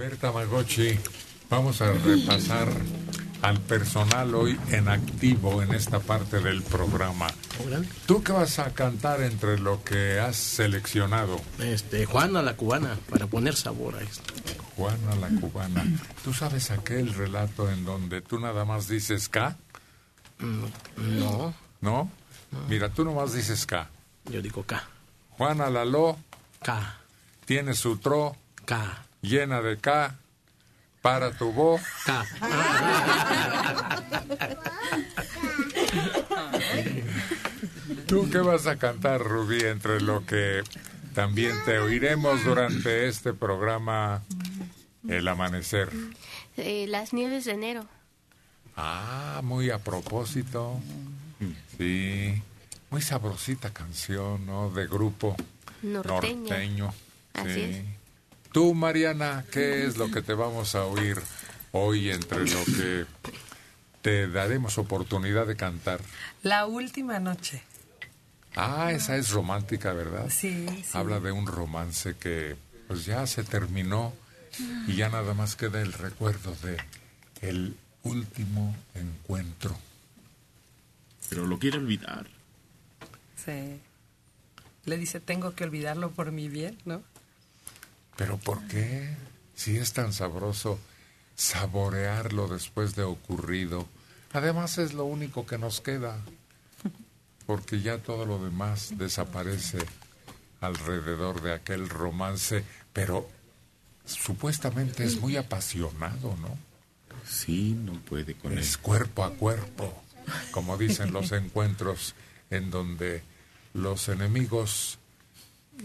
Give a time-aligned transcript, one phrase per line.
[0.00, 0.98] ver, Tamagotchi,
[1.50, 2.68] vamos a repasar
[3.42, 7.26] al personal hoy en activo en esta parte del programa.
[8.06, 11.38] ¿Tú qué vas a cantar entre lo que has seleccionado?
[11.58, 14.32] Este, Juana la cubana, para poner sabor a esto.
[14.74, 15.84] Juana la cubana.
[16.24, 19.58] ¿Tú sabes aquel relato en donde tú nada más dices K?
[20.38, 21.54] Mm, no.
[21.82, 22.10] ¿No?
[22.70, 23.90] Mira, tú nomás dices K.
[24.30, 24.82] Yo digo K.
[25.32, 26.16] Juana la lo.
[26.62, 26.96] K.
[27.44, 28.34] Tiene su tro.
[28.64, 29.04] K.
[29.22, 30.16] Llena de K.
[31.02, 31.80] Para tu voz.
[32.04, 32.26] K.
[38.06, 40.62] ¿Tú qué vas a cantar, Rubí, entre lo que
[41.14, 44.22] también te oiremos durante este programa
[45.08, 45.90] El Amanecer?
[46.56, 47.86] Eh, las nieves de enero.
[48.76, 50.80] Ah, muy a propósito.
[51.78, 52.42] Sí,
[52.90, 54.70] muy sabrosita canción, ¿no?
[54.70, 55.36] De grupo
[55.82, 56.40] Norteño.
[56.40, 56.94] norteño.
[57.34, 57.60] Así sí.
[57.62, 57.99] es.
[58.52, 61.18] Tú, Mariana, ¿qué es lo que te vamos a oír
[61.72, 63.06] hoy entre lo que
[64.02, 66.00] te daremos oportunidad de cantar?
[66.42, 67.62] La última noche.
[68.56, 70.28] Ah, esa es romántica, ¿verdad?
[70.30, 70.90] Sí, sí.
[70.92, 72.56] Habla de un romance que
[72.88, 74.12] pues ya se terminó
[74.88, 76.76] y ya nada más queda el recuerdo de
[77.42, 79.78] el último encuentro.
[81.28, 82.26] Pero lo quiere olvidar.
[83.36, 83.80] Sí.
[84.86, 87.02] Le dice, tengo que olvidarlo por mi bien, ¿no?
[88.20, 89.16] Pero ¿por qué?
[89.54, 90.78] Si es tan sabroso
[91.36, 93.88] saborearlo después de ocurrido.
[94.34, 96.18] Además es lo único que nos queda,
[97.46, 99.78] porque ya todo lo demás desaparece
[100.60, 103.26] alrededor de aquel romance, pero
[104.04, 106.58] supuestamente es muy apasionado, ¿no?
[107.26, 108.58] Sí, no puede con él.
[108.58, 109.94] Es cuerpo a cuerpo,
[110.50, 112.14] como dicen los encuentros
[112.50, 113.22] en donde
[113.72, 114.98] los enemigos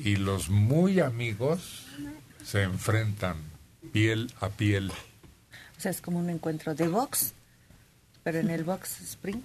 [0.03, 1.85] y los muy amigos
[2.45, 3.37] se enfrentan
[3.91, 4.91] piel a piel.
[4.91, 7.33] O sea, es como un encuentro de box,
[8.23, 9.41] pero en el box spring.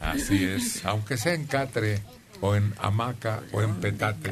[0.00, 2.02] Así es, aunque sea en catre
[2.40, 4.30] o en hamaca o en petate,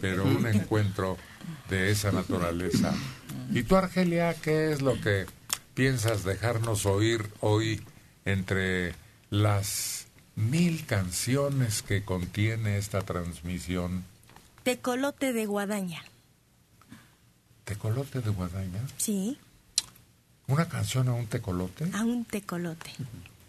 [0.00, 1.16] pero un encuentro
[1.68, 2.94] de esa naturaleza.
[3.52, 5.26] ¿Y tú, Argelia, qué es lo que
[5.74, 7.82] piensas dejarnos oír hoy
[8.24, 8.94] entre
[9.30, 9.97] las
[10.38, 14.04] mil canciones que contiene esta transmisión?
[14.62, 16.04] Tecolote de guadaña.
[17.64, 18.80] ¿Tecolote de guadaña?
[18.96, 19.36] Sí,
[20.46, 21.90] ¿Una canción a un tecolote?
[21.92, 22.90] a un tecolote.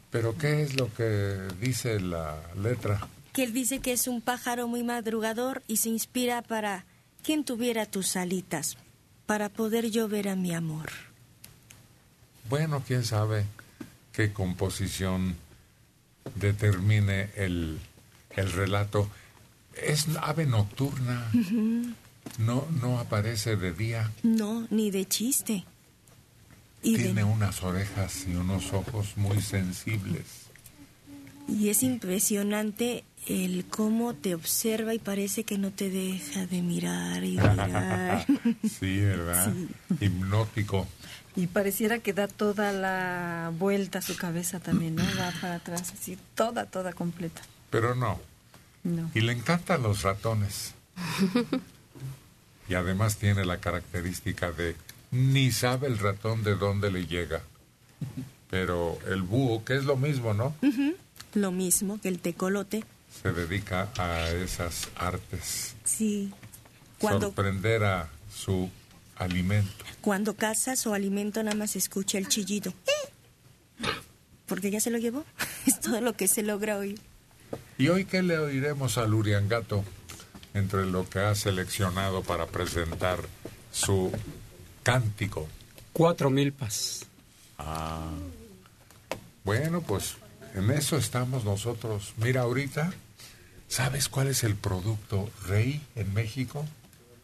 [0.09, 3.07] ¿Pero qué es lo que dice la letra?
[3.31, 6.83] Que él dice que es un pájaro muy madrugador y se inspira para
[7.23, 8.75] quien tuviera tus alitas,
[9.27, 10.89] para poder yo ver a mi amor.
[12.49, 13.45] Bueno, quién sabe
[14.11, 15.37] qué composición
[16.35, 17.79] determine el,
[18.35, 19.09] el relato.
[19.73, 21.31] Es ave nocturna,
[22.37, 25.63] no, no aparece de día, No, ni de chiste.
[26.81, 30.23] Y, de- tiene unas orejas y unos ojos muy sensibles.
[31.47, 37.23] y es impresionante el cómo te observa y parece que no te deja de mirar
[37.23, 38.25] y mirar.
[38.79, 39.53] sí, ¿verdad?
[39.99, 40.87] Hipnótico.
[41.35, 45.03] Y pareciera que da toda la vuelta a su cabeza también, ¿no?
[45.19, 47.41] Va para atrás, así, toda, toda completa.
[47.69, 48.19] Pero no.
[48.83, 49.11] No.
[49.13, 50.73] Y le encantan los ratones.
[52.69, 54.75] Y además tiene la característica de
[55.11, 57.41] ni sabe el ratón de dónde le llega.
[58.49, 60.55] Pero el búho, que es lo mismo, ¿no?
[61.33, 62.83] Lo mismo que el tecolote.
[63.23, 65.75] Se dedica a esas artes.
[65.83, 66.31] Sí.
[66.99, 68.69] Cuando, Sorprender a su
[69.19, 69.85] alimento.
[70.01, 72.73] cuando caza su alimento nada más escucha el chillido.
[74.47, 75.23] Porque ya se lo llevó.
[75.67, 76.99] Es todo lo que se logra oír.
[77.77, 79.83] ¿Y hoy qué le oiremos al Uriangato
[80.53, 83.19] entre lo que ha seleccionado para presentar
[83.71, 84.11] su
[84.83, 85.47] cántico?
[85.93, 87.05] Cuatro milpas.
[87.57, 88.09] Ah.
[89.43, 90.15] Bueno, pues
[90.55, 92.13] en eso estamos nosotros.
[92.17, 92.91] Mira, ahorita,
[93.67, 96.65] ¿sabes cuál es el producto rey en México?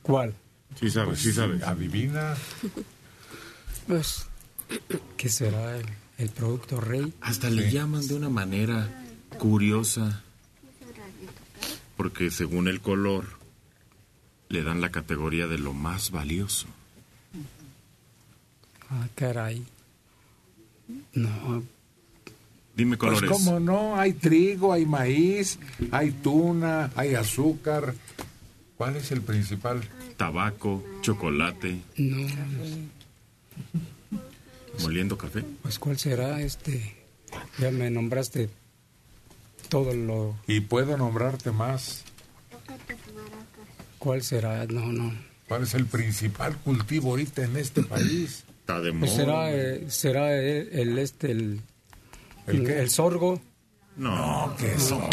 [0.04, 0.36] ¿Cuál?
[0.80, 1.64] Sí sabes, Pues, sí sabes.
[1.64, 2.36] Adivina.
[3.88, 4.26] Pues,
[5.18, 5.86] ¿qué será el,
[6.18, 7.14] el producto rey?
[7.22, 8.90] Hasta le llaman de una manera
[9.38, 10.24] curiosa.
[11.96, 13.26] Porque según el color,
[14.50, 16.66] le dan la categoría de lo más valioso.
[18.90, 19.64] Ah, caray.
[21.14, 21.62] No,
[22.76, 23.30] Dime Pues colores.
[23.30, 25.60] cómo no, hay trigo, hay maíz,
[25.92, 27.94] hay tuna, hay azúcar.
[28.78, 29.82] ¿Cuál es el principal?
[30.18, 32.28] Tabaco, chocolate, no.
[34.82, 35.44] moliendo café.
[35.62, 36.96] Pues, ¿cuál será este?
[37.60, 38.50] Ya me nombraste
[39.70, 40.36] todo lo...
[40.48, 42.04] Y puedo nombrarte más.
[44.00, 44.66] ¿Cuál será?
[44.68, 45.14] No, no.
[45.48, 48.44] ¿Cuál es el principal cultivo ahorita en este país?
[48.60, 49.16] Está de Pues moda.
[49.16, 51.62] será, eh, será el, el, este, el,
[52.48, 52.80] ¿El el, qué?
[52.80, 53.42] el sorgo.
[53.98, 55.10] No, No, ¿qué sorgo?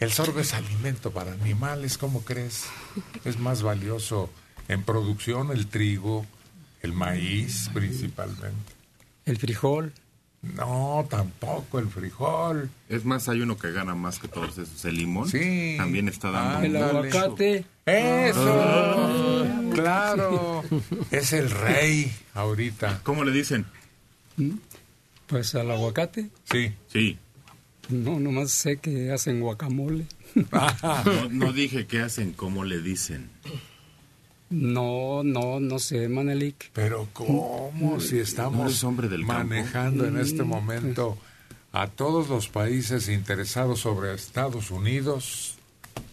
[0.00, 2.64] El sorgo es alimento para animales, ¿cómo crees?
[3.24, 4.30] Es más valioso
[4.68, 6.24] en producción el trigo,
[6.82, 8.72] el maíz principalmente.
[9.26, 9.92] El frijol.
[10.40, 12.70] No, tampoco el frijol.
[12.88, 14.84] Es más, hay uno que gana más que todos esos.
[14.84, 15.74] El limón Sí.
[15.76, 16.64] también está dando.
[16.64, 17.08] El Ándale.
[17.10, 17.64] aguacate.
[17.84, 20.62] Eso, claro,
[21.10, 23.00] es el rey ahorita.
[23.02, 23.66] ¿Cómo le dicen?
[25.26, 26.28] Pues al aguacate.
[26.50, 26.72] Sí.
[26.92, 27.18] Sí.
[27.88, 30.06] No, nomás sé que hacen guacamole.
[31.04, 33.30] No, no dije qué hacen, cómo le dicen.
[34.50, 36.70] No, no, no sé, Manelik.
[36.72, 39.32] Pero ¿cómo si ¿No estamos eres hombre del campo?
[39.34, 41.18] manejando en este momento
[41.72, 45.56] a todos los países interesados sobre Estados Unidos?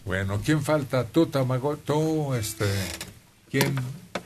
[0.04, 1.04] Bueno, ¿quién falta?
[1.06, 2.66] Tú, Tamago, tú, este,
[3.50, 3.74] ¿quién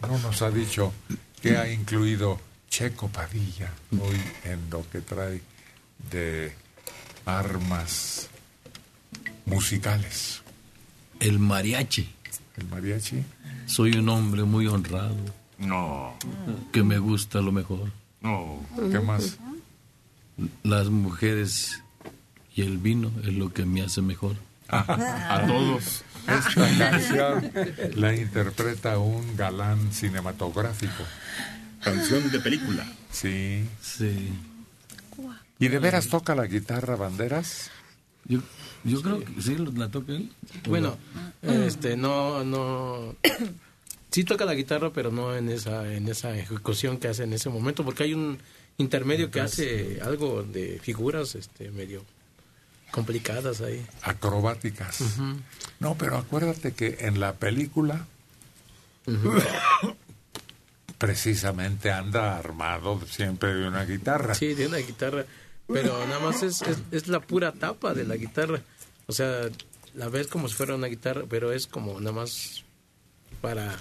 [0.02, 0.92] no nos ha dicho
[1.40, 5.40] que ha incluido Checo Padilla hoy en lo que trae
[6.10, 6.52] de
[7.38, 8.28] armas
[9.46, 10.42] musicales?
[11.20, 12.08] El mariachi.
[12.56, 13.22] El mariachi.
[13.66, 15.16] Soy un hombre muy honrado,
[15.58, 16.14] No,
[16.72, 17.90] que me gusta lo mejor.
[18.22, 18.60] no.
[18.90, 19.38] ¿Qué más?
[20.62, 21.82] Las mujeres
[22.56, 24.36] y el vino es lo que me hace mejor.
[24.68, 26.02] A todos.
[26.26, 27.50] Esta canción
[27.96, 31.02] la interpreta un galán cinematográfico.
[31.82, 32.86] Canción de película.
[33.10, 33.64] Sí.
[33.82, 34.32] Sí.
[35.60, 37.70] ¿Y de veras toca la guitarra banderas?
[38.24, 38.40] Yo,
[38.82, 40.32] yo creo que sí, la toca él.
[40.66, 40.96] Bueno,
[41.42, 43.14] este, no, no.
[44.10, 47.48] Sí toca la guitarra, pero no en esa, en esa ejecución que hace en ese
[47.48, 48.40] momento, porque hay un
[48.76, 52.04] intermedio que hace algo de figuras, este, medio
[52.90, 53.86] complicadas ahí.
[54.02, 55.04] Acrobáticas.
[55.78, 58.04] No, pero acuérdate que en la película
[60.98, 64.34] precisamente anda armado siempre de una guitarra.
[64.34, 65.24] Sí, tiene una guitarra,
[65.72, 68.60] pero nada más es, es, es la pura tapa de la guitarra.
[69.06, 69.48] O sea,
[69.94, 72.64] la ves como si fuera una guitarra, pero es como nada más
[73.40, 73.76] para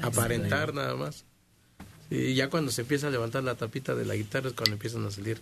[0.00, 1.24] aparentar nada más.
[2.10, 5.04] Y ya cuando se empieza a levantar la tapita de la guitarra es cuando empiezan
[5.06, 5.40] a salir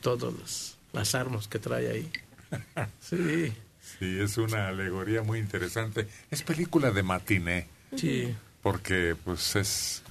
[0.00, 2.10] todas las, las armas que trae ahí.
[3.00, 3.52] Sí,
[3.98, 6.06] Sí, es una alegoría muy interesante.
[6.30, 7.66] Es película de matiné,
[7.96, 8.34] sí.
[8.62, 10.02] porque pues es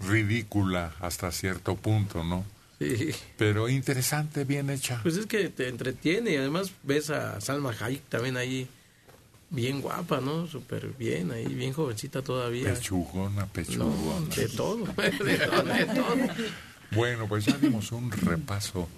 [0.00, 2.44] ridícula hasta cierto punto, ¿no?
[2.80, 3.10] Sí.
[3.36, 5.00] Pero interesante, bien hecha.
[5.02, 8.66] Pues es que te entretiene y además ves a Salma Hayek también ahí
[9.50, 10.46] bien guapa, ¿no?
[10.46, 12.72] Súper bien ahí, bien jovencita todavía.
[12.72, 14.34] Pechugona, No, pechugona.
[14.34, 16.16] de todo, de todo, de todo.
[16.92, 18.88] Bueno, pues ya dimos un repaso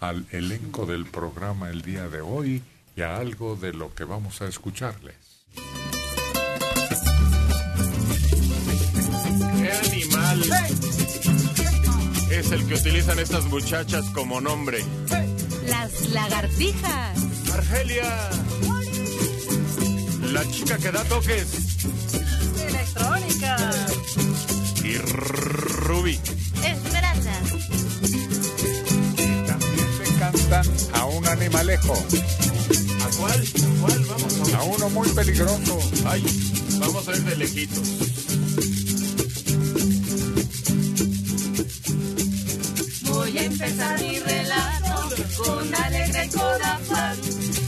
[0.00, 2.62] al elenco del programa el día de hoy
[2.96, 5.14] y a algo de lo que vamos a escucharles.
[12.38, 14.84] Es el que utilizan estas muchachas como nombre?
[15.68, 17.18] Las lagartijas.
[17.52, 18.30] Argelia.
[20.32, 21.46] La chica que da toques.
[22.68, 23.56] Electrónica.
[24.84, 26.18] Y Ruby.
[26.62, 27.32] Esperanza.
[29.46, 33.40] También le cantan a un animalejo, ¿A cuál?
[33.40, 34.04] ¿A cuál?
[34.06, 35.78] Vamos a a uno muy peligroso.
[36.06, 36.22] Ay,
[36.80, 38.25] vamos a ir de lejitos.
[43.46, 46.28] Empezar mi relato con alegre
[46.64, 47.16] afán.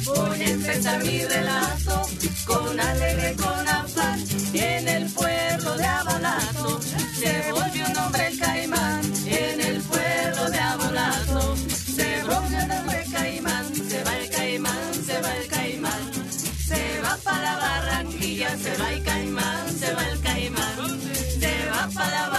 [0.05, 2.03] Voy a empezar mi relato
[2.47, 4.25] con alegre con afán.
[4.53, 6.81] En el pueblo de Abalato
[7.21, 9.01] se volvió un hombre el caimán.
[9.27, 11.57] En el pueblo de Abalato
[11.97, 13.75] se volvió un hombre el caimán.
[13.75, 16.13] Se va el caimán, se va el caimán.
[16.67, 21.01] Se va para Barranquilla, se va el caimán, se va el caimán.
[21.41, 22.38] Se va para Barranquilla.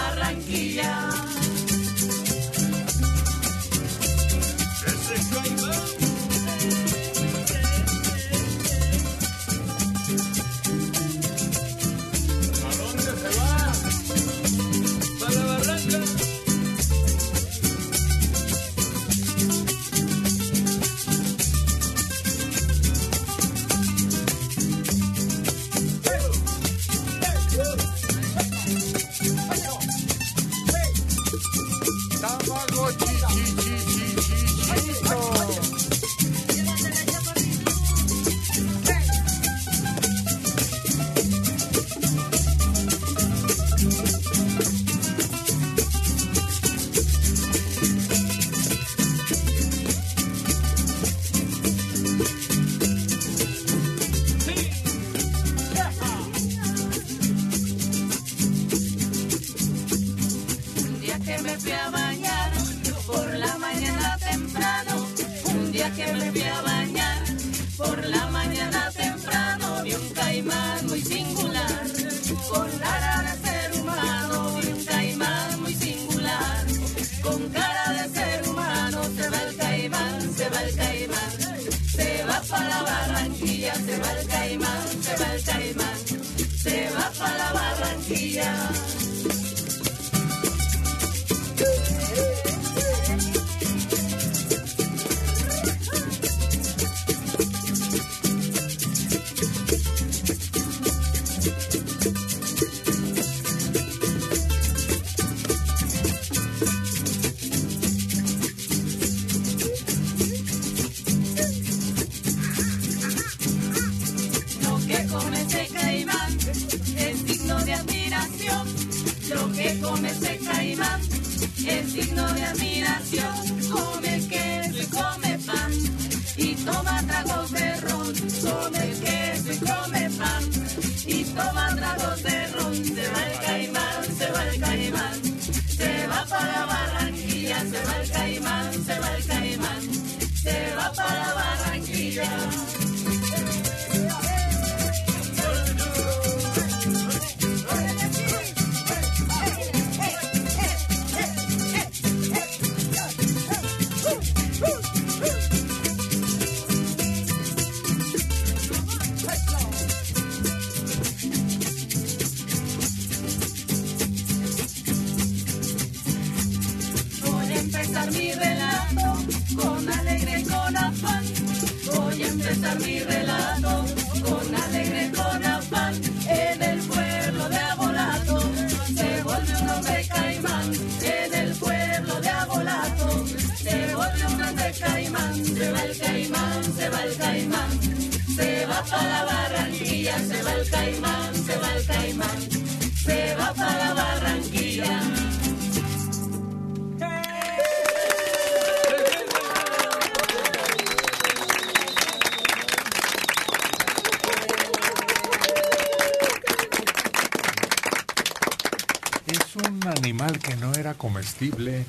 [211.19, 211.85] Comestible,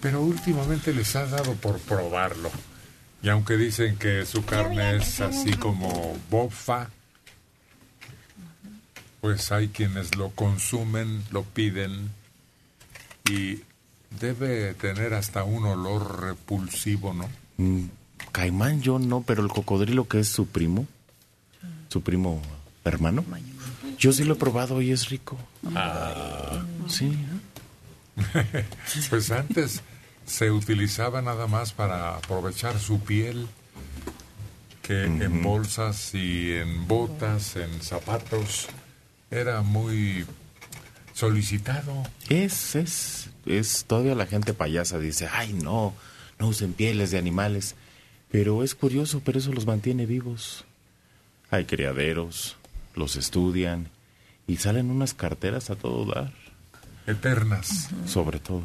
[0.00, 2.50] pero últimamente les ha dado por probarlo.
[3.22, 6.90] Y aunque dicen que su carne es así como bofa,
[9.20, 12.10] pues hay quienes lo consumen, lo piden
[13.30, 13.60] y
[14.20, 17.28] debe tener hasta un olor repulsivo, ¿no?
[17.58, 17.86] Mm,
[18.32, 20.86] Caimán yo no, pero el cocodrilo que es su primo,
[21.88, 22.42] su primo
[22.84, 23.24] hermano,
[23.98, 25.36] yo sí lo he probado y es rico.
[26.88, 27.16] Sí.
[29.10, 29.82] pues antes
[30.26, 33.46] se utilizaba nada más para aprovechar su piel,
[34.82, 38.68] que en bolsas y en botas, en zapatos,
[39.30, 40.24] era muy
[41.12, 42.04] solicitado.
[42.28, 45.94] Es, es, es, todavía la gente payasa dice, ay no,
[46.38, 47.74] no usen pieles de animales.
[48.30, 50.64] Pero es curioso, pero eso los mantiene vivos.
[51.50, 52.56] Hay criaderos,
[52.94, 53.88] los estudian
[54.46, 56.32] y salen unas carteras a todo dar.
[57.06, 57.88] Eternas.
[58.06, 58.62] Sobre todo.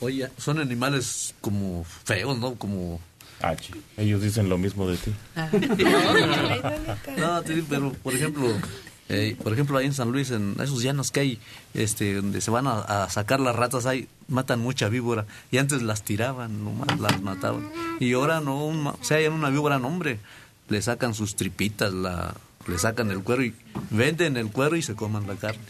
[0.00, 2.54] Oye, son animales como feos, ¿no?
[2.54, 3.00] Como...
[3.40, 3.54] Ah,
[3.96, 5.12] Ellos dicen lo mismo de ti.
[7.16, 8.48] no, pero por ejemplo,
[9.08, 11.38] eh, por ejemplo ahí en San Luis, en esos llanos que hay,
[11.74, 15.82] este, donde se van a, a sacar las ratas, ahí matan mucha víbora y antes
[15.82, 17.68] las tiraban, nomás las mataban
[18.00, 20.18] y ahora no, un- o sea, hay una víbora, no, hombre,
[20.68, 22.34] le sacan sus tripitas, la,
[22.66, 23.54] le sacan el cuero y
[23.90, 25.62] venden el cuero y se coman la carne.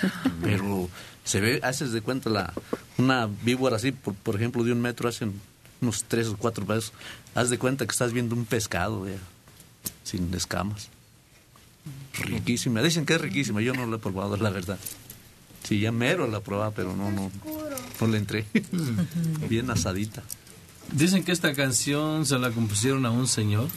[0.42, 0.88] Pero
[1.24, 2.52] se ve, haces de cuenta la
[2.98, 5.40] una víbora así, por, por ejemplo, de un metro, hacen
[5.80, 6.92] unos tres o cuatro pesos.
[7.34, 9.06] Haz de cuenta que estás viendo un pescado,
[10.04, 10.88] sin escamas.
[12.18, 12.82] Riquísima.
[12.82, 13.60] Dicen que es riquísima.
[13.60, 14.78] Yo no la he probado, la verdad.
[15.62, 17.30] Sí, ya mero la probaba, pero no, no,
[18.00, 18.46] no le entré.
[19.48, 20.22] Bien asadita.
[20.92, 23.68] Dicen que esta canción se la compusieron a un señor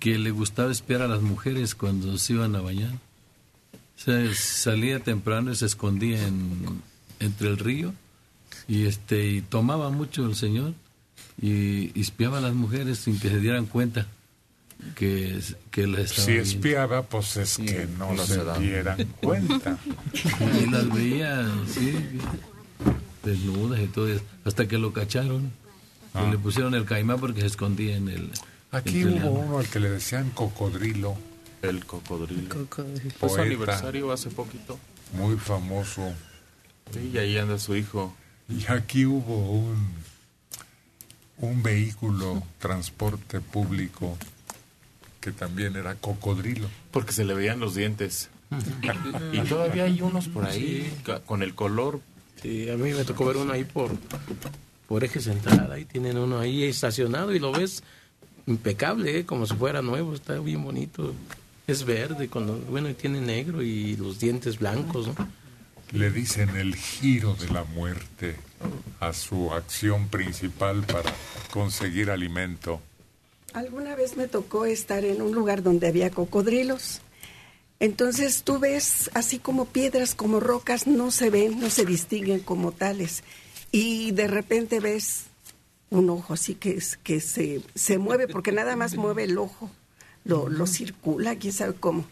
[0.00, 2.92] que le gustaba espiar a las mujeres cuando se iban a bañar.
[4.00, 6.82] O sea, salía temprano y se escondía en,
[7.20, 7.92] entre el río
[8.66, 10.72] y este y tomaba mucho el señor
[11.40, 14.06] y, y espiaba a las mujeres sin que se dieran cuenta
[14.94, 15.38] que,
[15.70, 16.50] que las estaba Si viendo.
[16.50, 19.76] espiaba, pues es que no, no se, se dieran cuenta.
[20.62, 21.92] Y las veía, sí,
[23.22, 25.50] desnudas y todo eso, hasta que lo cacharon.
[26.14, 26.24] Ah.
[26.26, 28.30] Y le pusieron el caimán porque se escondía en el...
[28.72, 31.16] Aquí hubo uno al que le decían cocodrilo.
[31.62, 32.68] El cocodrilo.
[33.18, 34.78] Fue su aniversario hace poquito.
[35.12, 36.12] Muy famoso.
[36.92, 38.14] Sí, y ahí anda su hijo.
[38.48, 39.94] Y aquí hubo un,
[41.38, 44.16] un vehículo, transporte público,
[45.20, 46.68] que también era cocodrilo.
[46.90, 48.30] Porque se le veían los dientes.
[49.32, 50.92] y todavía hay unos por ahí
[51.26, 52.00] con el color.
[52.42, 53.92] Sí, a mí me tocó ver uno ahí por,
[54.88, 55.70] por eje central.
[55.70, 57.82] Ahí tienen uno ahí estacionado y lo ves
[58.46, 59.26] impecable, ¿eh?
[59.26, 60.14] como si fuera nuevo.
[60.14, 61.14] Está bien bonito.
[61.70, 65.14] Es verde, con lo- bueno, y tiene negro y los dientes blancos, ¿no?
[65.92, 68.36] Le dicen el giro de la muerte
[69.00, 71.12] a su acción principal para
[71.52, 72.80] conseguir alimento.
[73.52, 77.00] Alguna vez me tocó estar en un lugar donde había cocodrilos.
[77.80, 82.72] Entonces tú ves así como piedras, como rocas, no se ven, no se distinguen como
[82.72, 83.22] tales.
[83.72, 85.24] Y de repente ves
[85.88, 89.70] un ojo así que, es, que se, se mueve, porque nada más mueve el ojo,
[90.24, 92.04] lo, lo circula, quién sabe cómo.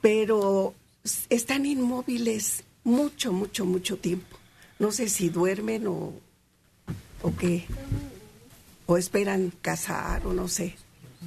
[0.00, 0.74] Pero
[1.28, 4.36] están inmóviles mucho, mucho, mucho tiempo.
[4.78, 6.12] No sé si duermen o,
[7.22, 7.66] o qué,
[8.86, 10.76] o esperan cazar o no sé,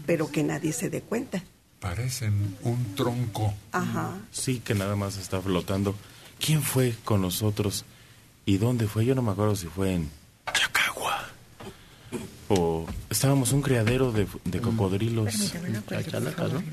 [0.06, 1.44] pero que nadie se dé cuenta.
[1.80, 3.54] Parecen un tronco.
[3.72, 4.18] Ajá.
[4.32, 5.96] Sí, que nada más está flotando.
[6.40, 7.86] ¿Quién fue con nosotros?
[8.46, 9.06] ¿Y dónde fue?
[9.06, 10.10] Yo no me acuerdo si fue en.
[12.50, 15.54] O estábamos un criadero de, de cocodrilos.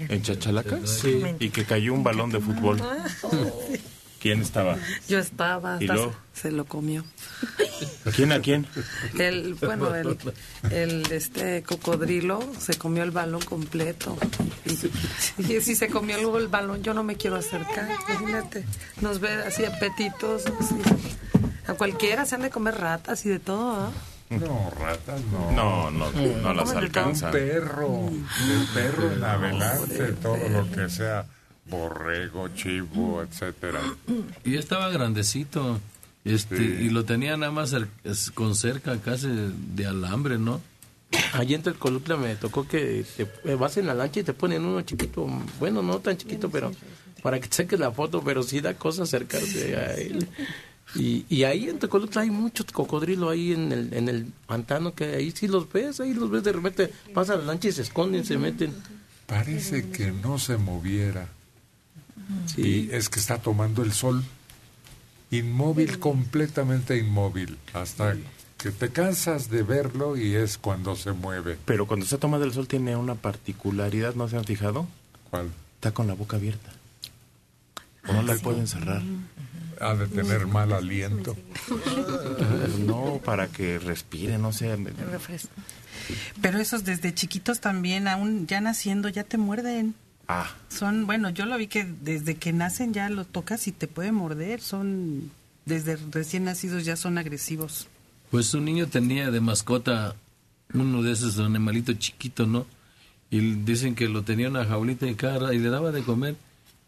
[0.09, 0.89] ¿En Chachalacas?
[0.89, 1.23] Sí.
[1.41, 2.81] Y que cayó un balón de fútbol.
[4.25, 4.79] ¿Quién estaba?
[5.07, 6.15] Yo estaba, ¿Y luego?
[6.33, 7.05] se, lo comió.
[8.17, 8.67] ¿Quién a quién?
[9.19, 10.17] El, bueno, el,
[10.71, 14.17] el este cocodrilo se comió el balón completo.
[14.65, 17.87] Y, y si se comió luego el balón, yo no me quiero acercar.
[18.09, 18.65] Imagínate,
[19.03, 20.45] nos ve así apetitos.
[20.47, 20.75] así.
[21.67, 23.93] A cualquiera se han de comer ratas y de todo, ¿ah?
[24.31, 25.53] No, ratas no.
[25.53, 27.31] No, no, no las Un alcanza.
[27.31, 31.27] perro, del perro en adelante, todo lo que sea
[31.67, 33.81] borrego, chivo, etcétera.
[34.45, 35.81] Y estaba grandecito.
[36.25, 37.75] Este, Y lo tenía nada más
[38.33, 39.29] con cerca casi
[39.75, 40.61] de alambre, ¿no?
[41.35, 44.65] Allí en Telcolutla me tocó que te, eh, vas en la lancha y te ponen
[44.65, 45.27] uno chiquito,
[45.61, 46.73] bueno, no tan chiquito, pero
[47.23, 50.27] para que te saques la foto, pero sí da cosa acercarse a él.
[50.95, 55.05] Y, y ahí en Tecolutla hay muchos cocodrilos ahí en el, en el pantano que
[55.17, 58.25] ahí sí los ves, ahí los ves de repente, pasa la lancha y se esconden,
[58.25, 58.73] se meten.
[59.27, 61.29] Parece que no se moviera.
[62.57, 64.23] Y es que está tomando el sol.
[65.31, 67.59] Inmóvil, completamente inmóvil.
[67.73, 68.17] Hasta
[68.57, 71.59] que te cansas de verlo y es cuando se mueve.
[71.65, 74.87] Pero cuando está tomando el sol tiene una particularidad, ¿no se han fijado?
[75.31, 75.51] ¿Cuál?
[75.77, 76.71] Está con la boca abierta.
[78.07, 79.03] No la pueden cerrar.
[79.85, 81.37] Ha de tener mal aliento.
[82.87, 84.77] No, para que respire, no sé.
[86.41, 89.95] Pero esos desde chiquitos también, aún ya naciendo, ya te muerden.
[90.29, 93.87] Ah, Son, bueno, yo lo vi que desde que nacen ya lo tocas y te
[93.89, 94.61] puede morder.
[94.61, 95.31] Son,
[95.67, 97.89] desde recién nacidos ya son agresivos.
[98.31, 100.17] Pues un niño tenía de mascota
[100.73, 102.67] uno de esos animalitos chiquitos, ¿no?
[103.31, 106.37] Y dicen que lo tenía en una jaulita de cara y le daba de comer.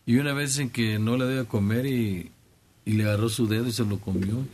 [0.07, 2.31] Y una vez dicen que no le daba de comer y,
[2.87, 4.47] y le agarró su dedo y se lo comió.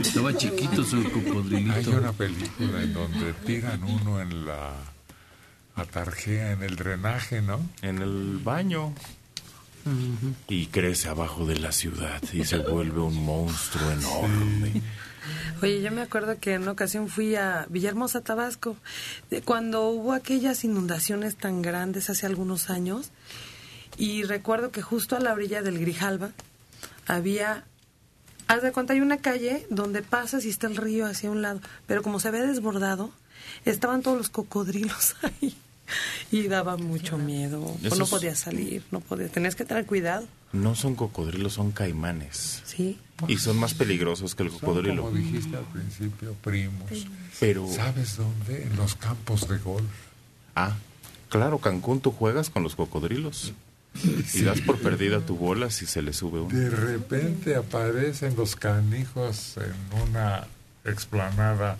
[0.00, 1.90] Estaba chiquito su Hay cocodrilito.
[1.90, 4.74] una película en donde tiran uno en la
[5.74, 7.60] atarjea, en el drenaje, ¿no?
[7.82, 8.94] En el baño.
[10.48, 14.82] Y crece abajo de la ciudad y se vuelve un monstruo enorme.
[15.62, 18.76] Oye, yo me acuerdo que en una ocasión fui a Villahermosa, Tabasco,
[19.30, 23.10] de cuando hubo aquellas inundaciones tan grandes hace algunos años,
[23.96, 26.30] y recuerdo que justo a la orilla del Grijalba
[27.06, 27.64] había,
[28.48, 31.60] haz de cuenta, hay una calle donde pasas y está el río hacia un lado,
[31.86, 33.12] pero como se ve desbordado,
[33.64, 35.56] estaban todos los cocodrilos ahí.
[36.30, 37.62] Y daba mucho miedo.
[37.62, 39.30] O no podías salir, no podías.
[39.32, 40.26] Tenías que tener cuidado.
[40.52, 42.62] No son cocodrilos, son caimanes.
[42.66, 42.98] Sí.
[43.26, 45.04] Y son más peligrosos que el Son, cocodrilo.
[45.04, 47.06] como dijiste al principio, primos.
[47.40, 48.64] Pero, ¿Sabes dónde?
[48.64, 49.88] En los campos de golf.
[50.56, 50.76] ah,
[51.30, 53.54] claro, Cancún, tú juegas con los cocodrilos.
[54.34, 56.56] Y das por perdida tu bola si se le sube uno.
[56.56, 60.46] De repente aparecen los canijos en una
[60.84, 61.78] explanada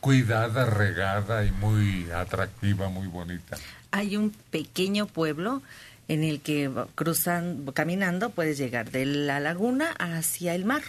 [0.00, 3.56] cuidada, regada y muy atractiva, muy bonita.
[3.90, 5.62] Hay un pequeño pueblo
[6.06, 10.82] en el que va- cruzan, caminando puedes llegar de la laguna hacia el mar.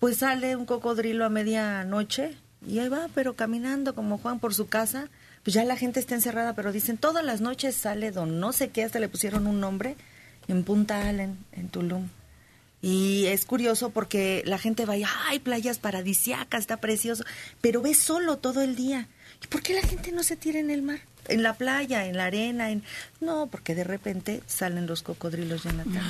[0.00, 2.34] Pues sale un cocodrilo a medianoche
[2.66, 5.08] y ahí va, pero caminando como Juan por su casa.
[5.46, 8.70] Pues ya la gente está encerrada, pero dicen todas las noches sale don no sé
[8.70, 9.94] qué, hasta le pusieron un nombre
[10.48, 12.08] en Punta Allen, en Tulum.
[12.82, 17.22] Y es curioso porque la gente va y, ay, playas paradisiacas, está precioso,
[17.60, 19.06] pero ve solo todo el día.
[19.40, 20.98] ¿Y por qué la gente no se tira en el mar?
[21.28, 22.82] En la playa, en la arena, en...
[23.20, 26.02] No, porque de repente salen los cocodrilos, Jonathan.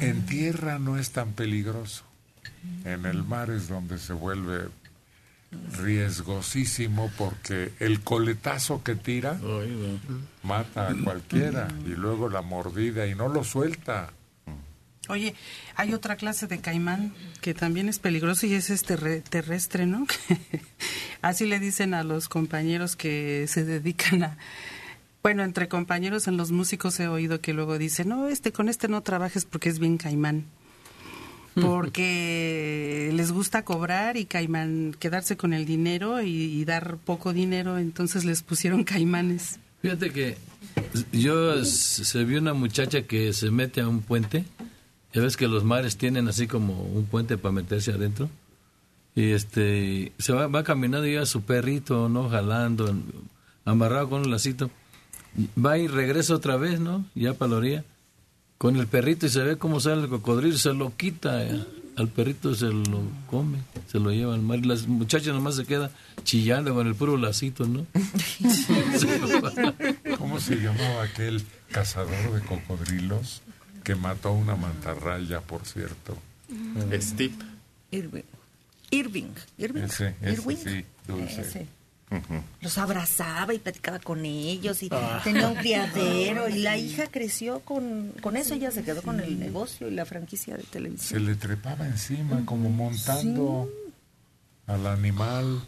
[0.00, 2.02] En tierra no es tan peligroso.
[2.86, 4.70] En el mar es donde se vuelve
[5.78, 9.38] riesgosísimo porque el coletazo que tira
[10.42, 14.12] mata a cualquiera y luego la mordida y no lo suelta.
[15.08, 15.34] Oye,
[15.76, 20.04] hay otra clase de caimán que también es peligroso y es este re- terrestre, ¿no?
[21.22, 24.36] Así le dicen a los compañeros que se dedican a...
[25.22, 28.88] Bueno, entre compañeros en los músicos he oído que luego dicen, no, este con este
[28.88, 30.44] no trabajes porque es bien caimán.
[31.60, 38.24] Porque les gusta cobrar y caimán, quedarse con el dinero y, dar poco dinero, entonces
[38.24, 39.58] les pusieron caimanes.
[39.80, 40.36] Fíjate que
[41.12, 44.44] yo se vi una muchacha que se mete a un puente.
[45.14, 48.28] Ya ves que los mares tienen así como un puente para meterse adentro.
[49.14, 52.28] Y este se va, caminando y lleva su perrito, ¿no?
[52.28, 52.94] Jalando,
[53.64, 54.70] amarrado con un lacito.
[55.62, 57.06] Va y regresa otra vez, ¿no?
[57.14, 57.84] Ya para la orilla.
[58.58, 61.44] Con el perrito y se ve cómo sale el cocodrilo, se lo quita.
[61.44, 61.62] eh,
[61.96, 63.58] Al perrito se lo come,
[63.90, 64.58] se lo lleva al mar.
[64.58, 65.90] Y las muchachas nomás se queda
[66.24, 67.86] chillando con el puro lacito, ¿no?
[70.18, 73.42] ¿Cómo se llamaba aquel cazador de cocodrilos
[73.84, 76.16] que mató a una mantarraya, por cierto?
[77.00, 77.34] Steve.
[77.90, 78.22] Irving.
[78.90, 79.32] Irving.
[79.58, 79.82] Irving.
[79.82, 80.56] Ese, ese Irving.
[80.56, 81.40] sí, dulce.
[81.40, 81.66] Ese.
[82.60, 85.20] Los abrazaba y platicaba con ellos y Ah.
[85.24, 89.38] tenía un criadero y la hija creció con, con eso, ella se quedó con el
[89.38, 91.26] negocio y la franquicia de Se televisión.
[91.26, 93.68] le trepaba encima como montando
[94.66, 95.62] al animal.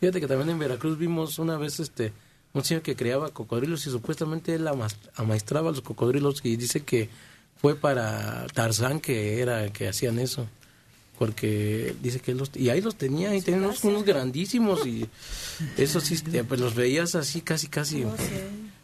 [0.00, 2.12] Fíjate que también en Veracruz vimos una vez este
[2.54, 6.80] un señor que criaba cocodrilos y supuestamente él amas- amaestraba a los cocodrilos y dice
[6.80, 7.10] que
[7.60, 10.46] fue para Tarzán que era que hacían eso.
[11.18, 15.06] Porque dice que los y ahí los tenía y tenían unos, unos grandísimos y
[15.76, 18.04] eso sí este, pues los veías así casi casi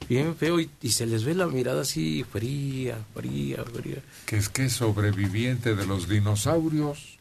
[0.08, 3.98] bien feo y, y se les ve la mirada así fría, fría, fría.
[4.26, 7.18] que es que es sobreviviente de los dinosaurios,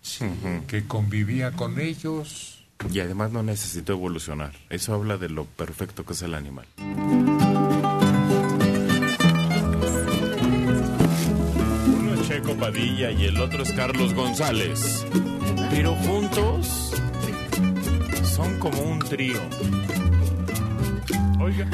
[0.67, 2.49] que convivía con ellos.
[2.91, 4.51] Y además no necesitó evolucionar.
[4.69, 6.65] Eso habla de lo perfecto que es el animal.
[12.73, 15.05] Padilla y el otro es Carlos González.
[15.69, 16.91] Pero juntos
[18.23, 19.39] son como un trío.
[21.39, 21.67] Oiga.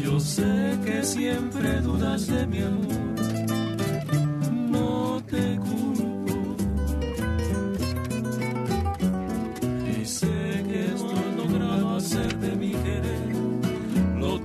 [0.00, 3.15] Yo sé que siempre dudas de mi amor,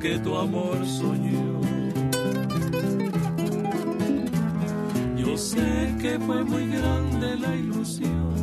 [0.02, 1.62] que tu amor soñó.
[5.16, 8.34] Yo sé que fue muy grande la ilusión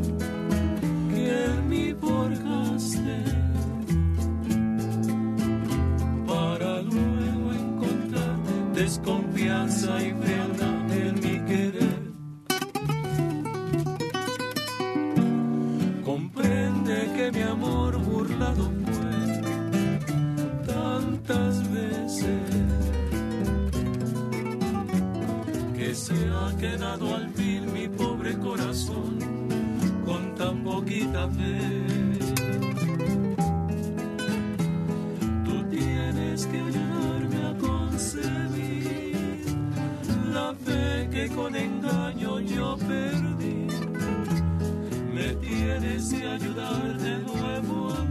[1.10, 3.24] que en mí forjaste
[6.26, 8.36] para luego encontrar
[8.74, 10.77] desconfianza y frialdad
[27.06, 29.18] al fin mi pobre corazón
[30.04, 31.58] con tan poquita fe.
[35.44, 39.16] Tú tienes que ayudarme a concebir
[40.32, 43.66] la fe que con engaño yo perdí.
[45.14, 48.07] Me tienes que ayudar de nuevo a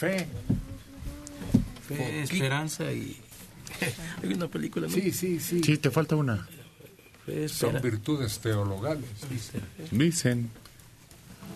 [0.00, 0.26] Fe.
[1.88, 3.16] Fe, esperanza y...
[4.22, 4.92] Hay una película, ¿no?
[4.94, 5.60] Sí, sí, sí.
[5.62, 6.48] Sí, te falta una.
[7.26, 9.04] Fe, Son virtudes teologales.
[9.90, 10.50] Dicen.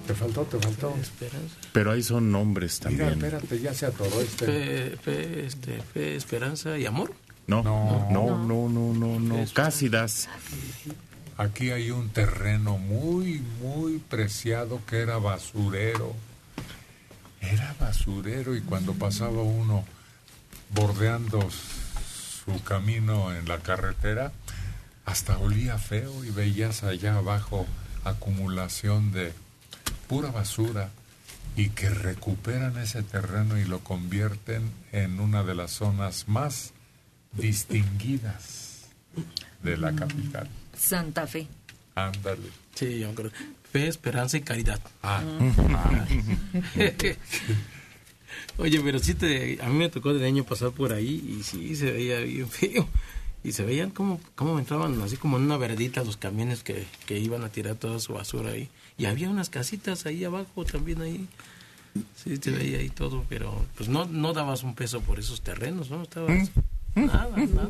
[0.07, 0.95] Te faltó, te faltó.
[1.01, 1.57] esperanza.
[1.73, 3.25] Pero ahí son nombres Mira, también.
[3.25, 4.45] espérate, ya se atoró este.
[4.47, 7.15] Fe, fe, este, fe, esperanza y amor.
[7.47, 8.09] No, No.
[8.11, 9.45] no, no, no, no, no.
[9.55, 10.29] Casi das.
[11.39, 16.15] Aquí hay un terreno muy, muy preciado que era basurero.
[17.95, 19.85] Basurero y cuando pasaba uno
[20.71, 24.33] bordeando su camino en la carretera,
[25.05, 27.67] hasta olía feo y veías allá abajo
[28.03, 29.33] acumulación de
[30.09, 30.91] pura basura
[31.57, 36.73] y que recuperan ese terreno y lo convierten en una de las zonas más
[37.33, 38.89] distinguidas
[39.63, 40.49] de la capital.
[40.77, 41.47] Santa Fe.
[41.95, 42.51] Ándale.
[42.75, 43.31] Sí, yo creo.
[43.71, 44.81] Fe, esperanza y caridad.
[45.01, 45.23] Ah.
[48.59, 51.75] Oye, pero sí te, a mí me tocó de año pasar por ahí y sí
[51.77, 52.89] se veía bien feo.
[53.43, 57.19] Y se veían como, como entraban así como en una verdita los camiones que, que
[57.19, 58.71] iban a tirar toda su basura ahí.
[58.97, 61.29] Y había unas casitas ahí abajo también ahí.
[62.17, 65.91] Sí, se veía ahí todo, pero pues no, no dabas un peso por esos terrenos,
[65.91, 66.03] ¿no?
[66.03, 66.51] Estabas
[66.95, 67.69] nada, nada.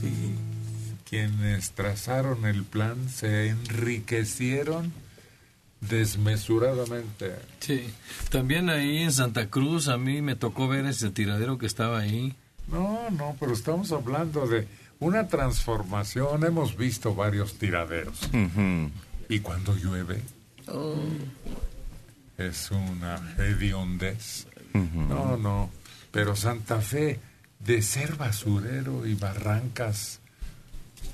[0.00, 0.34] Sí.
[1.08, 4.92] Quienes trazaron el plan se enriquecieron
[5.80, 7.34] desmesuradamente.
[7.60, 7.92] Sí.
[8.30, 12.34] También ahí en Santa Cruz a mí me tocó ver ese tiradero que estaba ahí.
[12.68, 14.68] No, no, pero estamos hablando de
[15.00, 16.44] una transformación.
[16.44, 18.28] Hemos visto varios tiraderos.
[19.28, 20.22] Y cuando llueve
[22.38, 24.46] es una hediondez.
[24.72, 25.70] No, no.
[26.10, 27.20] Pero Santa Fe,
[27.58, 30.20] de ser basurero y barrancas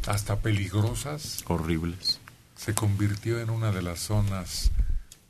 [0.06, 2.20] hasta peligrosas, Horribles.
[2.56, 4.70] Se convirtió en una de las zonas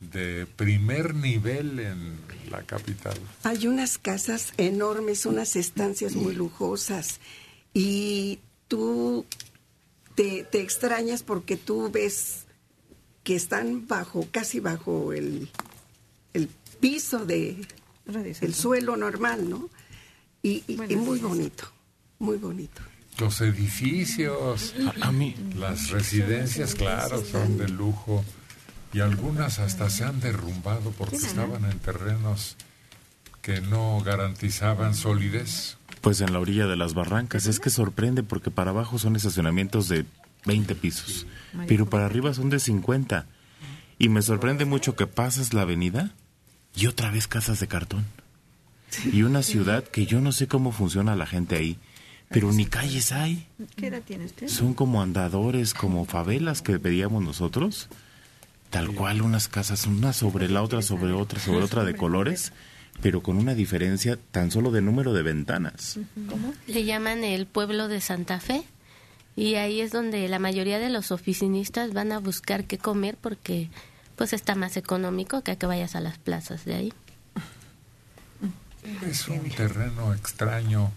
[0.00, 2.18] de primer nivel en
[2.50, 3.18] la capital.
[3.42, 7.18] Hay unas casas enormes, unas estancias muy lujosas
[7.74, 9.24] y tú
[10.14, 12.44] te, te extrañas porque tú ves
[13.24, 15.48] que están bajo, casi bajo el,
[16.34, 16.48] el
[16.80, 17.66] piso de
[18.40, 19.68] el suelo normal, ¿no?
[20.42, 21.64] Y, y- y muy bonito,
[22.20, 22.82] muy bonito.
[23.18, 28.24] Los edificios, A, a mí, las residencias, claro, son de lujo.
[28.92, 32.57] Y algunas hasta se han derrumbado porque estaban en terrenos
[33.42, 35.76] que no garantizaban solidez.
[36.00, 39.88] pues en la orilla de las barrancas, es que sorprende porque para abajo son estacionamientos
[39.88, 40.05] de
[40.44, 41.26] 20 pisos,
[41.66, 43.26] pero para arriba son de 50.
[43.98, 46.12] Y me sorprende mucho que pasas la avenida
[46.74, 48.05] y otra vez casas de cartón.
[49.12, 51.79] Y una ciudad que yo no sé cómo funciona la gente ahí,
[52.28, 53.46] pero ni calles hay.
[53.76, 54.48] ¿Qué edad tiene usted?
[54.48, 57.88] Son como andadores, como favelas que veíamos nosotros.
[58.70, 62.52] Tal cual unas casas, una sobre la otra, sobre otra, sobre otra de colores,
[63.00, 65.98] pero con una diferencia tan solo de número de ventanas.
[66.66, 68.64] Le llaman el pueblo de Santa Fe
[69.36, 73.70] y ahí es donde la mayoría de los oficinistas van a buscar qué comer porque
[74.16, 76.92] pues está más económico que a que vayas a las plazas de ahí.
[79.06, 80.90] Es un terreno extraño.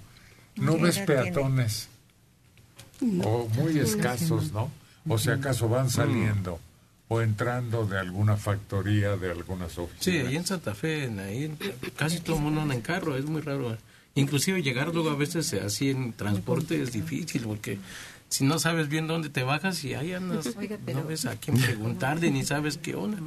[0.59, 1.87] No ¿Qué ves peatones.
[3.23, 4.69] O muy escasos, ¿no?
[5.07, 6.59] O si acaso van saliendo
[7.07, 10.27] o entrando de alguna factoría, de algunas Sí, oficinas.
[10.27, 11.57] ahí en Santa Fe, en- ahí
[11.95, 13.75] casi todo el mundo anda en carro, es muy raro.
[14.15, 17.79] Inclusive llegar luego a veces así en transporte es difícil porque
[18.29, 20.55] si no sabes bien dónde te bajas y ahí andas,
[20.93, 23.17] no ves a quién preguntarle ni sabes qué onda.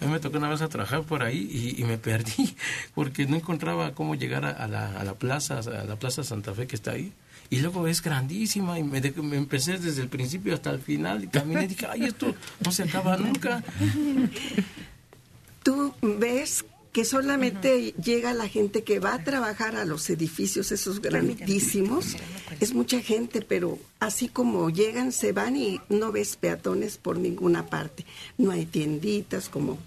[0.00, 2.54] A mí me tocó una vez a trabajar por ahí y, y me perdí
[2.94, 6.54] porque no encontraba cómo llegar a, a la, a la plaza, a la plaza Santa
[6.54, 7.12] Fe que está ahí.
[7.50, 11.24] Y luego es grandísima y me, de- me empecé desde el principio hasta el final
[11.24, 13.64] y caminé y dije, ay, esto no se acaba nunca.
[15.62, 21.00] Tú ves que solamente llega la gente que va a trabajar a los edificios esos
[21.00, 22.16] grandísimos.
[22.60, 27.66] Es mucha gente, pero así como llegan, se van y no ves peatones por ninguna
[27.66, 28.04] parte.
[28.36, 29.78] No hay tienditas, como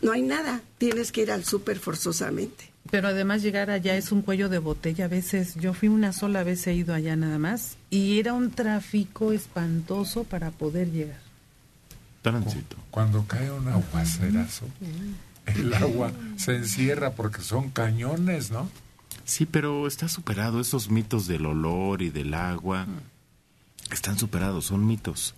[0.00, 0.60] no hay nada.
[0.78, 2.72] Tienes que ir al súper forzosamente.
[2.90, 5.04] Pero además llegar allá es un cuello de botella.
[5.04, 8.50] A veces, yo fui una sola vez, he ido allá nada más, y era un
[8.50, 11.20] tráfico espantoso para poder llegar.
[12.22, 12.76] Tránsito.
[12.90, 14.66] Cuando cae un aguacerazo,
[15.54, 18.68] el agua se encierra porque son cañones, ¿no?
[19.24, 20.60] Sí, pero está superado.
[20.60, 22.86] Esos mitos del olor y del agua
[23.90, 25.34] están superados, son mitos.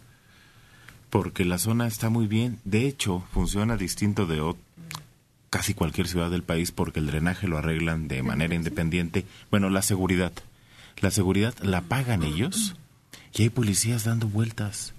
[1.10, 2.58] Porque la zona está muy bien.
[2.64, 4.56] De hecho, funciona distinto de ot-
[5.50, 9.24] casi cualquier ciudad del país porque el drenaje lo arreglan de manera independiente.
[9.50, 10.32] Bueno, la seguridad.
[10.98, 12.74] La seguridad la pagan ellos
[13.34, 14.92] y hay policías dando vueltas.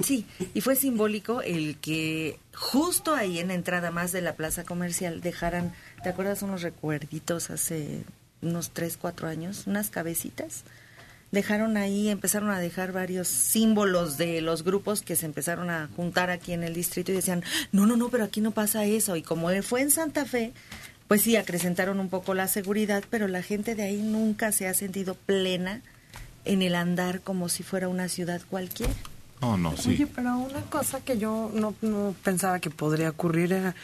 [0.00, 4.64] Sí, y fue simbólico el que justo ahí en la entrada más de la plaza
[4.64, 5.72] comercial dejaran,
[6.04, 8.04] ¿te acuerdas unos recuerditos hace
[8.40, 9.66] unos tres, cuatro años?
[9.66, 10.62] Unas cabecitas.
[11.32, 16.30] Dejaron ahí, empezaron a dejar varios símbolos de los grupos que se empezaron a juntar
[16.30, 19.16] aquí en el distrito y decían, no, no, no, pero aquí no pasa eso.
[19.16, 20.52] Y como fue en Santa Fe,
[21.08, 24.74] pues sí, acrecentaron un poco la seguridad, pero la gente de ahí nunca se ha
[24.74, 25.82] sentido plena
[26.44, 28.94] en el andar como si fuera una ciudad cualquiera.
[29.40, 29.90] Oh, no, sí.
[29.90, 33.74] Oye, pero una cosa que yo no, no pensaba que podría ocurrir era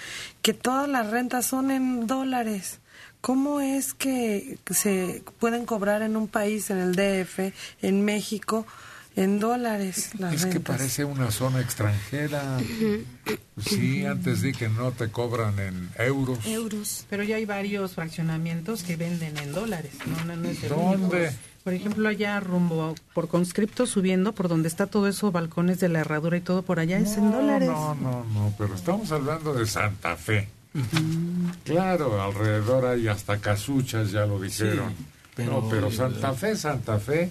[0.42, 2.80] que todas las rentas son en dólares.
[3.20, 8.66] ¿Cómo es que se pueden cobrar en un país, en el DF, en México,
[9.16, 12.58] en dólares las Es que parece una zona extranjera.
[13.64, 16.44] Sí, antes di que no te cobran en euros.
[16.46, 17.06] Euros.
[17.08, 19.92] Pero ya hay varios fraccionamientos que venden en dólares.
[20.06, 21.16] No, no, no es el ¿Dónde?
[21.28, 21.32] único.
[21.64, 26.00] Por ejemplo, allá rumbo por conscripto subiendo, por donde está todo eso, balcones de la
[26.00, 27.68] herradura y todo por allá, es en dólares.
[27.70, 30.48] No, no, no, pero estamos hablando de Santa Fe.
[31.64, 34.92] Claro, alrededor hay hasta casuchas, ya lo dijeron.
[35.34, 37.30] pero- no, pero Santa Fe, Santa Fe,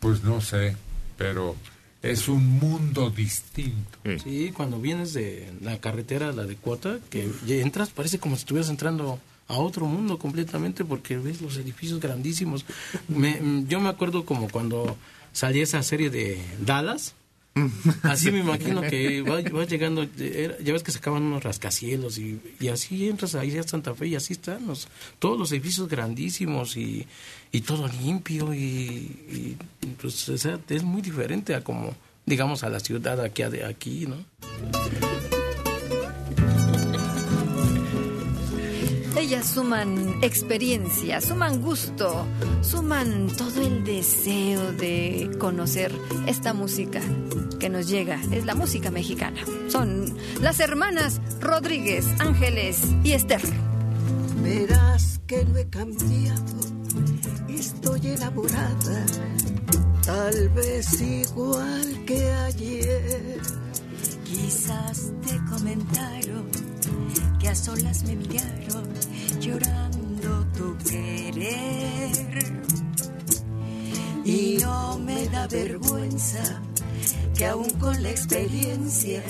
[0.00, 0.76] pues no sé,
[1.16, 1.56] pero
[2.02, 3.98] es un mundo distinto.
[4.22, 8.40] Sí, cuando vienes de la carretera, la de cuota, que ya entras, parece como si
[8.40, 12.64] estuvieras entrando a otro mundo completamente porque ves los edificios grandísimos.
[13.08, 14.96] Me- mm, yo me acuerdo como cuando
[15.32, 17.14] salía esa serie de Dallas.
[18.02, 22.68] Así me imagino que vas, vas llegando, ya ves que sacaban unos rascacielos y, y
[22.68, 27.06] así entras ahí a Santa Fe y así están los, todos los edificios grandísimos y,
[27.52, 29.56] y todo limpio y,
[30.00, 31.94] pues o sea, es muy diferente a como
[32.26, 34.16] digamos a la ciudad aquí, aquí, ¿no?
[39.18, 42.24] Ellas suman experiencia, suman gusto,
[42.60, 45.92] suman todo el deseo de conocer
[46.28, 47.00] esta música
[47.58, 48.20] que nos llega.
[48.30, 49.40] Es la música mexicana.
[49.66, 53.42] Son las hermanas Rodríguez, Ángeles y Esther.
[54.40, 56.60] Verás que no he cambiado,
[57.48, 59.06] estoy enamorada,
[60.06, 63.40] tal vez igual que ayer.
[64.24, 66.67] Quizás te comentaron
[67.38, 68.88] que a solas me miraron
[69.40, 72.12] llorando tu querer.
[74.24, 76.62] Y no me da vergüenza
[77.34, 79.22] que aún con la experiencia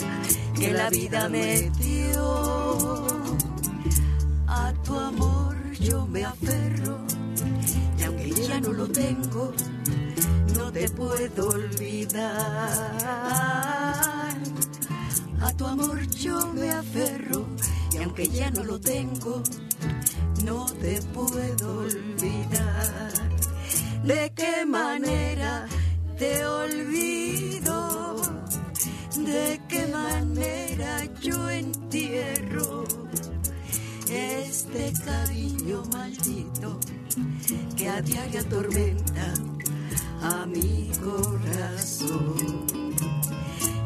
[0.58, 3.06] que la vida me dio,
[4.46, 6.98] a tu amor yo me aferro.
[7.98, 9.52] Y aunque ya no lo tengo,
[10.56, 12.18] no te puedo olvidar.
[15.40, 17.46] A tu amor yo me aferro
[17.92, 19.42] y aunque ya no lo tengo,
[20.44, 23.12] no te puedo olvidar.
[24.04, 25.66] ¿De qué manera
[26.18, 28.16] te olvido?
[29.16, 32.84] ¿De qué manera yo entierro
[34.10, 36.80] este cariño maldito
[37.76, 39.34] que a diario atormenta
[40.22, 42.77] a mi corazón?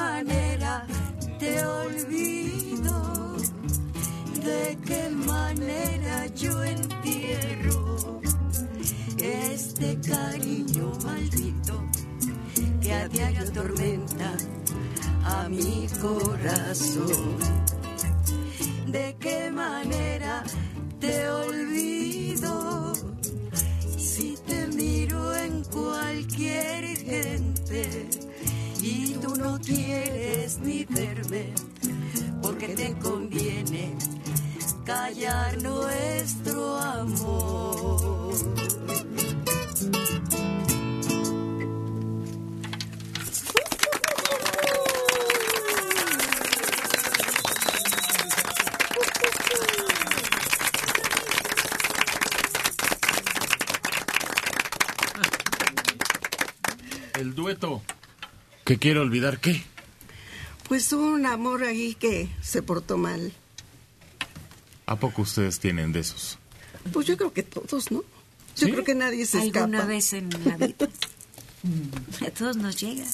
[0.00, 0.86] Manera
[1.38, 2.96] te olvido?
[4.48, 8.20] ¿De qué manera yo entierro
[9.18, 11.74] este cariño maldito
[12.80, 14.30] que a diario atormenta
[15.24, 17.36] a mi corazón?
[18.86, 20.42] ¿De qué manera
[20.98, 22.92] te olvido?
[23.98, 28.29] Si te miro en cualquier gente
[28.82, 31.52] y tú no quieres ni verme
[32.42, 33.94] porque te conviene
[34.84, 38.34] callar nuestro amor.
[58.70, 59.64] ¿Qué quiero olvidar qué?
[60.68, 63.32] Pues un amor ahí que se portó mal.
[64.86, 66.38] ¿A poco ustedes tienen de esos?
[66.92, 68.04] Pues yo creo que todos, ¿no?
[68.56, 68.70] Yo ¿Sí?
[68.70, 69.64] creo que nadie se escapa.
[69.64, 70.88] Alguna vez en la vida.
[72.24, 73.06] A todos nos llega.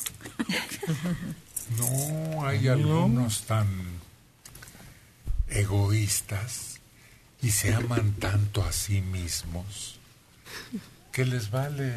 [1.78, 3.66] No, hay algunos tan
[5.48, 6.80] egoístas
[7.40, 9.98] y se aman tanto a sí mismos
[11.12, 11.94] que les vale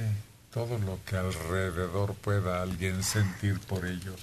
[0.52, 4.20] todo lo que alrededor pueda alguien sentir por ellos.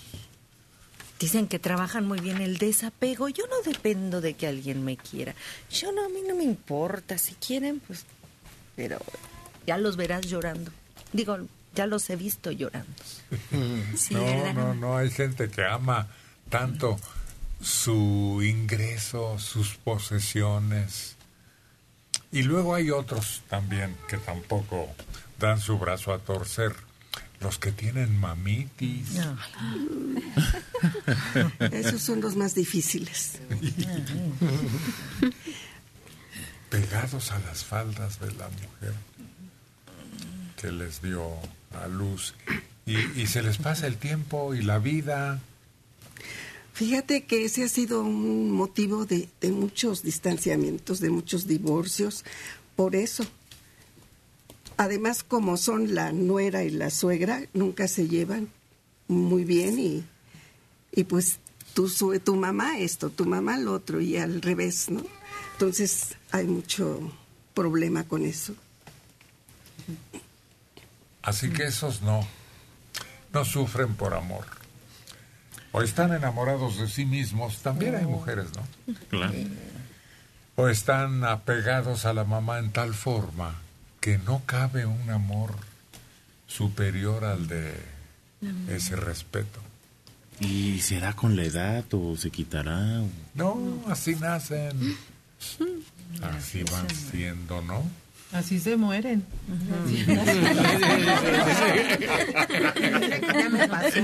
[1.19, 3.29] Dicen que trabajan muy bien el desapego.
[3.29, 5.35] Yo no dependo de que alguien me quiera.
[5.71, 7.17] Yo no, a mí no me importa.
[7.17, 8.05] Si quieren, pues.
[8.75, 8.99] Pero
[9.67, 10.71] ya los verás llorando.
[11.13, 11.39] Digo,
[11.75, 12.93] ya los he visto llorando.
[13.97, 14.55] Sí, no, ¿verdad?
[14.55, 16.09] no, no, hay gente que ama
[16.51, 16.99] tanto
[17.63, 21.17] su ingreso, sus posesiones.
[22.31, 24.95] Y luego hay otros también que tampoco
[25.39, 26.75] dan su brazo a torcer.
[27.41, 29.21] Los que tienen mamitis.
[31.71, 33.39] Esos son los más difíciles.
[36.71, 38.95] Pegados a las faldas de la mujer
[40.57, 41.31] que les dio
[41.75, 42.35] a luz.
[42.87, 45.41] Y, y se les pasa el tiempo y la vida.
[46.73, 52.25] Fíjate que ese ha sido un motivo de, de muchos distanciamientos, de muchos divorcios,
[52.77, 53.27] por eso.
[54.79, 58.49] Además, como son la nuera y la suegra, nunca se llevan
[59.09, 60.05] muy bien y,
[60.93, 61.39] y pues
[61.75, 65.03] tu, sue- tu mamá esto, tu mamá lo otro y al revés, ¿no?
[65.53, 67.01] Entonces hay mucho
[67.55, 68.55] problema con eso.
[71.23, 72.27] Así que esos no,
[73.33, 74.45] no sufren por amor.
[75.73, 78.95] O están enamorados de sí mismos, también hay mujeres, ¿no?
[79.09, 79.35] Claro.
[80.57, 83.57] O están apegados a la mamá en tal forma
[84.07, 85.51] que no cabe un amor
[86.47, 87.75] superior al de
[88.69, 89.59] ese respeto.
[90.39, 93.01] ¿Y será con la edad o se quitará?
[93.03, 94.97] o- No, así nacen.
[96.23, 97.83] Así van siendo, ¿no?
[98.31, 99.25] Así se mueren.
[103.35, 103.99] Ya me pasó.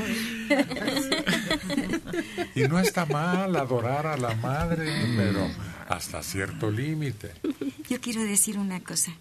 [2.56, 5.48] Y no está mal adorar a la madre, pero
[5.88, 7.30] hasta cierto límite.
[7.88, 9.12] Yo quiero decir una cosa.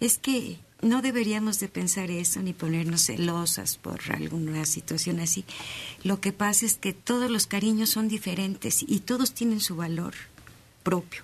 [0.00, 5.44] Es que no deberíamos de pensar eso ni ponernos celosas por alguna situación así.
[6.04, 10.14] Lo que pasa es que todos los cariños son diferentes y todos tienen su valor
[10.82, 11.22] propio.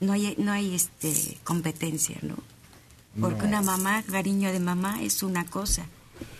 [0.00, 2.36] No hay, no hay este competencia, ¿no?
[3.18, 3.48] Porque No.
[3.48, 5.86] una mamá, cariño de mamá es una cosa.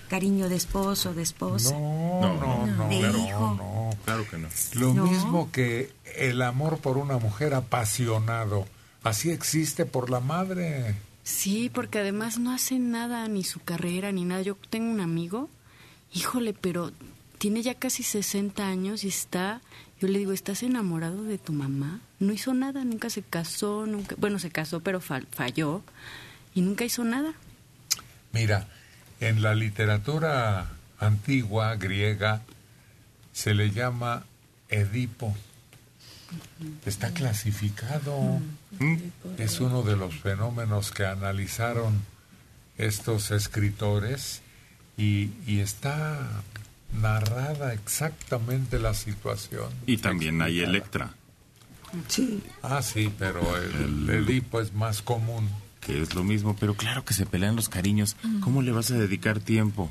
[0.08, 1.70] Cariño de esposo, de esposa.
[1.78, 3.54] No, no, no, de claro, hijo.
[3.56, 3.90] no.
[4.04, 4.48] Claro que no.
[4.74, 5.06] Lo No.
[5.06, 8.66] mismo que el amor por una mujer apasionado,
[9.02, 10.94] así existe por la madre.
[11.24, 14.42] Sí, porque además no hace nada, ni su carrera, ni nada.
[14.42, 15.48] Yo tengo un amigo,
[16.12, 16.92] híjole, pero
[17.38, 19.60] tiene ya casi 60 años y está,
[20.00, 22.00] yo le digo, ¿estás enamorado de tu mamá?
[22.20, 25.82] No hizo nada, nunca se casó, nunca, bueno, se casó, pero fal- falló
[26.54, 27.32] y nunca hizo nada.
[28.32, 28.68] Mira,
[29.20, 32.42] en la literatura antigua griega
[33.32, 34.24] se le llama
[34.68, 35.34] Edipo.
[36.86, 38.40] Está clasificado.
[39.38, 42.02] Es uno de los fenómenos que analizaron
[42.78, 44.42] estos escritores
[44.96, 46.18] y, y está
[47.00, 49.70] narrada exactamente la situación.
[49.86, 50.60] Y también hay.
[50.60, 51.14] Electra.
[52.08, 52.42] Sí.
[52.62, 55.48] Ah, sí, pero el, Edipo es más común.
[55.80, 58.16] Que es lo mismo, pero claro que se pelean los cariños.
[58.40, 59.90] ¿Cómo le vas a dedicar tiempo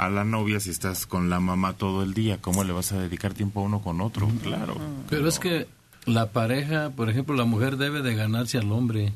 [0.00, 2.38] a la novia si estás con la mamá todo el día?
[2.40, 4.30] ¿Cómo le vas a dedicar tiempo a uno con otro?
[4.42, 4.76] Claro.
[5.10, 5.68] Pero es que
[6.06, 9.12] la pareja, por ejemplo, la mujer debe de ganarse al hombre.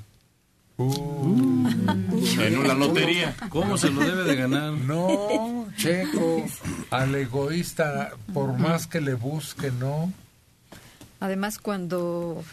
[0.77, 3.35] En una lotería.
[3.49, 4.73] ¿Cómo se lo debe de ganar?
[4.85, 6.45] No, Checo,
[6.91, 10.13] al egoísta, por más que le busque, no.
[11.21, 12.45] Además, cuando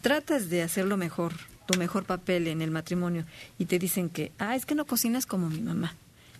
[0.00, 1.32] tratas de hacerlo mejor,
[1.66, 3.24] tu mejor papel en el matrimonio,
[3.58, 5.94] y te dicen que, ah, es que no cocinas como mi mamá.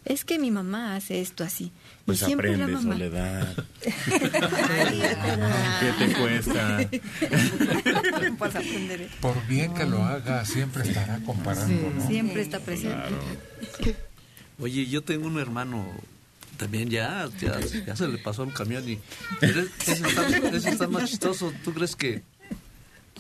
[0.05, 1.73] Es que mi mamá hace esto así.
[2.07, 2.95] Pues y siempre aprende, la mamá.
[2.95, 3.65] Soledad.
[5.81, 6.89] ¿Qué te cuesta?
[8.39, 9.03] Pues aprender.
[9.03, 9.11] ¿eh?
[9.21, 12.07] Por bien que lo haga, siempre estará comparando, ¿no?
[12.07, 13.15] Siempre está presente.
[14.59, 15.87] Oye, yo tengo un hermano
[16.57, 18.99] también ya, ya, ya se le pasó el camión y
[19.41, 21.53] pero ese está, ese está más chistoso.
[21.65, 22.23] ¿Tú crees que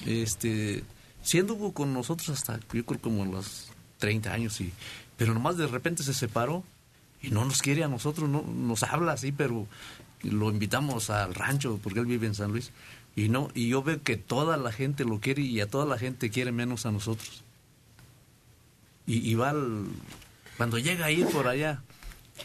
[0.07, 0.85] este
[1.23, 3.69] sí anduvo con nosotros hasta yo creo como los
[3.99, 4.73] 30 años y
[5.21, 6.65] pero nomás de repente se separó
[7.21, 9.67] y no nos quiere a nosotros, no nos habla así, pero
[10.23, 12.71] lo invitamos al rancho porque él vive en San Luis
[13.17, 15.99] y no y yo veo que toda la gente lo quiere y a toda la
[15.99, 17.45] gente quiere menos a nosotros.
[19.07, 19.89] Y, y va al-
[20.57, 21.83] cuando llega ahí por allá,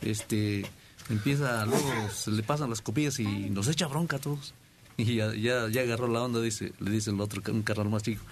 [0.01, 0.65] este
[1.09, 4.53] empieza luego se le pasan las copillas y nos echa bronca a todos.
[4.97, 8.01] Y ya, ya, ya agarró la onda, dice, le dice el otro, un carnal más
[8.03, 8.23] chico,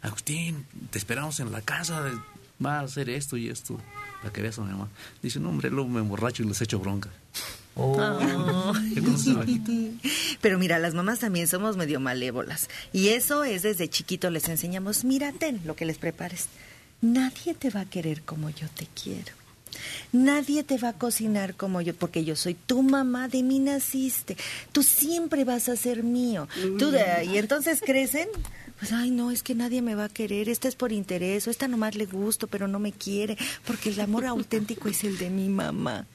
[0.00, 2.08] Agustín, te esperamos en la casa,
[2.64, 3.80] va a hacer esto y esto,
[4.20, 4.88] para que veas a mi mamá.
[5.22, 7.10] Dice, no, hombre, luego me emborracho y les echo bronca.
[10.40, 12.68] Pero mira, las mamás también somos medio malévolas.
[12.92, 16.48] Y eso es desde chiquito les enseñamos, mira, ten lo que les prepares.
[17.00, 19.32] Nadie te va a querer como yo te quiero.
[20.12, 24.36] Nadie te va a cocinar como yo, porque yo soy tu mamá, de mí naciste.
[24.70, 26.46] Tú siempre vas a ser mío.
[26.78, 28.28] Tú de- y entonces crecen,
[28.88, 30.48] pues, ay, no, es que nadie me va a querer.
[30.48, 34.00] Esta es por interés, o esta nomás le gusto, pero no me quiere, porque el
[34.00, 36.06] amor auténtico es el de mi mamá.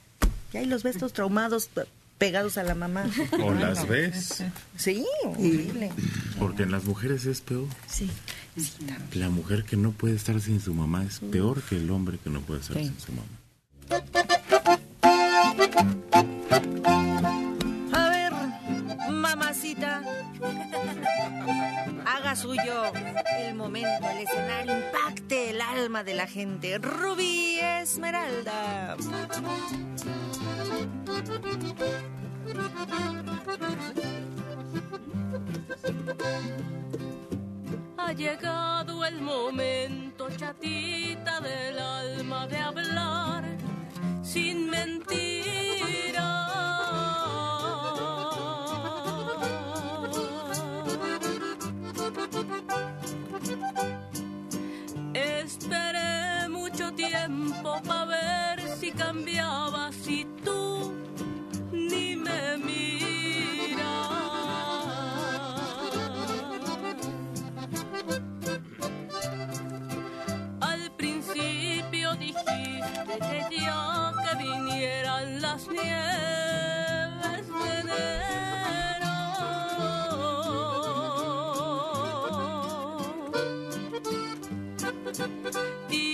[0.54, 1.86] Y ahí los ves todos traumados, pe-
[2.18, 3.06] pegados a la mamá.
[3.42, 4.44] O las ves.
[4.78, 5.92] Sí, horrible.
[6.38, 7.68] Porque en las mujeres es peor.
[7.88, 8.10] Sí.
[9.14, 12.30] La mujer que no puede estar sin su mamá es peor que el hombre que
[12.30, 12.86] no puede estar Sí.
[12.86, 14.04] sin su mamá.
[22.36, 22.84] Suyo
[23.40, 26.78] el momento, el escenario, impacte el alma de la gente.
[26.78, 28.96] Rubí Esmeralda.
[37.98, 43.44] Ha llegado el momento, chatita del alma, de hablar
[44.24, 45.59] sin mentira.
[55.14, 60.94] Esperé mucho tiempo para ver si cambiabas y tú
[61.72, 63.90] ni me miras.
[70.62, 76.39] Al principio dijiste que ya que vinieran las nieves
[85.50, 86.09] enero.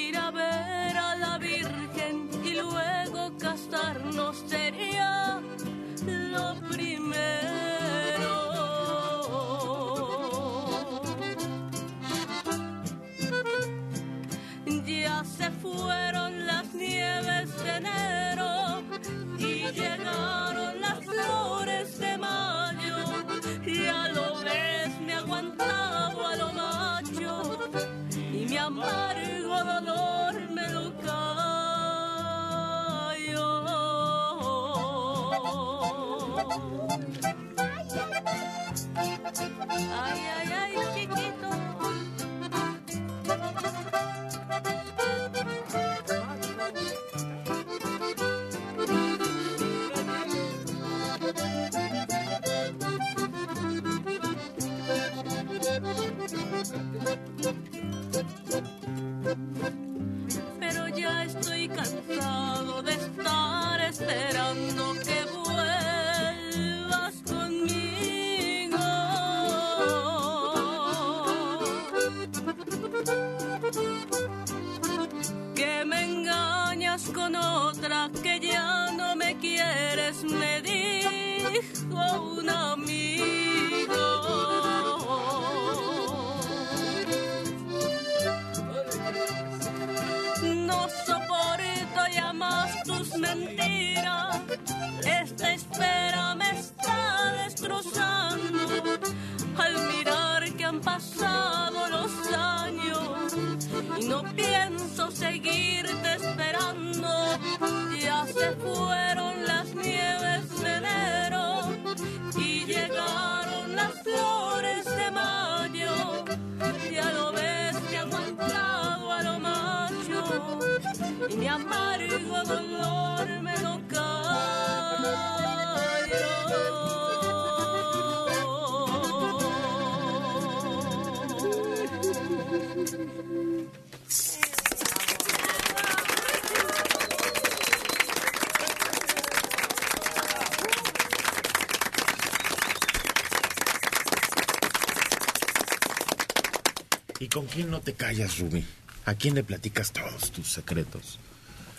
[147.35, 148.63] Con quién no te callas, Rubí?
[149.03, 151.19] ¿A quién le platicas todos tus secretos?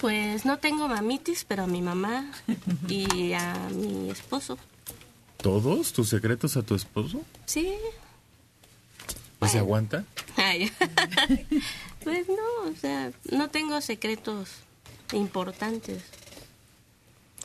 [0.02, 2.30] Pues no tengo mamitis, pero a mi mamá
[2.90, 4.58] y a mi esposo.
[5.38, 7.22] ¿Todos tus secretos a tu esposo?
[7.46, 7.72] Sí.
[9.40, 10.04] ¿Y se aguanta?
[10.36, 10.70] Ay.
[12.04, 14.50] pues no, o sea, no tengo secretos
[15.14, 16.02] importantes.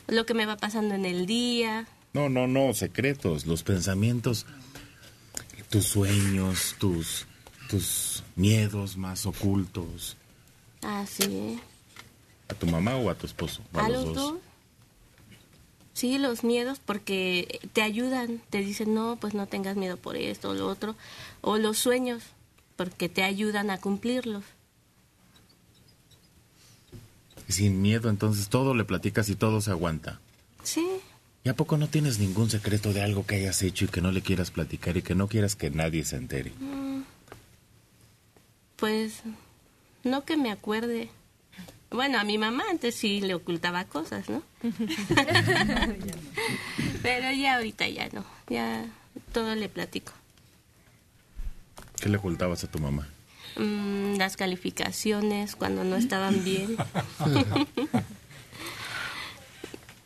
[0.06, 4.44] Lo que me va pasando en el día, No, no, no, secretos, los pensamientos,
[5.70, 7.26] tus sueños, tus,
[7.72, 10.14] tus miedos más ocultos.
[10.82, 11.58] Ah, sí.
[12.50, 13.62] ¿A tu mamá o a tu esposo?
[13.72, 14.34] A los dos.
[15.94, 20.50] Sí, los miedos porque te ayudan, te dicen, no, pues no tengas miedo por esto
[20.50, 20.96] o lo otro.
[21.40, 22.22] O los sueños,
[22.76, 24.44] porque te ayudan a cumplirlos.
[27.48, 30.20] Sin miedo, entonces todo le platicas y todo se aguanta.
[30.62, 30.86] Sí.
[31.42, 34.12] ¿Y a poco no tienes ningún secreto de algo que hayas hecho y que no
[34.12, 36.52] le quieras platicar y que no quieras que nadie se entere?
[36.60, 36.92] Mm.
[38.82, 39.22] Pues
[40.02, 41.08] no que me acuerde.
[41.92, 44.42] Bueno, a mi mamá antes sí le ocultaba cosas, ¿no?
[47.02, 48.24] Pero ya ahorita ya no.
[48.48, 48.84] Ya
[49.30, 50.10] todo le platico.
[52.00, 53.06] ¿Qué le ocultabas a tu mamá?
[53.54, 56.76] Mm, las calificaciones cuando no estaban bien.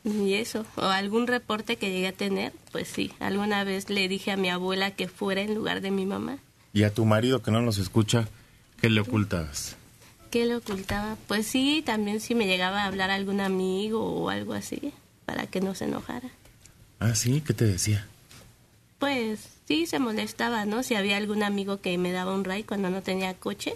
[0.04, 0.66] y eso.
[0.76, 3.10] O algún reporte que llegué a tener, pues sí.
[3.20, 6.36] Alguna vez le dije a mi abuela que fuera en lugar de mi mamá.
[6.74, 8.28] ¿Y a tu marido que no nos escucha,
[8.80, 9.76] qué le ocultabas?
[10.30, 11.16] ¿Qué le ocultaba?
[11.26, 14.92] Pues sí, también si me llegaba a hablar algún amigo o algo así,
[15.24, 16.30] para que no se enojara.
[16.98, 18.06] Ah, sí, ¿qué te decía?
[18.98, 20.82] Pues sí, se molestaba, ¿no?
[20.82, 23.74] Si había algún amigo que me daba un ray cuando no tenía coche,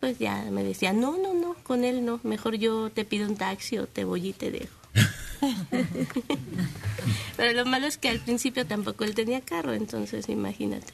[0.00, 3.36] pues ya me decía, no, no, no, con él no, mejor yo te pido un
[3.36, 4.74] taxi o te voy y te dejo.
[7.36, 10.92] Pero lo malo es que al principio tampoco él tenía carro, entonces imagínate.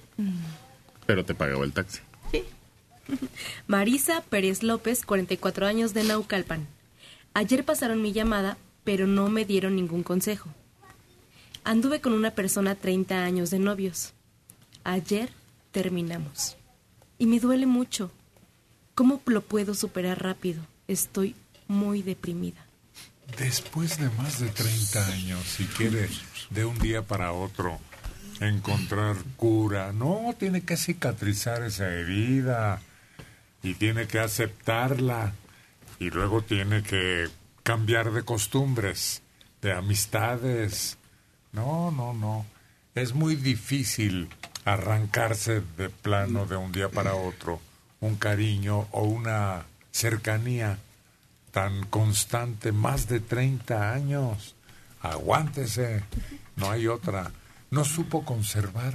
[1.07, 2.01] Pero te pagaba el taxi.
[3.67, 6.67] Marisa Pérez López, 44 años de Naucalpan.
[7.35, 10.51] Ayer pasaron mi llamada, pero no me dieron ningún consejo.
[11.65, 14.15] Anduve con una persona 30 años de novios.
[14.85, 15.31] Ayer
[15.71, 16.57] terminamos.
[17.19, 18.11] Y me duele mucho.
[18.95, 20.63] ¿Cómo lo puedo superar rápido?
[20.89, 21.37] Estoy
[21.69, 22.67] muy deprimida.
[23.39, 26.09] Después de más de 30 años, si quiere
[26.51, 27.79] de un día para otro
[28.41, 32.81] encontrar cura, no, tiene que cicatrizar esa herida
[33.63, 35.33] y tiene que aceptarla
[35.99, 37.29] y luego tiene que
[37.63, 39.23] cambiar de costumbres,
[39.61, 40.97] de amistades.
[41.53, 42.47] No, no, no.
[42.95, 44.29] Es muy difícil
[44.65, 47.61] arrancarse de plano de un día para otro
[48.01, 50.79] un cariño o una cercanía
[51.53, 54.55] tan constante, más de 30 años.
[55.03, 56.03] Aguántese,
[56.57, 57.31] no hay otra.
[57.71, 58.95] No supo conservar.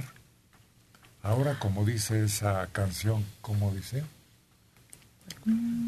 [1.22, 4.04] Ahora, como dice esa canción, ¿cómo dice?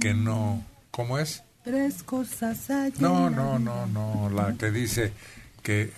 [0.00, 0.64] Que no.
[0.90, 1.42] ¿Cómo es?
[1.64, 2.92] Tres cosas hay.
[2.98, 4.30] No, no, no, no.
[4.30, 5.12] La que dice
[5.62, 5.92] que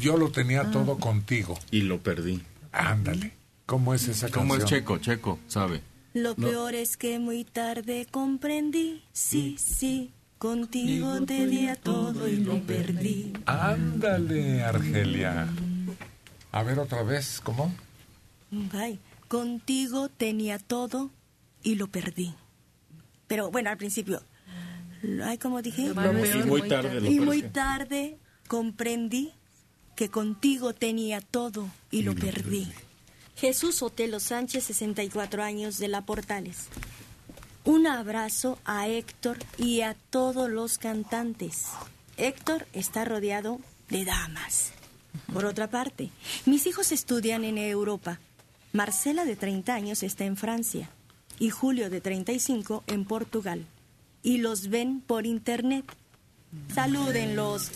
[0.00, 1.58] yo lo tenía todo contigo.
[1.70, 2.42] Y lo perdí.
[2.72, 3.32] Ándale.
[3.66, 4.48] ¿Cómo es esa canción?
[4.48, 4.98] ¿Cómo es Checo?
[4.98, 5.80] Checo, sabe.
[6.14, 13.32] Lo peor es que muy tarde comprendí, sí, sí, contigo tenía todo y lo perdí.
[13.46, 15.48] Ándale, Argelia.
[16.52, 17.74] A ver otra vez, ¿cómo?
[18.72, 21.10] Ay, contigo tenía todo
[21.64, 22.32] y lo perdí.
[23.34, 24.22] Pero bueno, al principio,
[25.24, 27.52] ay, como dije, Lo peor, Y muy tarde lo y muy perdí.
[27.52, 29.32] tarde comprendí
[29.96, 32.70] que contigo tenía todo y lo perdí.
[33.34, 36.68] Jesús Otelo Sánchez, 64 años de La Portales.
[37.64, 41.64] Un abrazo a Héctor y a todos los cantantes.
[42.16, 43.58] Héctor está rodeado
[43.90, 44.70] de damas.
[45.32, 46.10] Por otra parte,
[46.46, 48.20] mis hijos estudian en Europa.
[48.72, 50.88] Marcela, de 30 años, está en Francia
[51.38, 53.66] y Julio, de 35, en Portugal.
[54.22, 55.84] Y los ven por internet.
[56.72, 57.70] Salúdenlos.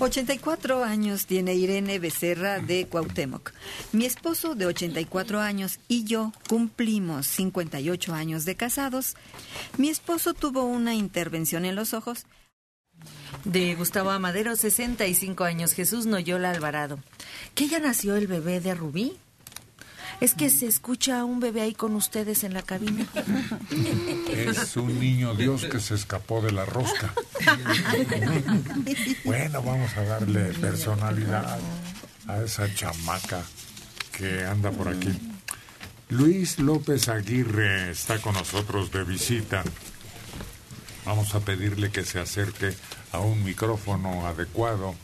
[0.00, 3.52] 84 años tiene Irene Becerra de Cuauhtémoc.
[3.92, 9.14] Mi esposo de 84 años y yo cumplimos 58 años de casados.
[9.78, 12.26] Mi esposo tuvo una intervención en los ojos.
[13.44, 16.98] De Gustavo Amadero, 65 años, Jesús Noyola Alvarado.
[17.54, 19.16] ¿Que ya nació el bebé de Rubí?
[20.24, 23.06] Es que se escucha un bebé ahí con ustedes en la cabina.
[24.26, 27.12] Es un niño Dios que se escapó de la rosca.
[29.22, 31.58] Bueno, vamos a darle personalidad
[32.26, 33.42] a esa chamaca
[34.16, 35.12] que anda por aquí.
[36.08, 39.62] Luis López Aguirre está con nosotros de visita.
[41.04, 42.74] Vamos a pedirle que se acerque
[43.12, 44.94] a un micrófono adecuado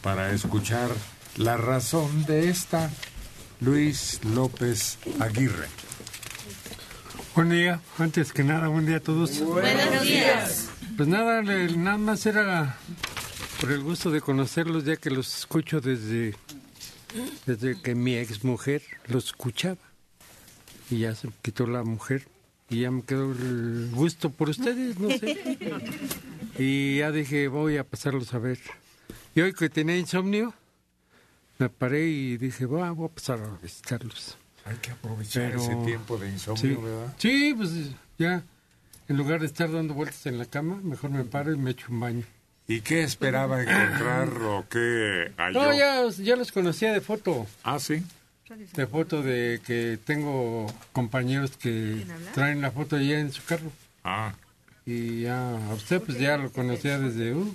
[0.00, 0.90] para escuchar
[1.36, 2.88] la razón de esta.
[3.60, 5.66] Luis López Aguirre.
[7.34, 9.38] Buen día, antes que nada, buen día a todos.
[9.40, 10.70] Buenos días.
[10.96, 12.76] Pues nada, nada más era
[13.60, 16.34] por el gusto de conocerlos, ya que los escucho desde,
[17.46, 19.76] desde que mi ex mujer los escuchaba.
[20.90, 22.26] Y ya se quitó la mujer
[22.70, 25.58] y ya me quedó el gusto por ustedes, no sé.
[26.58, 28.58] Y ya dije, voy a pasarlos a ver.
[29.34, 30.52] Y hoy que tenía insomnio,
[31.60, 34.36] me paré y dije, "Va, voy a pasar a visitarlos.
[34.64, 37.14] Hay que aprovechar Pero- ese tiempo de insomnio, sí, ¿verdad?
[37.18, 37.70] Sí, pues
[38.18, 38.42] ya,
[39.08, 41.86] en lugar de estar dando vueltas en la cama, mejor me paro y me echo
[41.90, 42.24] un baño.
[42.66, 45.62] ¿Y qué esperaba encontrar o qué halló?
[45.62, 47.46] No, ya, ya los conocía de foto.
[47.62, 48.02] Ah, sí.
[48.74, 52.04] De foto de que tengo compañeros que
[52.34, 53.70] traen la foto ya en su carro.
[54.02, 54.34] Ah.
[54.86, 57.54] Y ya, a usted pues ya lo conocía desde, uh,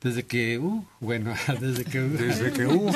[0.00, 2.08] desde que, uh, bueno, desde que, uh.
[2.08, 2.90] Desde que, uh,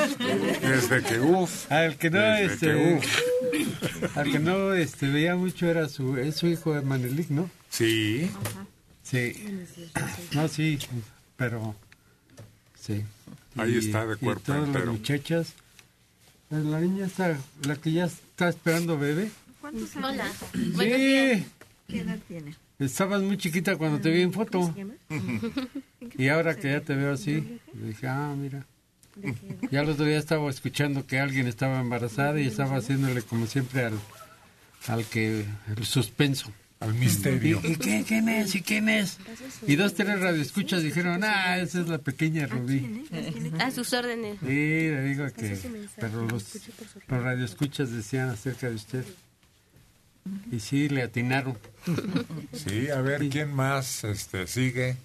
[0.63, 1.71] desde que, uf.
[1.71, 4.19] Al que no, Desde este, que, uh.
[4.19, 7.51] al que no, este, veía mucho era su, es su hijo de Manelik, ¿no?
[7.69, 8.31] Sí.
[9.03, 9.35] Sí.
[10.33, 10.79] No, sí,
[11.37, 11.77] pero,
[12.81, 13.05] sí.
[13.57, 14.87] Ahí está, de y cuerpo todas entero.
[14.87, 15.53] las muchachas,
[16.49, 19.31] pues, la niña está, la que ya está esperando bebé.
[19.61, 20.27] ¿Cuántos Hola.
[20.53, 21.47] Sí.
[21.87, 22.55] ¿Qué edad tiene?
[22.85, 24.75] Estabas muy chiquita cuando te vi en foto.
[26.19, 28.67] Y ahora que ya te veo así, dije, ah, mira.
[29.71, 33.85] Ya el otro día estaba escuchando que alguien estaba embarazada y estaba haciéndole como siempre
[33.85, 33.99] al,
[34.87, 35.45] al que,
[35.77, 36.53] el suspenso.
[36.81, 37.61] Al misterio.
[37.65, 38.55] ¿Y, y qué, quién es?
[38.55, 39.19] ¿Y quién es?
[39.67, 43.07] Y dos, tres radioescuchas dijeron, ah, esa es la pequeña Rubí.
[43.59, 44.39] A sus órdenes.
[44.41, 45.59] Sí, le digo que,
[45.99, 46.61] pero los,
[47.09, 49.05] los radioescuchas decían acerca de usted.
[50.51, 51.59] Y sí, le atinaron.
[52.53, 54.97] Sí, a ver, ¿quién más este, sigue?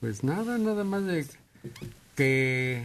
[0.00, 1.26] Pues nada, nada más de
[2.16, 2.84] que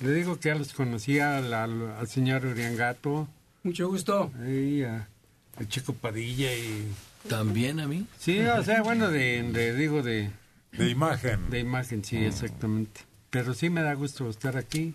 [0.00, 3.28] le digo que ya los conocía al, al, señor Uriangato.
[3.62, 4.32] Mucho gusto.
[4.46, 5.08] Y a,
[5.56, 6.90] al Chico Padilla y...
[7.28, 8.06] ¿También a mí?
[8.18, 10.30] Sí, o sea, bueno, de, de- digo de...
[10.72, 11.50] De imagen.
[11.50, 13.02] De imagen, sí, exactamente.
[13.28, 14.94] Pero sí me da gusto estar aquí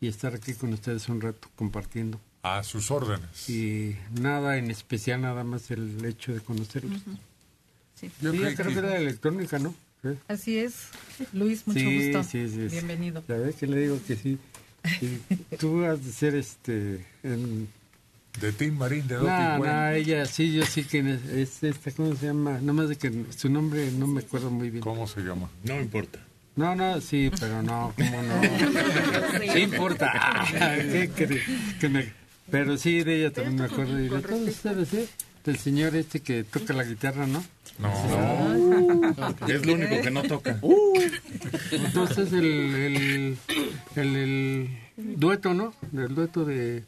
[0.00, 2.18] y estar aquí con ustedes un rato compartiendo.
[2.42, 3.48] A sus órdenes.
[3.50, 7.00] Y nada en especial, nada más el hecho de conocerlos.
[8.00, 8.10] Sí.
[8.20, 9.74] Yo Yo creo creo que que- era de electrónica, ¿no?
[10.02, 10.08] Sí.
[10.28, 10.74] Así es.
[11.32, 12.22] Luis, mucho sí, gusto.
[12.22, 12.74] Sí, sí, sí.
[12.76, 13.24] Bienvenido.
[13.28, 14.38] Ya ves que le digo que sí.
[15.00, 17.04] Y tú has de ser este...
[17.22, 17.68] En...
[18.40, 21.90] De Tim Marín, de No, Doti no, ella sí, yo sí que es, es esta,
[21.90, 22.52] ¿cómo se llama?
[22.60, 24.80] Nada más de que su nombre no me acuerdo muy bien.
[24.80, 25.50] ¿Cómo se llama?
[25.64, 26.20] No importa.
[26.54, 28.40] No, no, sí, pero no, ¿cómo no?
[29.52, 30.44] sí importa.
[30.52, 31.42] ¿Qué crees?
[31.80, 32.12] Que me-
[32.50, 33.98] Pero sí, de ella también me acuerdo.
[33.98, 35.08] Y de todos ustedes, ¿eh?
[35.44, 37.42] Del señor este que toca la guitarra, ¿no?
[37.78, 39.46] No.
[39.48, 40.58] Es lo único que no toca.
[41.72, 43.38] Entonces el, el,
[43.96, 44.68] el, el
[45.16, 45.74] dueto, ¿no?
[45.96, 46.84] El dueto de,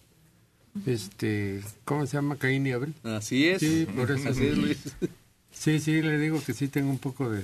[0.87, 2.37] este, ¿cómo se llama?
[2.37, 2.95] Caín y Abel.
[3.05, 3.61] Así es.
[3.61, 4.29] Sí, por eso.
[4.29, 4.79] Así es, Luis.
[5.53, 7.43] Sí, sí, le digo que sí tengo un poco de...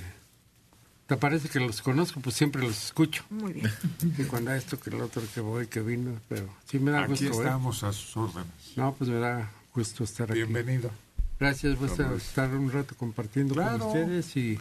[1.07, 3.23] Te parece que los conozco, pues siempre los escucho.
[3.29, 3.71] Muy bien.
[4.17, 7.03] Y cuando hay esto, que el otro, que voy, que vino, pero sí me da
[7.03, 7.25] Aquí gusto.
[7.41, 7.45] ¿eh?
[7.45, 8.47] estamos a sus órdenes.
[8.75, 10.39] No, pues me da gusto estar aquí.
[10.43, 10.91] Bienvenido.
[11.39, 12.23] Gracias, voy a Vamos.
[12.23, 13.79] estar un rato compartiendo Claro.
[13.79, 14.59] con ustedes y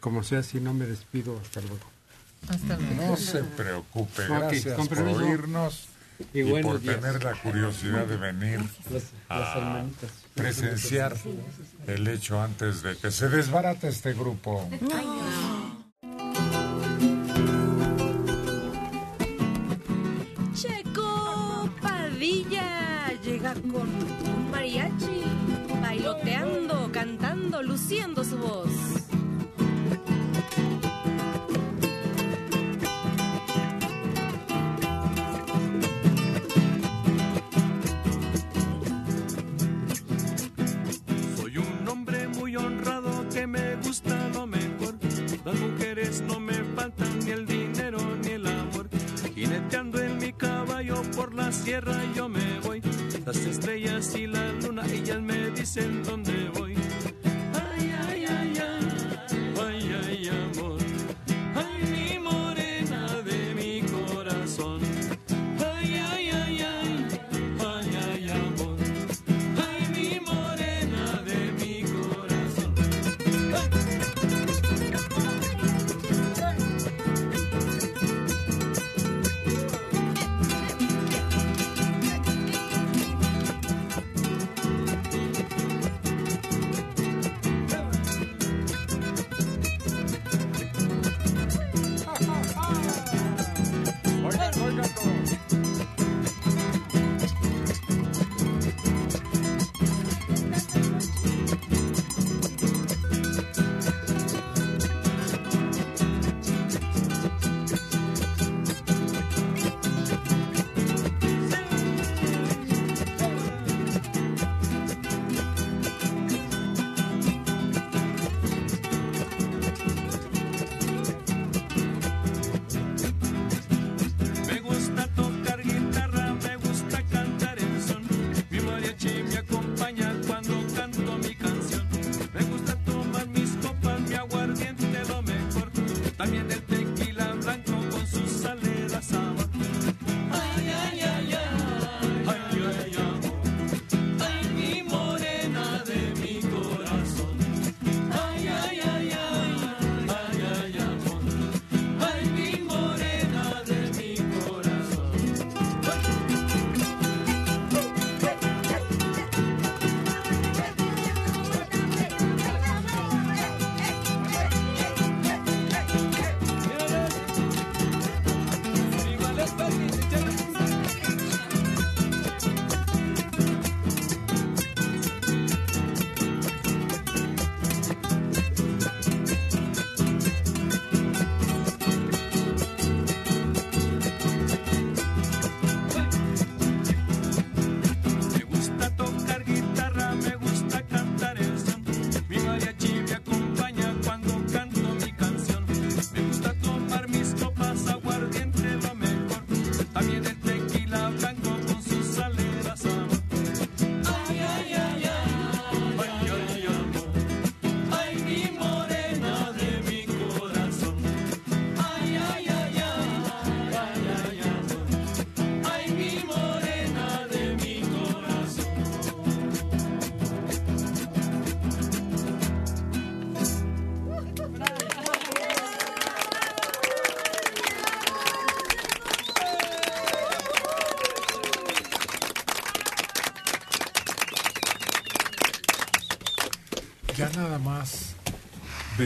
[0.00, 1.84] como sea, si no me despido, hasta luego.
[2.48, 2.94] Hasta luego.
[3.10, 4.22] No se preocupe.
[4.28, 5.88] Gracias con por oírnos
[6.32, 6.98] Y por días.
[7.00, 8.60] tener la curiosidad de venir
[8.90, 8.92] Las-
[9.28, 10.10] las a hermanitas.
[10.36, 11.16] Presenciar
[11.86, 14.68] el hecho antes de que se desbarate este grupo.
[20.54, 25.22] Checo Padilla llega con un mariachi,
[25.80, 29.05] bailoteando, cantando, luciendo su voz.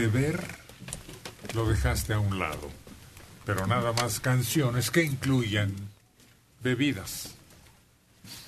[0.01, 0.43] Beber
[1.53, 2.71] lo dejaste a un lado,
[3.45, 5.75] pero nada más canciones que incluyan
[6.63, 7.35] bebidas.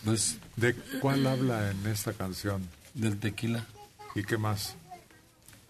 [0.04, 2.68] Pues, ¿De cuál habla en esta canción?
[2.96, 3.68] Del tequila.
[4.16, 4.76] ¿Y qué más?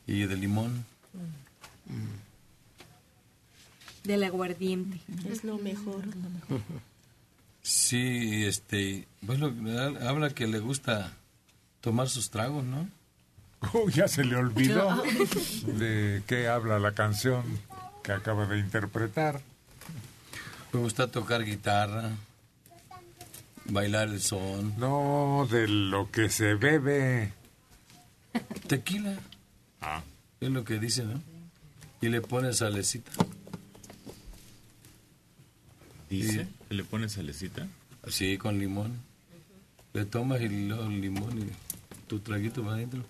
[0.08, 0.86] Y de limón.
[4.06, 5.02] Del aguardiente.
[5.30, 6.06] Es lo mejor.
[7.62, 9.48] Sí, este, pues lo,
[10.08, 11.12] habla que le gusta
[11.82, 12.88] tomar sus tragos, ¿no?
[13.74, 15.02] Oh, ya se le olvidó
[15.66, 17.44] de qué habla la canción
[18.04, 19.42] que acaba de interpretar.
[20.74, 22.12] Me gusta tocar guitarra,
[23.66, 24.78] bailar el son.
[24.78, 27.32] No, de lo que se bebe.
[28.68, 29.18] Tequila.
[29.82, 30.02] Ah.
[30.42, 31.22] Es lo que dice, ¿no?
[32.02, 33.12] Y le pone salecita.
[36.10, 36.48] ¿Dice?
[36.68, 37.68] que ¿Le pones salecita?
[38.08, 39.00] Sí, con limón.
[39.94, 41.46] Le tomas y luego el limón y
[42.08, 43.04] tu traguito va adentro.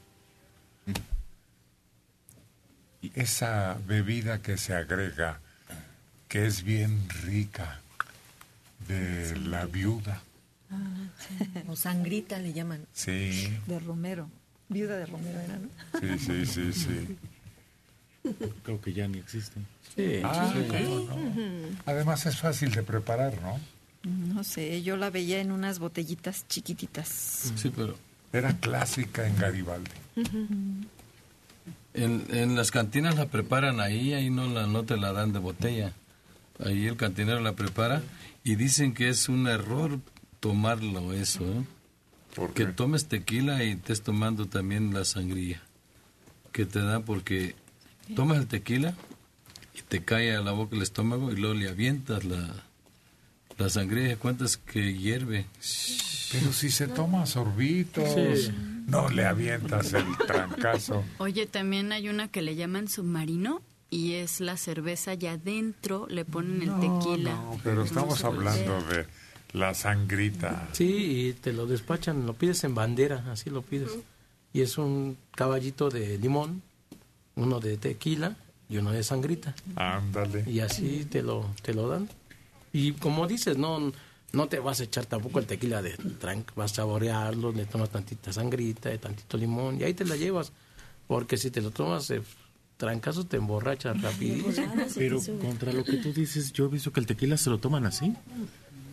[3.01, 5.39] Y esa bebida que se agrega,
[6.27, 7.79] que es bien rica,
[8.87, 10.21] de la viuda.
[11.67, 12.85] O sangrita le llaman.
[12.93, 14.29] Sí, De Romero.
[14.69, 15.69] Viuda de Romero era, ¿no?
[15.99, 17.17] sí, sí, sí, sí.
[18.63, 19.59] Creo que ya ni existe.
[20.23, 20.67] Ah, Sí.
[20.69, 21.77] ¿cómo no?
[21.85, 23.59] Además es fácil de preparar, ¿no?
[24.03, 27.51] No sé, yo la veía en unas botellitas chiquititas.
[27.55, 27.95] Sí, pero...
[28.33, 29.91] Era clásica en Garibaldi.
[31.93, 35.39] En, en las cantinas la preparan ahí, ahí no, la, no te la dan de
[35.39, 35.93] botella.
[36.63, 38.01] Ahí el cantinero la prepara
[38.43, 39.99] y dicen que es un error
[40.39, 41.63] tomarlo eso, ¿eh?
[42.53, 45.61] Que tomes tequila y estés tomando también la sangría
[46.51, 47.55] que te da porque
[48.15, 48.95] tomas el tequila
[49.75, 52.47] y te cae a la boca el estómago y luego le avientas la,
[53.57, 55.45] la sangría y cuentas que hierve.
[56.31, 58.51] Pero si se toma sorbitos, Sí.
[58.87, 61.03] No le avientas el trancazo.
[61.17, 66.25] Oye, también hay una que le llaman submarino y es la cerveza y adentro le
[66.25, 67.31] ponen el tequila.
[67.33, 69.05] No, pero estamos hablando de
[69.53, 70.67] la sangrita.
[70.71, 73.91] Sí, y te lo despachan, lo pides en bandera, así lo pides.
[74.51, 76.61] Y es un caballito de limón,
[77.35, 78.35] uno de tequila
[78.69, 79.55] y uno de sangrita.
[79.75, 80.43] Ándale.
[80.47, 82.09] Y así te lo, te lo dan.
[82.71, 83.91] Y como dices, no,
[84.33, 87.89] no te vas a echar tampoco el tequila de trank, vas a saborearlo, le tomas
[87.89, 90.51] tantita sangrita, de tantito limón, y ahí te la llevas.
[91.07, 92.23] Porque si te lo tomas de
[92.77, 94.73] trancazo, te emborrachas rapidísimo.
[94.95, 97.85] Pero contra lo que tú dices, yo he visto que el tequila se lo toman
[97.85, 98.13] así.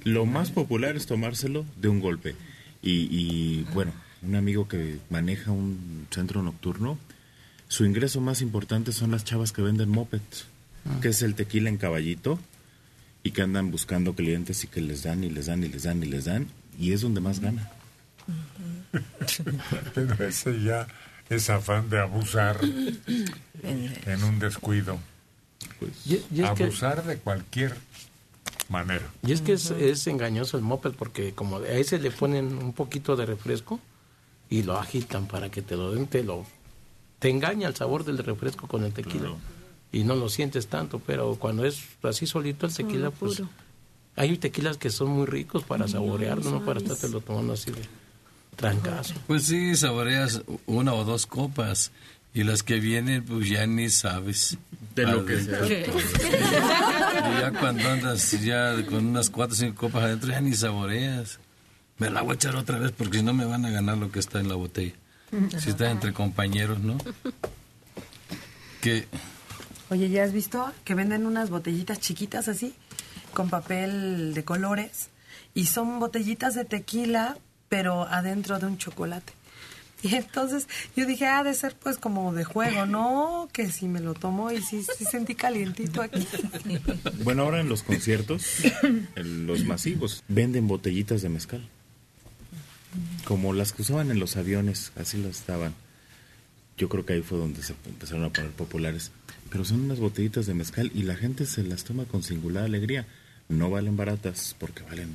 [0.04, 2.36] Lo más popular es tomárselo de un golpe.
[2.82, 6.98] Y, y, bueno, un amigo que maneja un centro nocturno,
[7.68, 10.44] su ingreso más importante son las chavas que venden mopeds,
[11.00, 12.38] que es el tequila en caballito
[13.22, 16.02] y que andan buscando clientes y que les dan y les dan y les dan
[16.02, 16.46] y les dan
[16.78, 17.70] y es donde más gana.
[19.94, 20.86] Pero ese ya
[21.28, 24.98] es afán de abusar en un descuido.
[26.06, 27.76] Y, y es que- abusar de cualquier
[28.68, 29.08] manera.
[29.26, 32.72] Y es que es, es engañoso el moped porque como a ese le ponen un
[32.72, 33.80] poquito de refresco
[34.48, 36.46] y lo agitan para que te lo den, te lo
[37.18, 39.30] te engaña el sabor del refresco con el tequila
[39.92, 43.42] y no lo sientes tanto, pero cuando es así solito el tequila, pues
[44.16, 47.82] hay tequilas que son muy ricos para saborearlo, no para estártelo tomando así de
[48.56, 49.14] trancazo.
[49.26, 51.90] Pues sí, saboreas una o dos copas
[52.32, 54.58] y las que vienen pues ya ni sabes.
[54.94, 55.66] De lo que sea.
[55.66, 61.38] Y ya cuando andas ya con unas cuatro o cinco copas adentro ya ni saboreas.
[61.98, 64.10] Me la voy a echar otra vez porque si no me van a ganar lo
[64.10, 64.94] que está en la botella.
[65.58, 66.98] Si está entre compañeros, ¿no?
[68.80, 69.06] Que
[69.90, 72.74] Oye, ¿ya has visto que venden unas botellitas chiquitas así,
[73.34, 75.08] con papel de colores?
[75.52, 77.36] Y son botellitas de tequila,
[77.68, 79.32] pero adentro de un chocolate.
[80.02, 80.66] Y entonces
[80.96, 83.50] yo dije, ah, de ser pues como de juego, ¿no?
[83.52, 86.26] Que si me lo tomo y sí, sí sentí calientito aquí.
[87.22, 88.42] Bueno, ahora en los conciertos,
[89.14, 91.68] en los masivos, venden botellitas de mezcal.
[93.24, 95.74] Como las que usaban en los aviones, así las estaban.
[96.78, 99.12] Yo creo que ahí fue donde se empezaron a poner populares.
[99.50, 103.06] Pero son unas botellitas de mezcal y la gente se las toma con singular alegría.
[103.48, 105.08] No valen baratas porque valen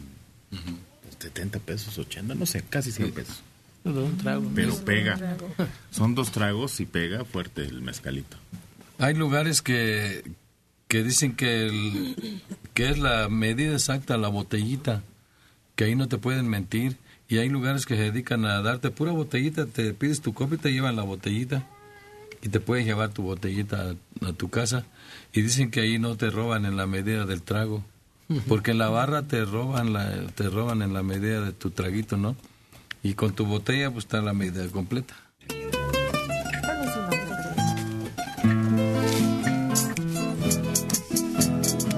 [1.20, 3.42] 70 pesos, 80, no sé, casi 100 pesos.
[3.86, 4.52] Un trago.
[4.54, 5.38] Pero pega.
[5.92, 8.36] Son dos tragos y pega fuerte el mezcalito.
[8.98, 10.24] hay lugares que,
[10.88, 12.42] que dicen que, el-
[12.74, 15.04] que es la medida exacta, la botellita,
[15.76, 16.98] que ahí no te pueden mentir.
[17.28, 20.58] Y hay lugares que se dedican a darte pura botellita, te pides tu copa y
[20.60, 21.68] te llevan la botellita
[22.46, 24.86] y te puedes llevar tu botellita a, tu casa
[25.34, 27.84] y dicen que ahí no te roban en la medida del trago,
[28.48, 32.18] porque en la barra te roban la, te roban en la medida de tu traguito,
[32.18, 32.36] ¿no?
[33.02, 35.16] Y con tu botella pues está la medida completa.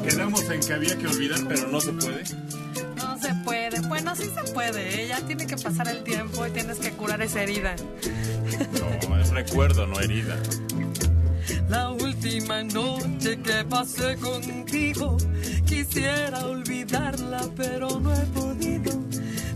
[0.03, 2.23] Quedamos en que había que olvidar, pero no se puede.
[2.95, 3.81] No se puede.
[3.81, 4.95] Bueno, sí se puede.
[4.95, 5.03] ¿eh?
[5.03, 7.75] Ella tiene que pasar el tiempo y tienes que curar esa herida.
[9.07, 10.37] No, es recuerdo, no herida.
[11.69, 15.17] La última noche que pasé contigo,
[15.65, 18.91] quisiera olvidarla, pero no he podido.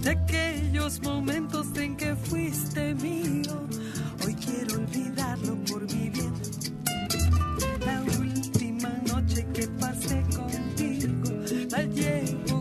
[0.01, 3.67] De aquellos momentos en que fuiste mío,
[4.25, 6.33] hoy quiero olvidarlo por mi bien.
[7.85, 11.23] La última noche que pasé contigo,
[11.69, 12.60] la llevo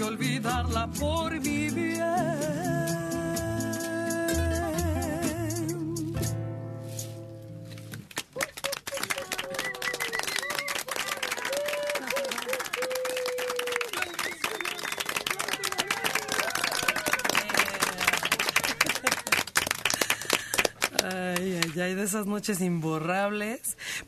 [0.00, 2.00] que olvidarla por mi bien.
[21.04, 23.59] Ay, ay, ay, de esas noches imborrables.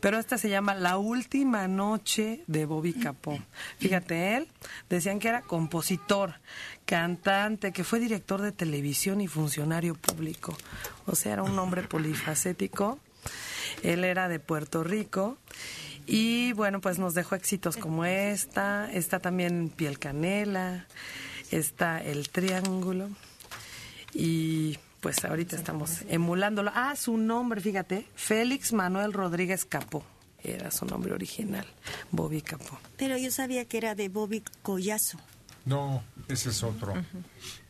[0.03, 3.39] Pero esta se llama La Última Noche de Bobby Capó.
[3.79, 4.49] Fíjate, él
[4.89, 6.41] decían que era compositor,
[6.83, 10.57] cantante, que fue director de televisión y funcionario público.
[11.05, 12.99] O sea, era un hombre polifacético.
[13.81, 15.37] Él era de Puerto Rico.
[16.05, 18.91] Y bueno, pues nos dejó éxitos como esta.
[18.91, 20.85] Está también Piel Canela.
[21.49, 23.07] Está El Triángulo.
[24.13, 26.71] Y pues ahorita estamos emulándolo.
[26.73, 30.03] Ah, su nombre, fíjate, Félix Manuel Rodríguez Capó.
[30.41, 31.65] Era su nombre original,
[32.11, 32.79] Bobby Capó.
[32.97, 35.17] Pero yo sabía que era de Bobby Collazo.
[35.65, 36.93] No, ese es otro.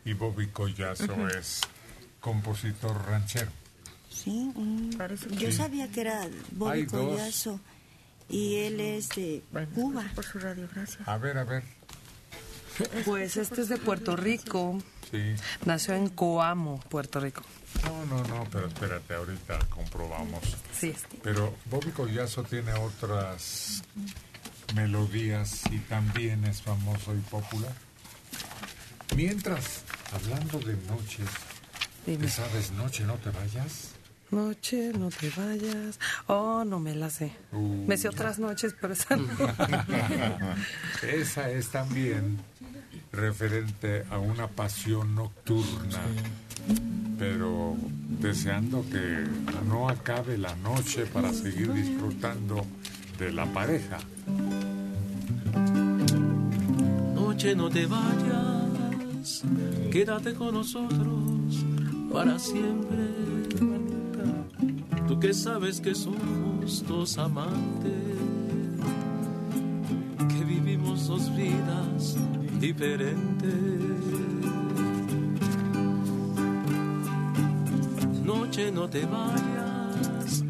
[0.05, 1.61] Y Bobby Collazo es
[2.19, 3.51] compositor ranchero.
[4.09, 4.91] Sí, mm,
[5.37, 5.57] yo Sí.
[5.57, 6.91] sabía que era Bobby Hay dos.
[7.11, 7.59] Collazo.
[8.29, 9.43] Y él es de
[9.75, 10.05] Cuba.
[10.15, 11.07] Por su radio, gracias.
[11.07, 11.63] A ver, a ver.
[13.05, 14.81] Pues este es de Puerto Rico.
[15.11, 15.35] Sí.
[15.65, 17.43] Nació en Coamo, Puerto Rico.
[17.83, 20.41] No, no, no, pero espérate, ahorita comprobamos.
[20.77, 20.93] Sí.
[21.21, 23.83] Pero Bobby Collazo tiene otras
[24.75, 27.73] melodías y también es famoso y popular.
[29.15, 31.27] Mientras, hablando de noches,
[32.05, 32.25] Dime.
[32.25, 33.91] ¿te sabes Noche no te vayas?
[34.31, 35.99] Noche, no te vayas.
[36.25, 37.31] Oh, no me la sé.
[37.51, 37.85] Uh.
[37.87, 39.27] Me sé otras noches, pero esa no.
[41.03, 42.39] Esa es también
[43.13, 46.01] referente a una pasión nocturna,
[47.19, 47.77] pero
[48.19, 49.23] deseando que
[49.67, 52.65] no acabe la noche para seguir disfrutando
[53.19, 53.99] de la pareja.
[57.13, 59.43] Noche no te vayas,
[59.91, 61.65] quédate con nosotros
[62.11, 63.13] para siempre.
[65.07, 67.91] Tú que sabes que somos dos amantes,
[70.29, 72.17] que vivimos dos vidas
[72.63, 73.51] diferente.
[78.23, 80.45] Noche no te vayas,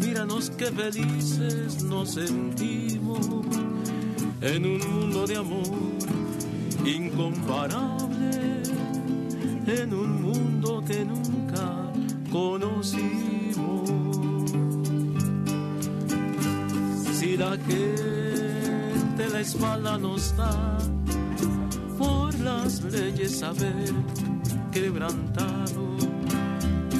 [0.00, 3.20] míranos qué felices nos sentimos
[4.40, 5.98] en un mundo de amor
[6.86, 8.62] incomparable,
[9.66, 11.92] en un mundo que nunca
[12.32, 13.90] conocimos.
[17.12, 20.78] Si la gente la espalda nos da,
[22.40, 23.92] las leyes haber
[24.72, 25.96] quebrantado,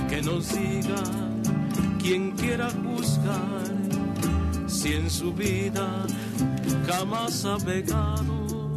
[0.09, 1.03] que nos diga
[1.99, 3.69] quien quiera juzgar
[4.67, 6.07] si en su vida
[6.87, 8.77] jamás ha pecado.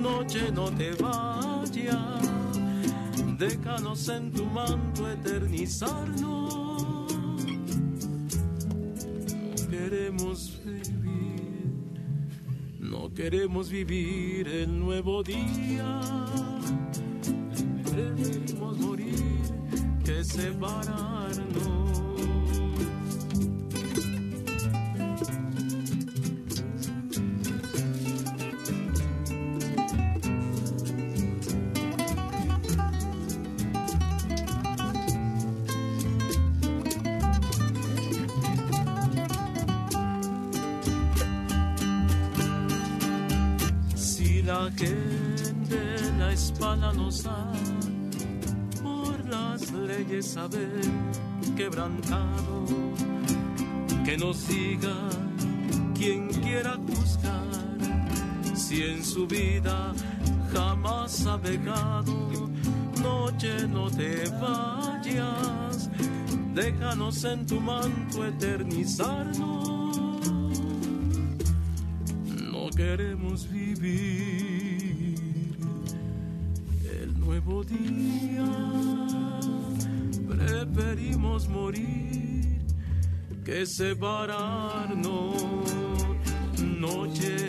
[0.00, 2.22] Noche no te vayas,
[3.38, 7.12] déjanos en tu manto eternizarnos.
[9.50, 10.81] No queremos no
[13.14, 16.00] queremos vivir el nuevo día.
[17.90, 19.42] Preferimos morir
[20.04, 22.01] que separarnos.
[48.82, 50.80] Por las leyes haber
[51.56, 52.64] quebrantado,
[54.04, 54.94] que nos diga
[55.94, 57.76] quien quiera juzgar
[58.54, 59.92] si en su vida
[60.52, 62.48] jamás ha pecado.
[63.02, 65.90] Noche no te vayas,
[66.54, 69.96] déjanos en tu manto eternizarnos.
[72.52, 74.41] No queremos vivir
[77.44, 78.44] nuevo día,
[80.28, 82.60] preferimos morir
[83.44, 85.42] que separarnos.
[86.62, 87.41] Noche,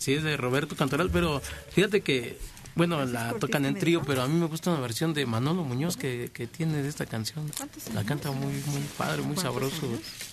[0.00, 2.38] Sí, es de Roberto Cantoral, pero fíjate que,
[2.74, 5.98] bueno, la tocan en trío, pero a mí me gusta una versión de Manolo Muñoz
[5.98, 7.52] que, que tiene de esta canción.
[7.92, 9.86] La canta muy, muy padre, muy sabroso.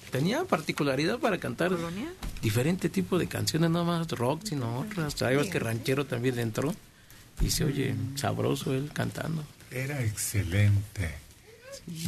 [0.09, 1.73] Tenía particularidad para cantar
[2.41, 5.15] diferente tipo de canciones, no más rock, sino otras.
[5.15, 6.73] Sabes que ranchero también le entró
[7.41, 9.43] y se oye sabroso él cantando.
[9.69, 11.13] Era excelente.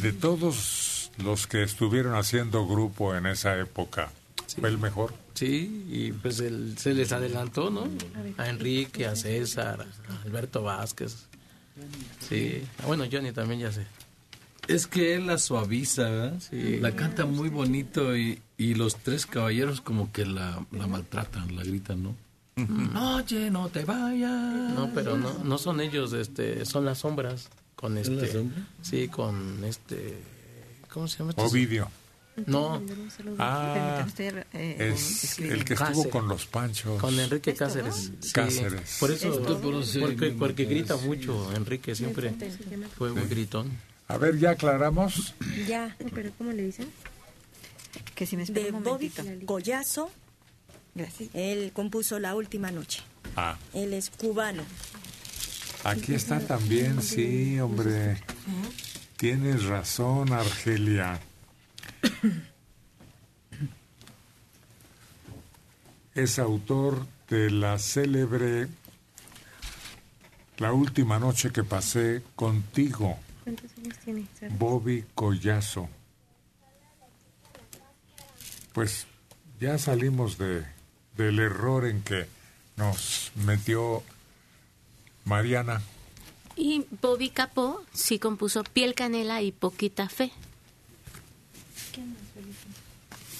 [0.00, 4.10] De todos los que estuvieron haciendo grupo en esa época,
[4.58, 5.12] fue el mejor.
[5.40, 7.88] Sí, y pues él se les adelantó, ¿no?
[8.36, 11.24] A Enrique, a César, a Alberto Vázquez.
[12.28, 13.86] Sí, Ah, bueno, Johnny también ya sé.
[14.68, 16.40] Es que él la suaviza, ¿verdad?
[16.40, 16.76] Sí.
[16.80, 21.62] La canta muy bonito y, y los tres caballeros como que la, la maltratan, la
[21.64, 22.14] gritan, ¿no?
[23.16, 24.74] Oye, no te vayas.
[24.74, 27.48] No, pero no, no son ellos, este, son las sombras.
[27.76, 28.64] Con ¿Son las este, sombras?
[28.82, 30.18] sí, con este,
[30.92, 31.30] ¿cómo se llama?
[31.30, 31.42] este?
[31.42, 31.88] Ovidio.
[32.46, 32.82] No.
[33.38, 37.00] Ah, Permítame, es el que estuvo con los panchos.
[37.00, 38.12] Con Enrique Cáceres.
[38.20, 38.32] Sí.
[38.32, 38.96] Cáceres.
[39.00, 39.42] Por eso,
[40.00, 42.32] porque, porque grita mucho, Enrique siempre
[42.96, 43.70] fue muy gritón.
[44.08, 45.34] A ver, ya aclaramos.
[45.68, 45.96] Ya.
[46.14, 46.88] ¿Pero cómo le dicen?
[48.14, 49.10] Que si me De Bobby.
[49.46, 50.10] Collazo.
[50.94, 51.30] Gracias.
[51.34, 53.02] Él compuso La Última Noche.
[53.36, 54.64] Ah, Él es cubano.
[55.84, 58.20] aquí está también, sí, hombre.
[59.16, 61.20] Tienes razón, Argelia.
[66.14, 68.68] Es autor de la célebre
[70.58, 74.26] La última noche que pasé contigo, ¿Cuántos años tiene?
[74.58, 75.88] Bobby Collazo.
[78.72, 79.06] Pues
[79.58, 80.64] ya salimos de,
[81.16, 82.26] del error en que
[82.76, 84.02] nos metió
[85.24, 85.80] Mariana.
[86.56, 90.32] Y Bobby Capó sí compuso Piel Canela y Poquita Fe.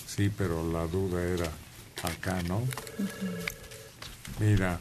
[0.07, 1.51] Sí, pero la duda era
[2.03, 2.63] acá, ¿no?
[4.39, 4.79] Mira,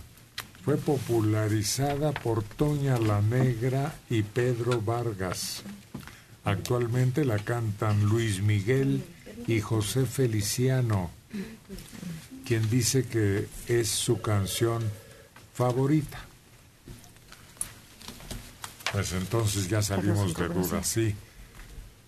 [0.64, 5.64] fue popularizada por Toña la Negra y Pedro Vargas.
[6.44, 9.04] Actualmente la cantan Luis Miguel
[9.48, 11.12] y José Feliciano,
[12.46, 14.84] quien dice que es su canción
[15.54, 16.20] favorita.
[18.91, 21.16] Pues entonces ya salimos de dudas, sí.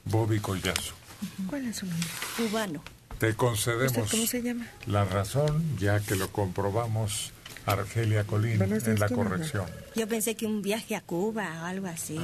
[0.05, 1.00] Bobby Collazo.
[1.49, 2.07] ¿Cuál es su nombre?
[2.37, 2.83] Cubano.
[3.19, 4.67] Te concedemos ¿Usted cómo se llama?
[4.87, 7.31] la razón, ya que lo comprobamos
[7.67, 9.65] Argelia Colín días, en la corrección.
[9.95, 12.19] Yo pensé que un viaje a Cuba o algo así.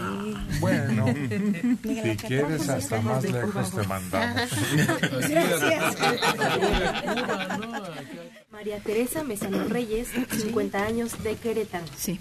[0.60, 1.06] Bueno,
[1.84, 3.82] Mira, si quieres hasta más de lejos Cuba.
[3.84, 4.50] te mandamos.
[8.52, 11.86] María Teresa Mesano Reyes, 50 años de Querétaro.
[11.96, 12.20] Sí.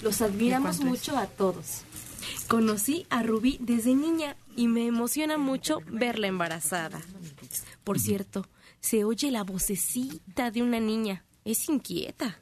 [0.00, 1.82] Los admiramos mucho a todos.
[2.48, 7.00] Conocí a Rubí desde niña y me emociona mucho verla embarazada.
[7.84, 8.46] Por cierto,
[8.80, 11.24] se oye la vocecita de una niña.
[11.44, 12.38] Es inquieta.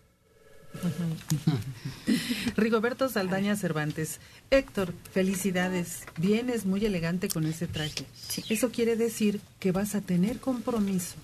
[2.57, 4.21] Rigoberto Saldaña Cervantes.
[4.51, 6.05] Héctor, felicidades.
[6.17, 8.07] Vienes muy elegante con ese traje.
[8.49, 11.17] Eso quiere decir que vas a tener compromiso.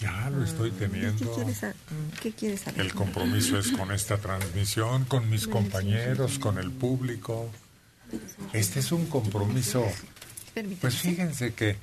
[0.00, 1.36] Ya lo estoy teniendo.
[2.20, 2.80] ¿Qué quieres saber?
[2.80, 7.50] El compromiso es con esta transmisión, con mis compañeros, con el público.
[8.52, 9.84] Este es un compromiso.
[10.80, 11.76] Pues fíjense que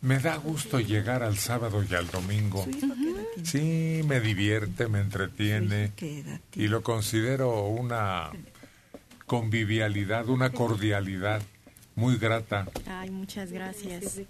[0.00, 2.66] me da gusto llegar al sábado y al domingo.
[3.42, 5.92] Sí, me divierte, me entretiene
[6.54, 8.30] y lo considero una
[9.26, 11.42] convivialidad, una cordialidad
[11.96, 12.66] muy grata.
[12.86, 14.20] Ay, muchas gracias.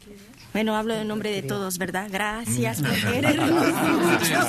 [0.53, 2.09] Bueno, hablo en nombre de todos, ¿verdad?
[2.11, 4.41] Gracias por mucho.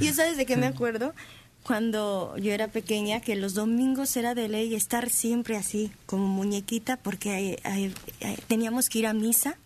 [0.00, 1.14] y sabes de qué me acuerdo?
[1.68, 6.96] Cuando yo era pequeña, que los domingos era de ley estar siempre así, como muñequita,
[6.96, 9.58] porque eh, eh, teníamos que ir a misa.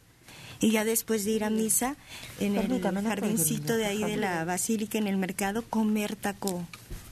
[0.59, 1.95] Y ya después de ir a misa,
[2.41, 6.67] en el Permítame, jardincito de ahí de la basílica, en el mercado, comer taco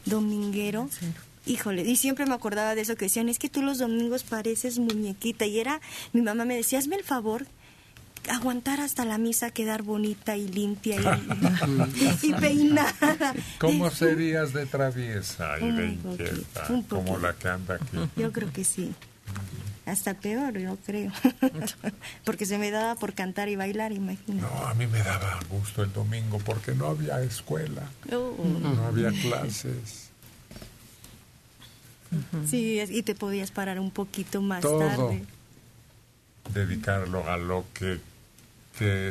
[0.06, 0.90] dominguero.
[1.46, 4.80] Híjole, y siempre me acordaba de eso que decían, es que tú los domingos pareces
[4.80, 5.46] muñequita.
[5.46, 5.80] Y era,
[6.12, 7.46] mi mamá me decía, hazme el favor,
[8.28, 13.34] aguantar hasta la misa, quedar bonita y limpia y, y peinada.
[13.58, 17.98] ¿Cómo serías de traviesa y de inquieta como la que anda aquí?
[18.16, 18.92] Yo creo que sí.
[19.86, 21.10] Hasta peor, yo creo.
[22.24, 24.42] porque se me daba por cantar y bailar, imagínate.
[24.54, 27.82] No, a mí me daba gusto el domingo porque no había escuela,
[28.12, 28.34] Oh.
[28.44, 30.10] no había clases.
[32.48, 34.78] Sí, y te podías parar un poquito más Todo.
[34.80, 35.24] tarde.
[36.52, 38.00] Dedicarlo a lo que,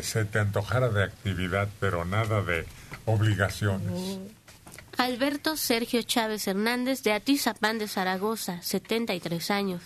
[0.01, 2.65] se te antojara de actividad, pero nada de
[3.05, 4.19] obligaciones.
[4.97, 9.83] Alberto Sergio Chávez Hernández de Atizapán de Zaragoza, 73 años.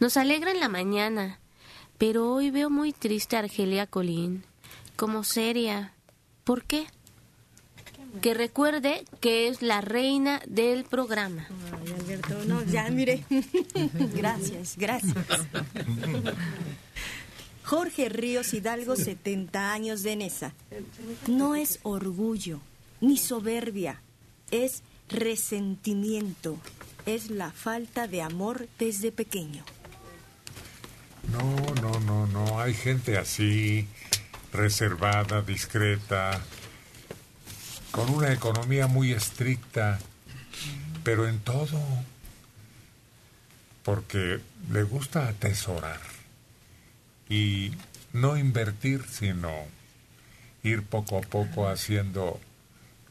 [0.00, 1.38] Nos alegra en la mañana,
[1.98, 4.44] pero hoy veo muy triste a Argelia Colín,
[4.96, 5.92] como seria.
[6.44, 6.86] ¿Por qué?
[8.20, 11.46] Que recuerde que es la reina del programa.
[11.72, 13.24] Ay, Alberto, no, ya mire.
[14.14, 15.14] gracias, gracias.
[17.64, 20.52] Jorge Ríos Hidalgo, 70 años de Nesa.
[21.26, 22.60] No es orgullo
[23.00, 24.00] ni soberbia,
[24.50, 26.58] es resentimiento,
[27.06, 29.64] es la falta de amor desde pequeño.
[31.32, 32.60] No, no, no, no.
[32.60, 33.88] Hay gente así,
[34.52, 36.40] reservada, discreta,
[37.96, 39.98] con una economía muy estricta,
[41.02, 41.80] pero en todo,
[43.82, 44.38] porque
[44.70, 46.00] le gusta atesorar
[47.30, 47.72] y
[48.12, 49.50] no invertir, sino
[50.62, 52.38] ir poco a poco haciendo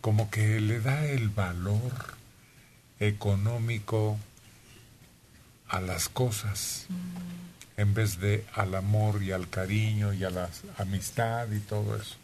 [0.01, 2.13] como que le da el valor
[2.99, 4.19] económico
[5.67, 6.85] a las cosas
[7.75, 12.17] en vez de al amor y al cariño y a la amistad y todo eso.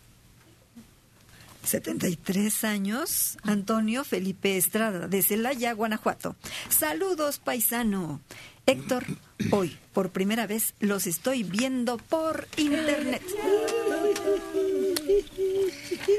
[1.64, 6.36] 73 años, Antonio Felipe Estrada, de Celaya, Guanajuato.
[6.70, 8.22] Saludos, paisano.
[8.68, 9.04] Héctor,
[9.52, 13.22] hoy, por primera vez, los estoy viendo por internet.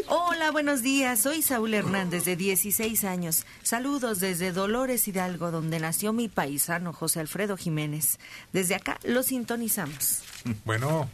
[0.08, 1.20] Hola, buenos días.
[1.20, 3.46] Soy Saúl Hernández, de 16 años.
[3.62, 8.18] Saludos desde Dolores Hidalgo, donde nació mi paisano José Alfredo Jiménez.
[8.52, 10.22] Desde acá lo sintonizamos.
[10.64, 11.08] Bueno,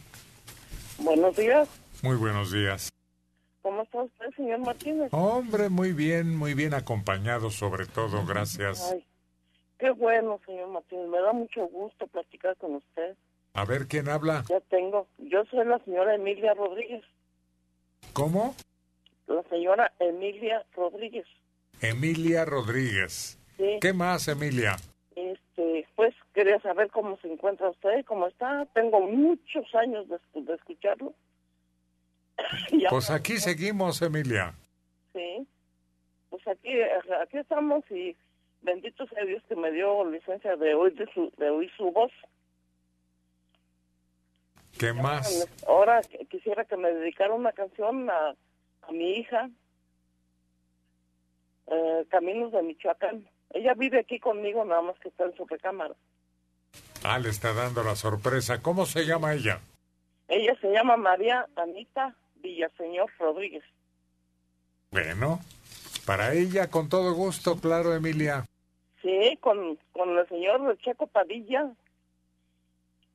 [0.97, 1.69] Buenos días.
[2.01, 2.89] muy buenos días.
[3.69, 5.09] ¿Cómo está usted, señor Martínez?
[5.13, 8.91] Hombre, muy bien, muy bien acompañado sobre todo, gracias.
[8.91, 9.05] Ay,
[9.77, 11.07] qué bueno, señor Martínez.
[11.07, 13.15] Me da mucho gusto platicar con usted.
[13.53, 14.43] A ver quién habla.
[14.49, 15.05] Ya tengo.
[15.19, 17.03] Yo soy la señora Emilia Rodríguez.
[18.13, 18.55] ¿Cómo?
[19.27, 21.27] La señora Emilia Rodríguez.
[21.79, 23.37] Emilia Rodríguez.
[23.57, 23.77] Sí.
[23.79, 24.77] ¿Qué más, Emilia?
[25.15, 28.65] Este, pues quería saber cómo se encuentra usted, cómo está.
[28.73, 31.13] Tengo muchos años de, escu- de escucharlo.
[32.89, 34.53] Pues aquí seguimos, Emilia.
[35.13, 35.47] Sí.
[36.29, 36.69] Pues aquí,
[37.21, 38.15] aquí estamos y
[38.61, 42.11] bendito sea Dios que me dio licencia de oír, de su, de oír su voz.
[44.77, 45.47] ¿Qué más?
[45.67, 48.29] Ahora qu- quisiera que me dedicara una canción a,
[48.83, 49.49] a mi hija,
[51.67, 53.27] eh, Caminos de Michoacán.
[53.51, 55.95] Ella vive aquí conmigo, nada más que está en su recámara.
[57.03, 58.61] Ah, le está dando la sorpresa.
[58.61, 59.59] ¿Cómo se llama ella?
[60.27, 63.63] Ella se llama María Anita Villaseñor Rodríguez.
[64.91, 65.39] Bueno,
[66.05, 68.45] Para ella, con todo gusto, claro, Emilia.
[69.01, 71.71] Sí, con, con el señor Checo Padilla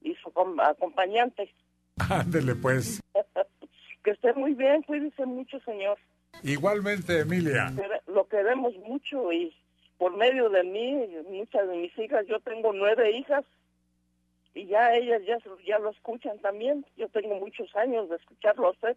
[0.01, 1.53] y su com- acompañante.
[2.11, 3.01] Ándele, pues.
[4.05, 5.99] que esté muy bien, cuídese mucho, señor.
[6.43, 7.73] Igualmente, Emilia.
[8.07, 9.55] Lo queremos mucho y
[9.99, 13.45] por medio de mí, muchas de mis hijas, yo tengo nueve hijas
[14.55, 16.85] y ya ellas ya, ya lo escuchan también.
[16.97, 18.97] Yo tengo muchos años de escucharlo a usted.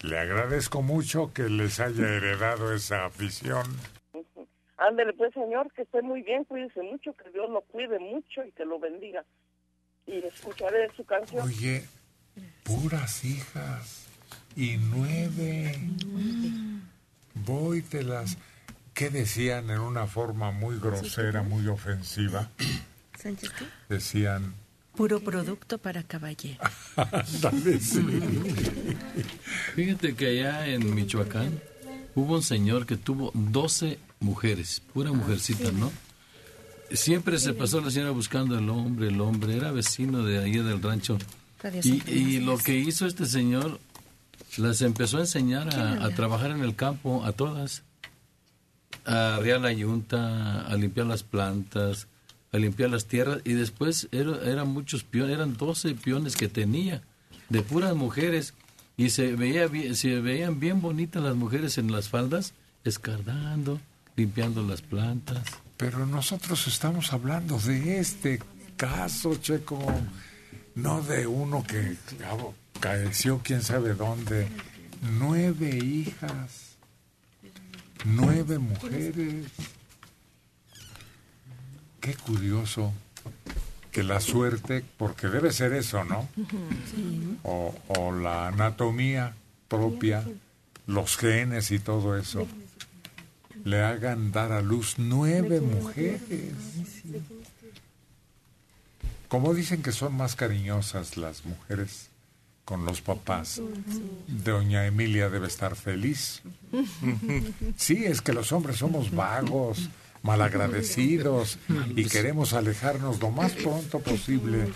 [0.00, 3.66] Le agradezco mucho que les haya heredado esa afición.
[4.76, 8.52] Ándele pues, señor, que esté muy bien, cuídese mucho, que Dios lo cuide mucho y
[8.52, 9.24] que lo bendiga.
[10.06, 11.44] Y escucharé su canción.
[11.44, 11.84] Oye,
[12.62, 14.06] puras hijas
[14.54, 15.74] y nueve.
[17.34, 18.38] Voy te las...
[18.94, 22.48] ¿Qué decían en una forma muy grosera, muy ofensiva?
[23.16, 23.64] ¿Sánchez qué?
[23.88, 24.54] Decían...
[24.98, 26.58] Puro producto para caballero.
[27.80, 28.00] Sí.
[29.76, 31.60] Fíjate que allá en Michoacán
[32.16, 35.92] hubo un señor que tuvo 12 mujeres, pura mujercita, ¿no?
[36.90, 40.82] Siempre se pasó la señora buscando el hombre, el hombre, era vecino de ahí del
[40.82, 41.16] rancho.
[41.84, 43.78] Y, y lo que hizo este señor,
[44.56, 47.84] las empezó a enseñar a, a trabajar en el campo a todas.
[49.04, 52.08] A arriar la yunta, a limpiar las plantas,
[52.52, 53.40] a limpiar las tierras.
[53.44, 57.02] Y después era- eran muchos peones, eran 12 peones que tenía,
[57.48, 58.54] de puras mujeres.
[58.96, 62.52] Y se, veía se veían bien bonitas las mujeres en las faldas,
[62.84, 63.80] escardando,
[64.16, 65.44] limpiando las plantas.
[65.76, 68.40] Pero nosotros estamos hablando de este
[68.76, 69.78] caso, Checo,
[70.74, 71.96] no de uno que
[72.80, 74.48] caeció quién sabe dónde.
[75.18, 76.76] Nueve hijas,
[78.04, 79.46] nueve mujeres.
[82.00, 82.92] Qué curioso
[83.90, 86.28] que la suerte, porque debe ser eso, ¿no?
[87.42, 89.34] O, o la anatomía
[89.68, 90.24] propia,
[90.86, 92.46] los genes y todo eso,
[93.64, 96.42] le hagan dar a luz nueve mujeres.
[99.28, 102.08] Como dicen que son más cariñosas las mujeres
[102.64, 103.60] con los papás,
[104.26, 106.42] doña Emilia debe estar feliz.
[107.76, 109.88] Sí, es que los hombres somos vagos,
[110.22, 111.58] malagradecidos
[111.96, 114.68] y queremos alejarnos lo más pronto posible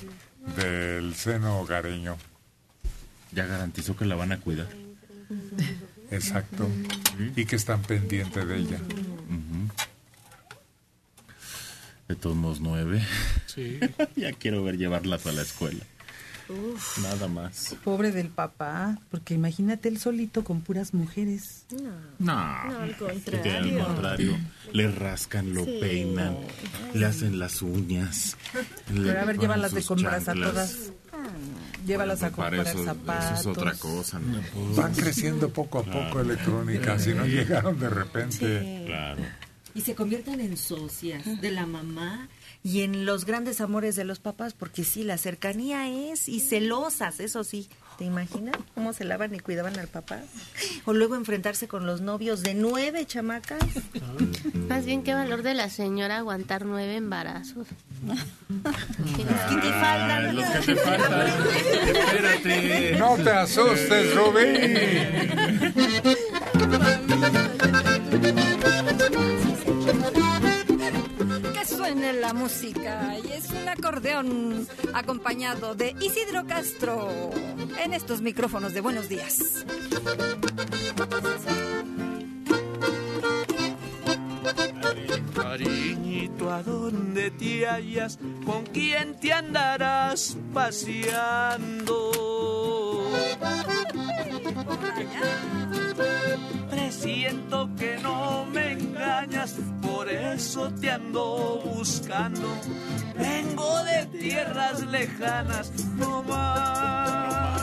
[0.57, 2.17] del seno hogareño.
[3.33, 4.69] Ya garantizó que la van a cuidar.
[6.11, 6.69] Exacto.
[7.35, 8.79] Y que están pendientes de ella.
[12.09, 13.03] De todos modos, nueve.
[13.47, 13.81] Sí.
[14.17, 15.83] ya quiero ver llevarla a la escuela.
[17.03, 17.77] Nada más.
[17.85, 21.65] Pobre del papá, porque imagínate él solito con puras mujeres.
[22.19, 24.37] No, al que tiene al contrario.
[24.73, 25.79] Le rascan, lo Sí.
[25.81, 26.37] peinan,
[26.95, 28.37] le hacen las uñas.
[28.89, 30.93] Pero a ver, llévalas de compras a todas.
[31.87, 33.41] Llévalas a Para comprar eso, zapatos.
[33.41, 34.19] eso es otra cosa.
[34.21, 34.41] ¿no?
[34.77, 38.61] Van creciendo poco a poco electrónica, si no llegaron de repente.
[38.81, 38.87] Sí.
[38.87, 39.23] Claro.
[39.75, 42.29] Y se convierten en socias de la mamá
[42.65, 47.19] y en los grandes amores de los papás, porque sí, la cercanía es, y celosas,
[47.21, 47.69] eso sí.
[47.99, 50.21] ¿Te imaginas cómo se lavan y cuidaban al papá?
[50.87, 53.63] O luego enfrentarse con los novios de nueve chamacas.
[54.69, 57.67] Más bien, qué valor de la señora aguantar nueve embarazos.
[58.65, 60.39] Ay, los que te faltan.
[61.99, 62.97] Espérate.
[62.99, 64.15] No te asustes,
[68.73, 69.19] Que
[71.93, 77.11] suene la música y es un acordeón acompañado de Isidro Castro
[77.85, 79.67] en estos micrófonos de Buenos Días.
[85.35, 88.19] Cariñito, ¿a dónde te hallas?
[88.47, 92.13] ¿Con quién te andarás paseando?
[96.71, 102.49] Presiento que no me engañas, por eso te ando buscando.
[103.17, 107.63] Vengo de tierras lejanas, no más.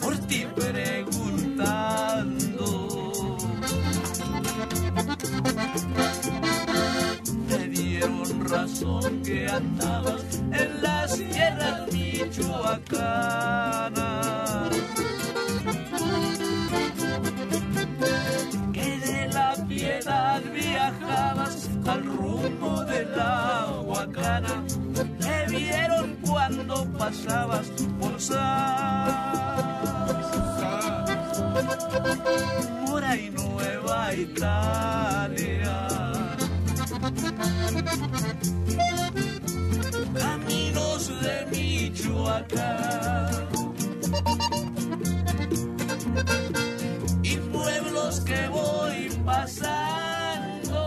[0.00, 2.40] Por ti preguntando.
[8.00, 12.80] Dieron razón que andabas en las tierras michoacanas.
[18.72, 24.64] Que de la piedad viajabas al rumbo de la Huacana.
[25.20, 27.66] Te vieron cuando pasabas
[28.00, 29.20] por Zamora
[33.14, 35.80] y Nueva Italia.
[40.14, 43.20] Caminos de Michoacán.
[47.52, 50.80] pueblos que voy pasando.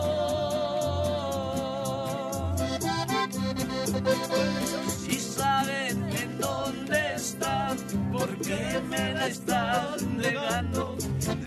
[4.88, 7.76] Si saben en dónde está,
[8.11, 10.95] porque me la están negando,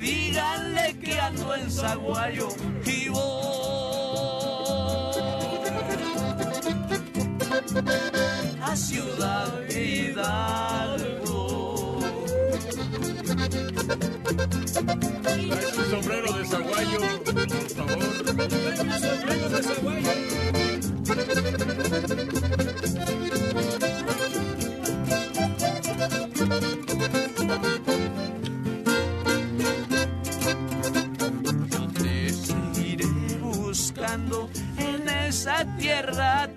[0.01, 2.49] díganle que ando en Zaguayo
[2.85, 3.46] y voy
[8.63, 11.27] a Ciudad Hidalgo.
[15.23, 17.99] Trae un sombrero de zaguayo, por favor.
[18.25, 20.11] Trae un sombrero de zaguayo.
[34.79, 36.49] En esa tierra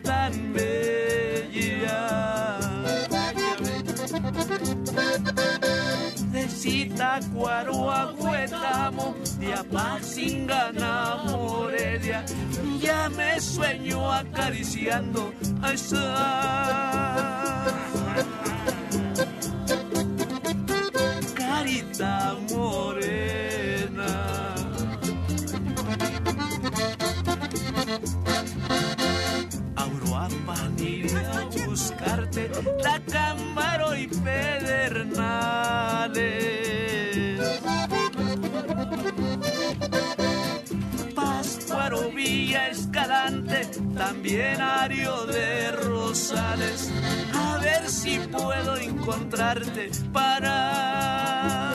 [7.40, 12.26] Zitácuaro a Huetamo, de Apaxingana a Morelia,
[12.82, 16.16] ya me sueño acariciando a esa
[21.34, 24.10] carita morena.
[29.78, 32.52] Auroapan iré a buscarte,
[32.84, 34.69] Tacámbaro y Pedernales.
[43.96, 46.90] También Ario de Rosales.
[47.34, 51.74] A ver si puedo encontrarte para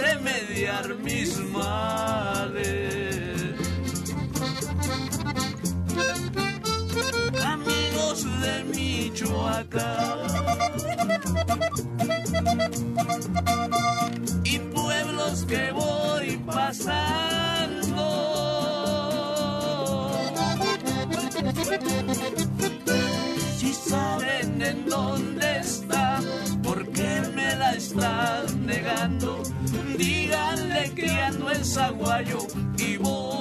[0.00, 2.64] remediar mis males.
[7.44, 10.18] Amigos de Michoacán
[14.44, 17.61] y pueblos que voy pasando.
[23.58, 26.20] Si saben en dónde está,
[26.62, 29.42] por qué me la están negando,
[29.98, 32.38] díganle que ando en Zaguayo
[32.78, 33.32] y voy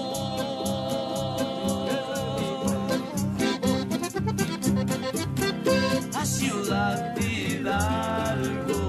[6.13, 8.81] a Ciudad Hidalgo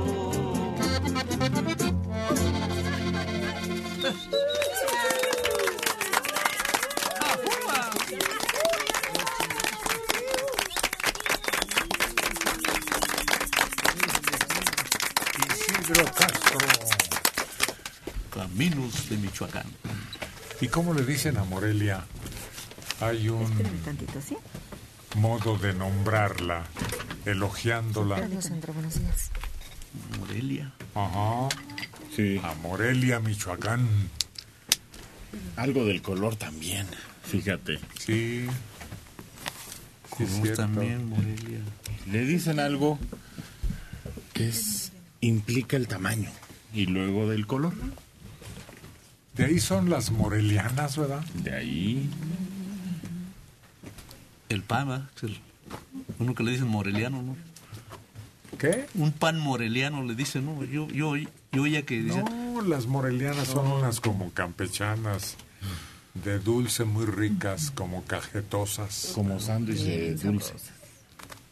[16.14, 16.58] Castro.
[18.62, 19.66] Caminos de Michoacán.
[20.60, 22.04] ¿Y cómo le dicen a Morelia?
[23.00, 23.50] Hay un
[23.84, 24.36] Tantito, ¿sí?
[25.16, 26.62] modo de nombrarla,
[27.24, 28.18] elogiándola.
[28.18, 29.32] Alejandro, buenos días.
[30.20, 30.72] Morelia.
[30.94, 31.48] Ajá.
[32.14, 32.40] Sí.
[32.44, 33.84] A Morelia, Michoacán.
[35.56, 36.86] Algo del color también,
[37.24, 37.80] fíjate.
[37.98, 38.46] Sí.
[40.16, 41.58] Sí, Color también, Morelia.
[42.12, 42.96] Le dicen algo
[44.32, 46.30] que es implica el tamaño
[46.72, 47.72] y luego del color.
[49.36, 51.24] De ahí son las morelianas, ¿verdad?
[51.42, 52.08] De ahí.
[54.48, 55.08] El pan, ¿verdad?
[55.16, 55.38] Es el-
[56.18, 57.36] uno que le dicen moreliano, ¿no?
[58.58, 58.86] ¿Qué?
[58.94, 60.62] Un pan moreliano le dicen, ¿no?
[60.64, 62.24] Yo, yo, yo oía que decían...
[62.54, 65.36] No, las morelianas son unas como campechanas,
[66.14, 69.12] de dulce muy ricas, como cajetosas.
[69.14, 70.52] Como sándwich de dulce.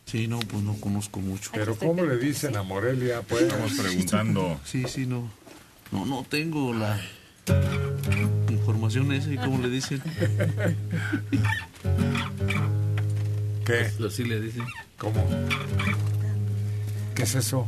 [0.04, 1.50] Sí, no, pues no conozco mucho.
[1.54, 3.22] Pero ¿cómo le dicen a Morelia?
[3.22, 4.60] Pues Estamos preguntando.
[4.64, 5.30] Sí, sí, no.
[5.92, 7.00] No, no tengo la
[8.48, 10.02] información esa y cómo le dicen.
[13.64, 13.90] ¿Qué?
[14.06, 14.64] Así le dicen.
[14.98, 15.26] ¿Cómo?
[17.14, 17.66] ¿Qué es eso?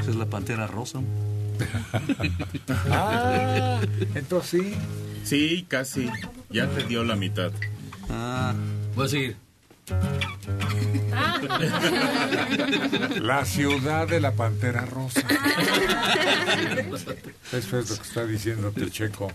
[0.00, 1.00] Esa es la pantera rosa.
[2.90, 3.80] Ah,
[4.14, 4.74] entonces sí.
[5.24, 6.08] Sí, casi.
[6.48, 7.52] Ya te dio la mitad.
[8.08, 8.54] Ah,
[8.94, 9.36] voy a seguir.
[13.20, 15.20] La ciudad de la pantera rosa.
[17.52, 19.32] Eso es lo que está diciendo Checo.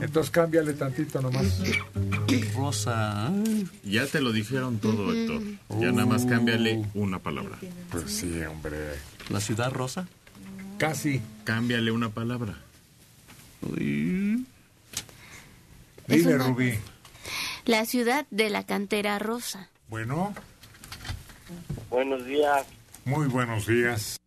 [0.00, 1.60] Entonces cámbiale tantito nomás.
[2.54, 3.30] Rosa.
[3.84, 5.42] Ya te lo dijeron todo, Héctor.
[5.80, 7.58] Ya nada más cámbiale una palabra.
[7.90, 8.76] Pues sí, hombre.
[9.28, 10.06] ¿La ciudad rosa?
[10.78, 11.20] Casi.
[11.44, 12.54] Cámbiale una palabra.
[13.62, 14.44] Uy.
[16.08, 16.74] Dile, una- Rubí.
[17.66, 19.70] La ciudad de la cantera rosa.
[19.88, 20.32] Bueno,
[21.90, 22.66] Buenos días,
[23.04, 24.18] muy buenos días.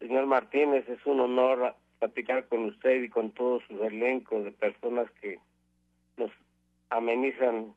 [0.00, 0.88] señor Martínez.
[0.88, 5.38] Es un honor platicar con usted y con todo su elenco de personas que
[6.16, 6.30] nos
[6.90, 7.72] amenizan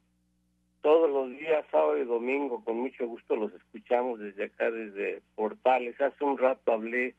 [0.82, 2.64] todos los días, sábado y domingo.
[2.66, 6.00] Con mucho gusto los escuchamos desde acá, desde Portales.
[6.02, 7.14] Hace un rato hablé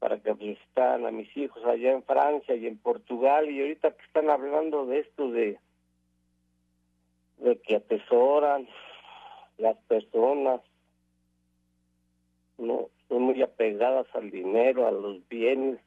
[0.00, 4.04] para que visitaran a mis hijos allá en Francia y en Portugal y ahorita que
[4.04, 5.58] están hablando de esto de
[7.38, 8.68] de que atesoran
[9.58, 10.60] las personas
[12.58, 15.78] no son muy apegadas al dinero a los bienes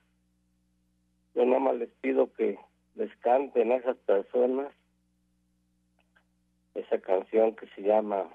[1.35, 2.57] yo nada más les pido que
[2.95, 4.71] les canten a esas personas
[6.75, 8.29] esa canción que se llama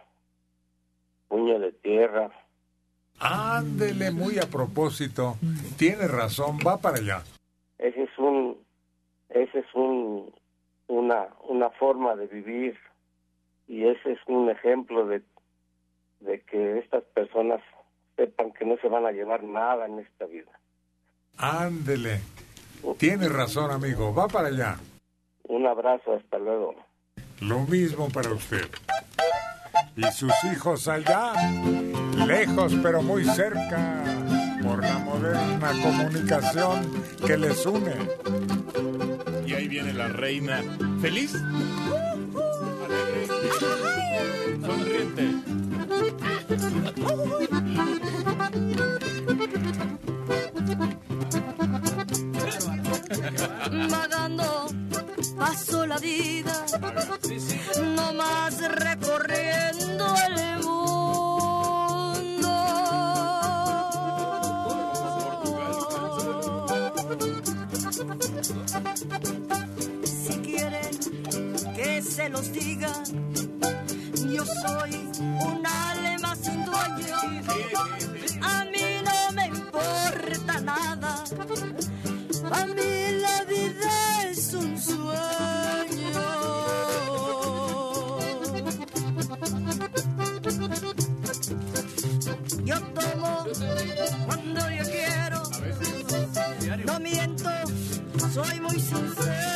[1.29, 2.31] Puño de Tierra
[3.21, 5.37] Ándele muy a propósito.
[5.79, 7.23] Tiene razón, va para allá.
[7.79, 8.59] ese es un
[9.29, 10.33] ese es un
[10.89, 12.77] una una forma de vivir
[13.67, 15.23] y ese es un ejemplo de
[16.21, 17.61] de que estas personas
[18.17, 20.51] sepan que no se van a llevar nada en esta vida
[21.37, 22.21] Ándele.
[22.99, 24.15] Tiene razón, amigo.
[24.15, 24.77] Va para allá.
[25.49, 26.75] un abrazo hasta luego
[27.41, 28.69] Lo mismo para usted.
[29.97, 31.33] Y sus hijos allá,
[32.27, 34.03] lejos pero muy cerca,
[34.63, 36.91] por la moderna comunicación
[37.27, 37.95] que les une.
[39.47, 40.63] Y ahí viene la reina.
[41.01, 41.35] ¿Feliz?
[44.63, 45.25] Sonriente.
[53.91, 54.67] Vagando
[55.39, 56.65] paso la vida,
[57.97, 60.95] no más recorriendo el mundo.
[70.05, 70.99] Si quieren
[71.75, 72.93] que se los diga,
[74.35, 77.17] yo soy un alma sin dueño.
[78.43, 81.25] A mí no me importa nada.
[82.51, 86.25] A mí la vida es un sueño.
[92.65, 93.47] Yo tomo
[94.27, 95.43] cuando yo quiero.
[96.87, 97.51] No miento,
[98.33, 99.54] soy muy sincero.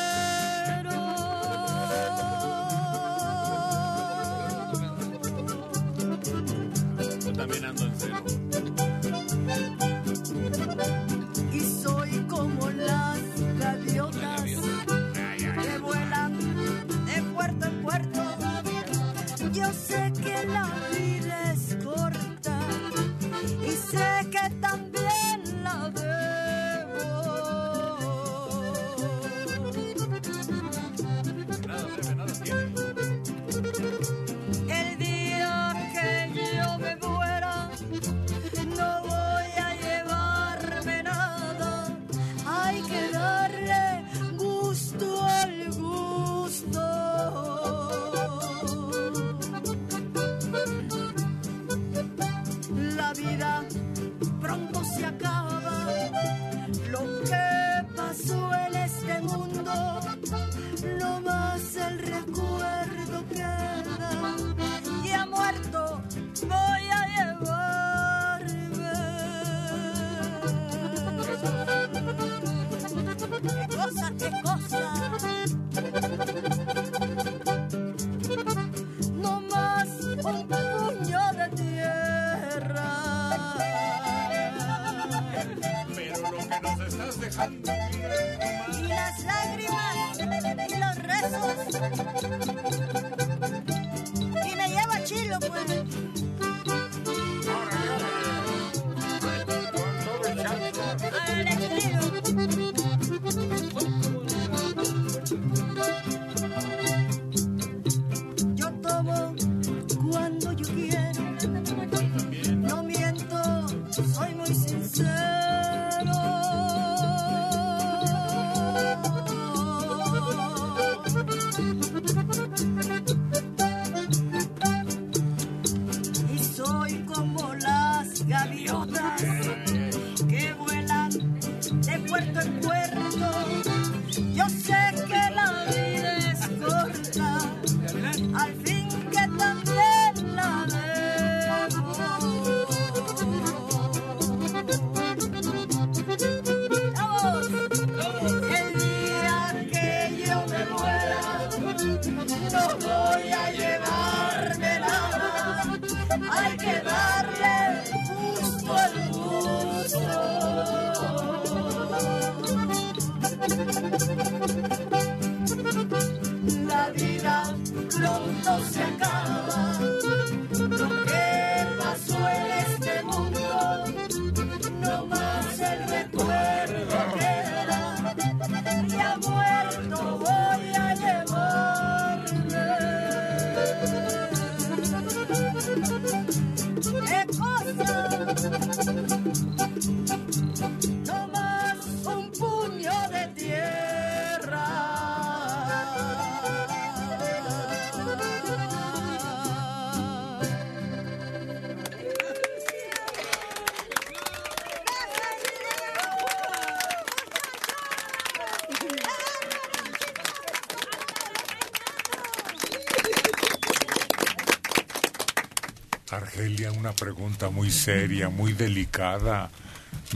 [216.12, 219.50] Argelia, una pregunta muy seria, muy delicada,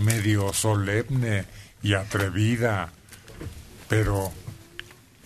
[0.01, 1.45] medio solemne
[1.83, 2.93] y atrevida.
[3.89, 4.33] Pero,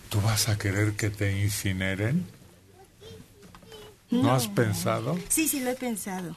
[0.09, 2.25] ¿tú vas a querer que te incineren?
[4.09, 5.17] ¿No, has pensado?
[5.29, 6.35] Sí, sí, lo he pensado.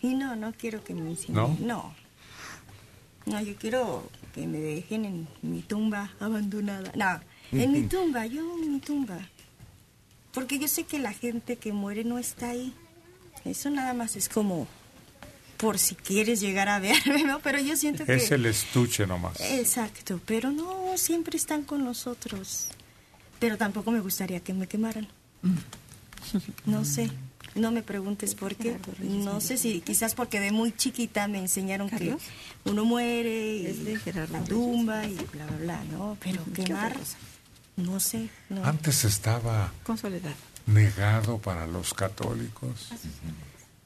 [0.00, 1.66] Y no, no quiero que me incineren.
[1.66, 1.66] ¿No?
[1.66, 1.94] No.
[3.26, 6.92] No, yo quiero que me dejen en mi tumba abandonada.
[6.94, 7.20] No,
[7.58, 9.18] en mi tumba, yo en mi tumba.
[10.32, 12.74] Porque yo sé que la gente que muere no está ahí.
[13.46, 14.66] Eso nada más es como
[15.56, 17.40] por si quieres llegar a verme, ¿no?
[17.40, 18.14] Pero yo siento que...
[18.14, 19.40] Es el estuche nomás.
[19.40, 22.68] Exacto, pero no siempre están con nosotros.
[23.38, 25.08] Pero tampoco me gustaría que me quemaran.
[26.64, 27.10] No sé,
[27.54, 28.76] no me preguntes por qué.
[29.00, 32.16] No sé si quizás porque de muy chiquita me enseñaron que
[32.64, 33.98] uno muere y
[34.30, 36.16] la tumba y bla, bla, bla, ¿no?
[36.20, 36.96] Pero quemar,
[37.76, 38.28] no sé.
[38.48, 38.64] No.
[38.64, 40.34] Antes estaba Con soledad.
[40.66, 42.90] Negado para los católicos.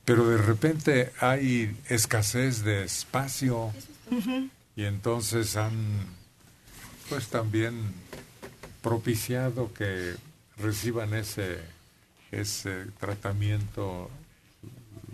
[0.05, 3.73] Pero de repente hay escasez de espacio
[4.75, 5.75] y entonces han
[7.09, 7.93] pues también
[8.83, 10.15] propiciado que
[10.57, 11.59] reciban ese
[12.31, 14.09] ese tratamiento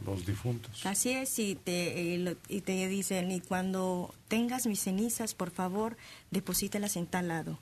[0.04, 0.86] los difuntos.
[0.86, 5.96] Así es, y te, y te dicen, y cuando tengas mis cenizas, por favor,
[6.30, 7.58] deposítalas en tal lado.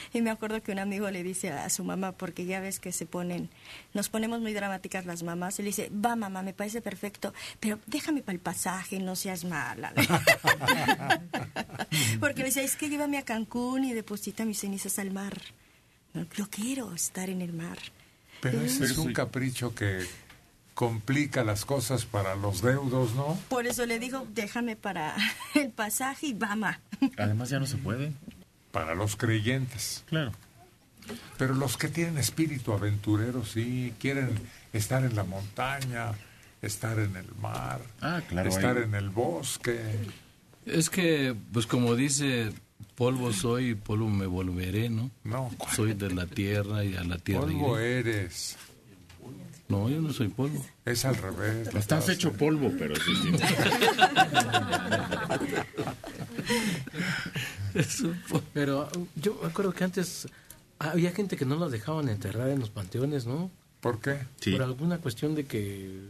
[0.12, 2.92] Y me acuerdo que un amigo le dice a su mamá, porque ya ves que
[2.92, 3.48] se ponen,
[3.94, 7.78] nos ponemos muy dramáticas las mamás, y le dice, va mamá, me parece perfecto, pero
[7.86, 9.92] déjame para el pasaje, no seas mala.
[12.20, 15.40] porque le dice, es que llévame a Cancún y deposita mis cenizas al mar.
[16.12, 17.78] No, yo quiero estar en el mar.
[18.40, 20.06] Pero ese es un capricho que
[20.74, 23.38] complica las cosas para los deudos, ¿no?
[23.48, 25.14] Por eso le digo, déjame para
[25.54, 26.74] el pasaje y vamos.
[27.18, 28.12] Además ya no se puede.
[28.72, 30.04] Para los creyentes.
[30.08, 30.32] Claro.
[31.38, 34.30] Pero los que tienen espíritu aventurero, sí, quieren
[34.72, 36.12] estar en la montaña,
[36.62, 39.80] estar en el mar, Ah, claro, estar ahí- en el bosque.
[40.66, 42.52] Es que, pues como dice,
[42.94, 45.10] polvo soy y polvo me volveré, ¿no?
[45.24, 45.50] No.
[45.74, 47.98] Soy de la tierra y a la tierra Polvo iré.
[48.00, 48.56] eres.
[49.68, 50.64] No, yo no soy polvo.
[50.84, 51.68] Es al revés.
[51.74, 53.12] Estás hecho polvo, pero sí.
[58.54, 60.28] Pero yo me acuerdo que antes
[60.78, 63.50] había gente que no los dejaban enterrar en los panteones, ¿no?
[63.80, 64.18] ¿Por qué?
[64.52, 66.00] Por alguna cuestión de que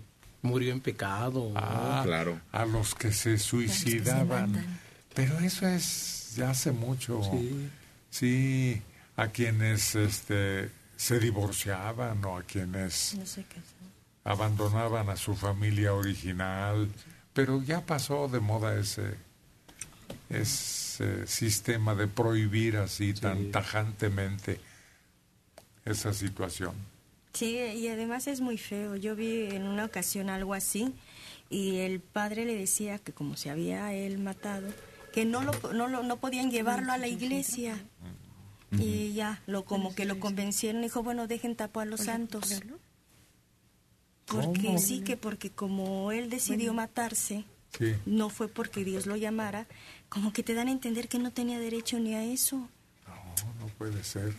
[0.42, 1.52] murió en pecado.
[1.54, 2.40] Ah, ¿no?
[2.52, 4.80] A los que se suicidaban.
[5.14, 7.20] Pero eso es ya hace mucho.
[7.30, 7.70] Sí.
[8.10, 8.82] Sí,
[9.16, 13.60] a quienes este, se divorciaban o a quienes No sé qué.
[14.24, 16.88] abandonaban a su familia original.
[17.32, 19.14] Pero ya pasó de moda ese,
[20.28, 20.79] ese
[21.26, 24.60] sistema de prohibir así tan tajantemente
[25.84, 26.74] esa situación.
[27.32, 28.96] Sí, y además es muy feo.
[28.96, 30.92] Yo vi en una ocasión algo así
[31.48, 34.68] y el padre le decía que como se había él matado,
[35.12, 37.78] que no lo, no, lo- no podían llevarlo a la iglesia.
[38.78, 42.60] Y ya, lo como que lo convencieron, dijo, bueno, dejen tapo a los santos.
[44.26, 44.78] Porque ¿Cómo?
[44.78, 47.44] sí, que porque como él decidió matarse,
[47.76, 47.94] Sí.
[48.06, 49.66] no fue porque Dios lo llamara,
[50.10, 52.56] como que te dan a entender que no tenía derecho ni a eso.
[53.06, 54.34] No, no puede ser.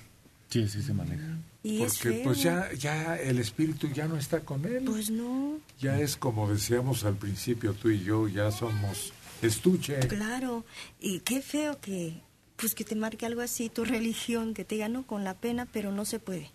[0.50, 1.38] Sí, sí se maneja.
[1.64, 2.24] Y es Porque feo.
[2.26, 4.84] pues ya, ya el espíritu ya no está con él.
[4.86, 5.58] Pues no.
[5.80, 9.98] Ya es como decíamos al principio tú y yo, ya somos estuche.
[10.08, 10.66] Claro,
[11.00, 12.22] y qué feo que
[12.58, 15.66] pues que te marque algo así tu religión, que te diga no con la pena,
[15.72, 16.52] pero no se puede.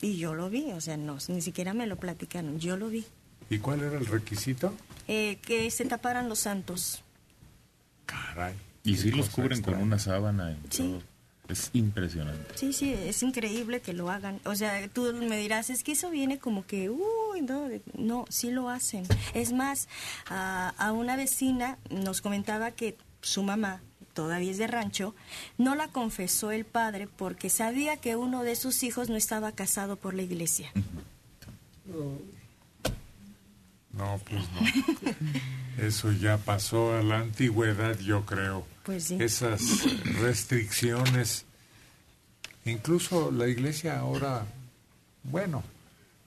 [0.00, 3.04] Y yo lo vi, o sea, no, ni siquiera me lo platicaron, yo lo vi.
[3.48, 4.74] ¿Y cuál era el requisito?
[5.08, 7.02] Eh, que se taparan los santos.
[8.06, 8.54] Caray.
[8.84, 10.82] Y sí los cubren con una sábana y Sí.
[10.82, 11.02] todo.
[11.48, 12.56] Es impresionante.
[12.58, 14.40] Sí, sí, es increíble que lo hagan.
[14.46, 18.50] O sea, tú me dirás, es que eso viene como que, uy, no, no, sí
[18.50, 19.04] lo hacen.
[19.32, 19.86] Es más,
[20.28, 23.80] a, a una vecina nos comentaba que su mamá,
[24.12, 25.14] todavía es de rancho,
[25.56, 29.94] no la confesó el padre porque sabía que uno de sus hijos no estaba casado
[29.94, 30.72] por la iglesia.
[33.96, 35.84] No, pues no.
[35.86, 38.66] Eso ya pasó a la antigüedad, yo creo.
[38.84, 39.16] Pues sí.
[39.20, 39.60] Esas
[40.20, 41.44] restricciones.
[42.64, 44.44] Incluso la iglesia ahora,
[45.24, 45.62] bueno,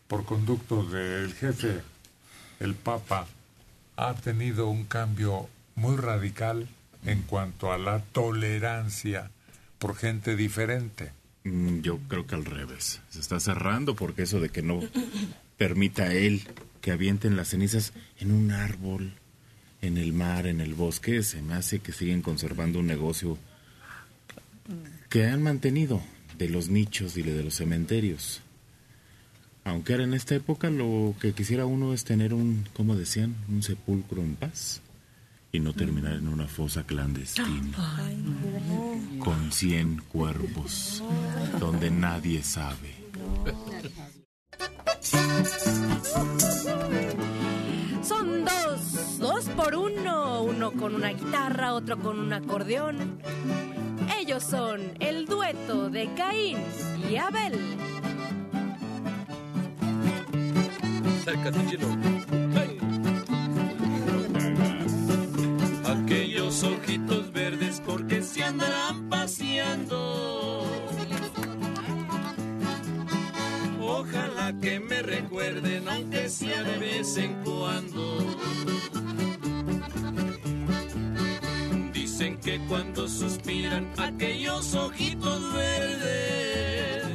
[0.08, 1.82] por conducto del jefe,
[2.60, 3.28] el Papa,
[3.98, 6.68] ha tenido un cambio muy radical
[7.06, 9.32] en cuanto a la tolerancia
[9.78, 11.12] por gente diferente.
[11.44, 13.02] Mm, Yo creo que al revés.
[13.10, 14.82] Se está cerrando porque eso de que no
[15.58, 16.48] permita él
[16.90, 19.14] que avienten las cenizas en un árbol,
[19.84, 23.38] en el mar, en el bosque, se me hace que siguen conservando un negocio
[25.08, 26.02] que han mantenido
[26.40, 28.42] de los nichos y de los cementerios.
[29.66, 33.62] Aunque ahora en esta época lo que quisiera uno es tener un, como decían, un
[33.62, 34.82] sepulcro en paz
[35.52, 37.78] y no terminar en una fosa clandestina
[39.20, 41.04] con cien cuerpos
[41.60, 42.96] donde nadie sabe.
[49.56, 53.20] Por uno, uno con una guitarra, otro con un acordeón.
[54.20, 56.58] Ellos son el dueto de Caín
[57.10, 57.60] y Abel.
[65.86, 70.66] Aquellos ojitos verdes porque se andarán paseando.
[73.80, 78.18] Ojalá que me recuerden, aunque sea de vez en cuando.
[82.50, 87.06] Que cuando suspiran aquellos ojitos verdes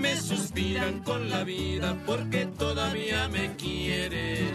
[0.00, 4.54] me suspiran con la vida porque todavía me quieren.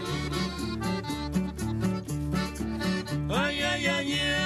[3.30, 4.44] Ay, ay, ay, ay.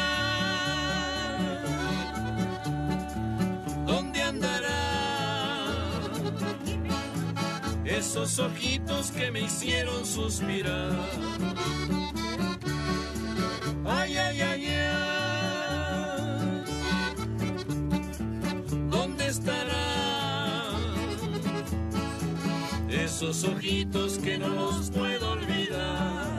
[3.87, 4.69] ¿Dónde andará?
[7.87, 10.93] Esos ojitos que me hicieron suspirar.
[13.91, 14.89] Ay, ay, ay, ay.
[18.91, 19.87] ¿Dónde estará?
[22.91, 26.38] Esos ojitos que no los puedo olvidar.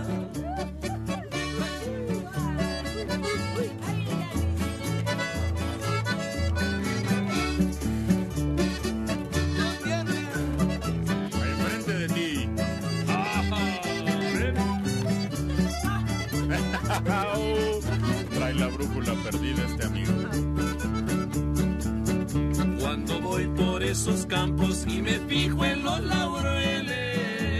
[23.90, 27.60] Esos campos y me fijo en los laureles,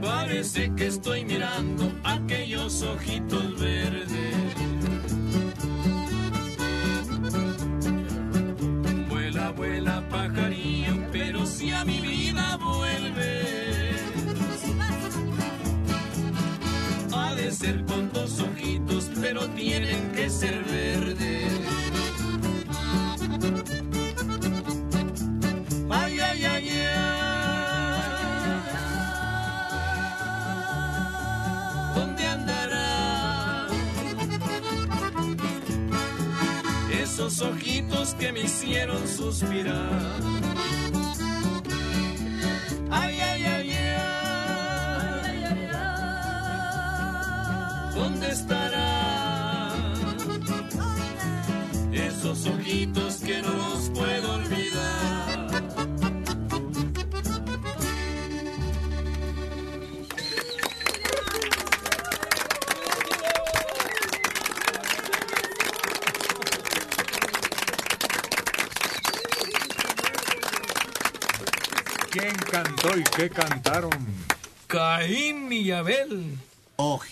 [0.00, 4.08] parece que estoy mirando aquellos ojitos verdes.
[9.08, 13.94] Vuela, vuela, pajarillo, pero si a mi vida vuelve.
[17.14, 20.75] Ha de ser con dos ojitos, pero tienen que ser verdes.
[37.26, 40.00] Esos ojitos que me hicieron suspirar.
[42.88, 44.06] Ay, ay, ay, ay.
[47.96, 49.82] ¿Dónde estará?
[51.92, 54.35] Esos ojitos que no los puedo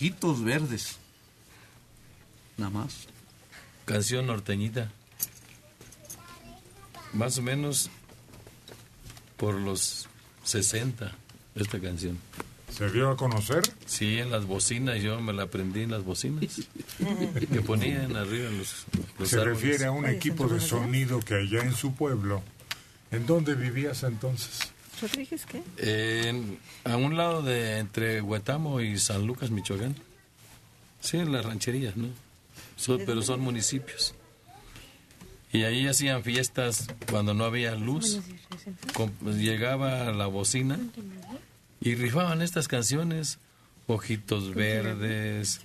[0.05, 0.97] Ojitos verdes.
[2.57, 3.07] Nada más.
[3.85, 4.91] Canción norteñita.
[7.13, 7.89] Más o menos
[9.37, 10.07] por los
[10.43, 11.11] 60,
[11.55, 12.19] esta canción.
[12.69, 13.63] ¿Se dio a conocer?
[13.87, 16.61] Sí, en las bocinas, yo me la aprendí en las bocinas.
[17.51, 18.85] que ponían arriba en los,
[19.17, 19.59] los Se árboles.
[19.59, 22.43] refiere a un equipo de sonido que allá en su pueblo.
[23.09, 24.59] ¿En dónde vivías entonces?
[25.01, 25.61] ¿Rodríguez qué?
[25.77, 29.95] En- a un lado de entre Huetamo y San Lucas, Michoacán.
[31.01, 32.07] Sí, en las rancherías, ¿no?
[32.77, 34.15] So- pero son municipios.
[35.51, 38.19] Y ahí hacían fiestas cuando no había luz.
[39.37, 40.77] Llegaba la bocina
[41.79, 43.37] y rifaban estas canciones.
[43.87, 45.61] Ojitos verdes.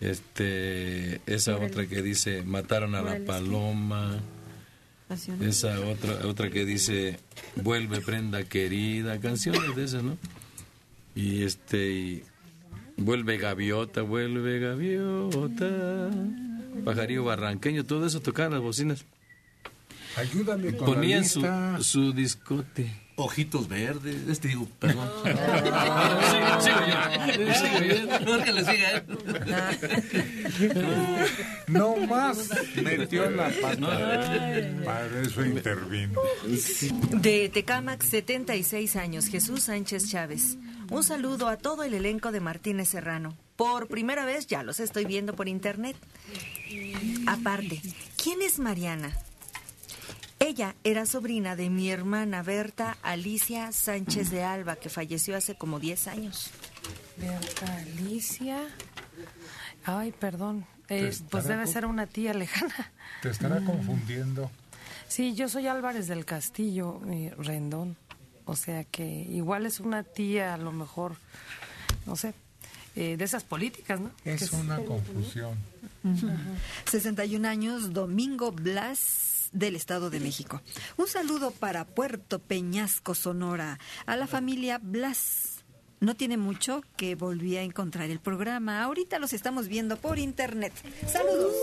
[0.00, 4.20] Este, esa otra que dice, mataron a la paloma.
[5.40, 7.18] Esa otra, otra que dice,
[7.56, 10.16] vuelve prenda querida, canciones de esas, ¿no?
[11.14, 12.24] Y este, y,
[12.96, 16.10] vuelve gaviota, vuelve gaviota,
[16.84, 19.04] pajarillo barranqueño, todo eso tocaban las bocinas.
[20.16, 23.03] Ayúdame con Ponían la su, su discote.
[23.16, 25.08] Ojitos verdes, este digo, perdón.
[25.24, 27.54] Sigo- sigo yo.
[27.54, 28.18] Sigo yo.
[28.38, 29.04] No, que le siga él.
[31.68, 33.76] No más metió la pata.
[34.84, 36.20] Para eso intervino.
[37.12, 40.56] De Tecámac, 76 años, Jesús Sánchez Chávez.
[40.90, 43.36] Un saludo a todo el elenco de Martínez Serrano.
[43.56, 45.96] Por primera vez ya los estoy viendo por internet.
[47.26, 47.80] Aparte,
[48.22, 49.16] ¿quién es Mariana?
[50.46, 55.80] Ella era sobrina de mi hermana Berta Alicia Sánchez de Alba, que falleció hace como
[55.80, 56.50] 10 años.
[57.16, 58.58] Berta Alicia.
[59.86, 60.66] Ay, perdón.
[60.90, 62.92] Eh, pues debe ser una tía lejana.
[63.22, 63.64] Te estará Mm.
[63.64, 64.50] confundiendo.
[65.08, 67.96] Sí, yo soy Álvarez del Castillo, eh, Rendón.
[68.44, 71.16] O sea que igual es una tía, a lo mejor,
[72.04, 72.34] no sé,
[72.96, 74.10] eh, de esas políticas, ¿no?
[74.26, 75.56] Es Que una confusión.
[76.84, 80.60] 61 años, Domingo Blas del Estado de México.
[80.98, 85.64] Un saludo para Puerto Peñasco, Sonora, a la familia Blas.
[86.00, 88.82] No tiene mucho que volví a encontrar el programa.
[88.82, 90.74] Ahorita los estamos viendo por internet.
[91.06, 91.54] Saludos.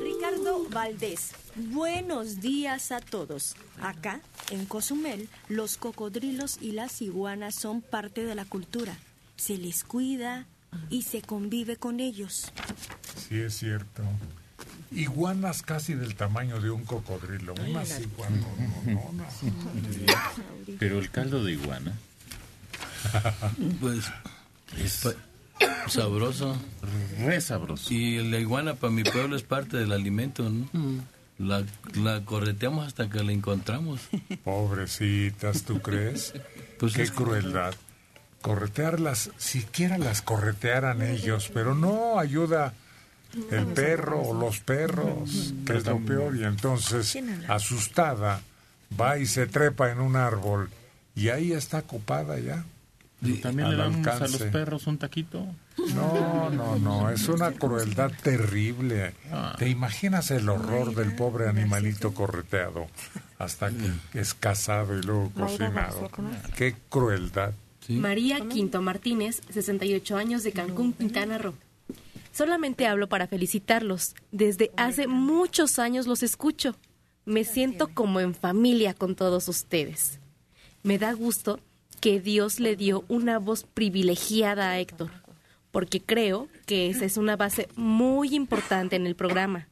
[0.00, 1.32] Ricardo Valdés.
[1.56, 3.56] Buenos días a todos.
[3.80, 4.20] Acá,
[4.50, 8.96] en Cozumel, los cocodrilos y las iguanas son parte de la cultura.
[9.36, 10.46] Se les cuida
[10.90, 12.52] y se convive con ellos.
[13.16, 14.02] Sí, es cierto.
[14.94, 17.54] Iguanas casi del tamaño de un cocodrilo.
[17.54, 18.40] Unas iguanas.
[18.86, 20.76] no, no, no.
[20.78, 21.92] Pero el caldo de iguana.
[23.80, 24.04] Pues
[25.02, 26.56] pa- sabroso.
[27.18, 27.92] Re sabroso.
[27.92, 30.68] Y la iguana para mi pueblo es parte del alimento, ¿no?
[31.38, 31.64] La,
[31.94, 34.00] la correteamos hasta que la encontramos.
[34.44, 36.34] Pobrecitas, ¿tú crees?
[36.78, 37.74] Pues Qué es- crueldad.
[38.40, 42.74] Corretearlas, siquiera las corretearan ellos, pero no ayuda
[43.50, 46.36] el perro o los perros, que es lo peor.
[46.36, 47.16] Y entonces,
[47.48, 48.42] asustada,
[49.00, 50.70] va y se trepa en un árbol
[51.14, 52.64] y ahí está ocupada ya.
[53.40, 55.46] También Al le damos a los perros un taquito.
[55.94, 59.14] No, no, no, es una crueldad terrible.
[59.58, 62.88] ¿Te imaginas el horror del pobre animalito correteado
[63.38, 66.10] hasta que es cazado y luego cocinado?
[66.56, 67.52] Qué crueldad.
[67.88, 71.54] María Quinto Martínez, 68 años de Cancún, Quintana Roo.
[72.32, 74.14] Solamente hablo para felicitarlos.
[74.30, 76.74] Desde hace muchos años los escucho.
[77.24, 80.18] Me siento como en familia con todos ustedes.
[80.82, 81.60] Me da gusto
[82.00, 85.12] que Dios le dio una voz privilegiada a Héctor,
[85.70, 89.68] porque creo que esa es una base muy importante en el programa.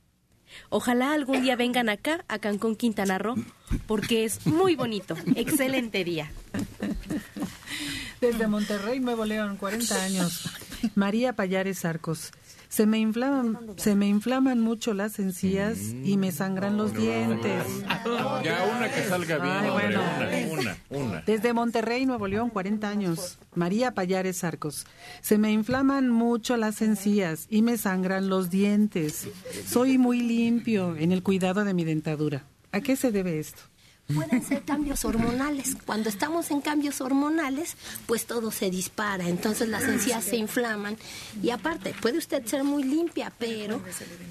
[0.69, 3.37] Ojalá algún día vengan acá, a Cancún, Quintana Roo,
[3.87, 5.17] porque es muy bonito.
[5.35, 6.31] Excelente día.
[8.21, 10.49] Desde Monterrey, Nuevo León, 40 años.
[10.95, 12.33] María Payares Arcos.
[12.71, 17.65] Se me inflaman, se me inflaman mucho las encías y me sangran los dientes.
[18.45, 20.01] Ya una que salga bien, Ay, hombre, bueno.
[20.53, 21.21] una, una, una.
[21.27, 23.39] Desde Monterrey, Nuevo León, 40 años.
[23.57, 24.87] María Payares Arcos.
[25.21, 29.27] Se me inflaman mucho las encías y me sangran los dientes.
[29.67, 32.45] Soy muy limpio en el cuidado de mi dentadura.
[32.71, 33.63] ¿A qué se debe esto?
[34.15, 35.77] Pueden ser cambios hormonales.
[35.87, 37.77] Cuando estamos en cambios hormonales,
[38.07, 40.97] pues todo se dispara, entonces las encías se inflaman.
[41.43, 43.81] Y aparte, puede usted ser muy limpia, pero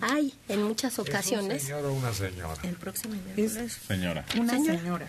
[0.01, 1.63] hay en muchas ocasiones...
[1.63, 2.61] ¿Es un señor o una señora?
[2.63, 3.15] El próximo
[3.87, 4.25] Señora.
[4.37, 5.07] Una Señora.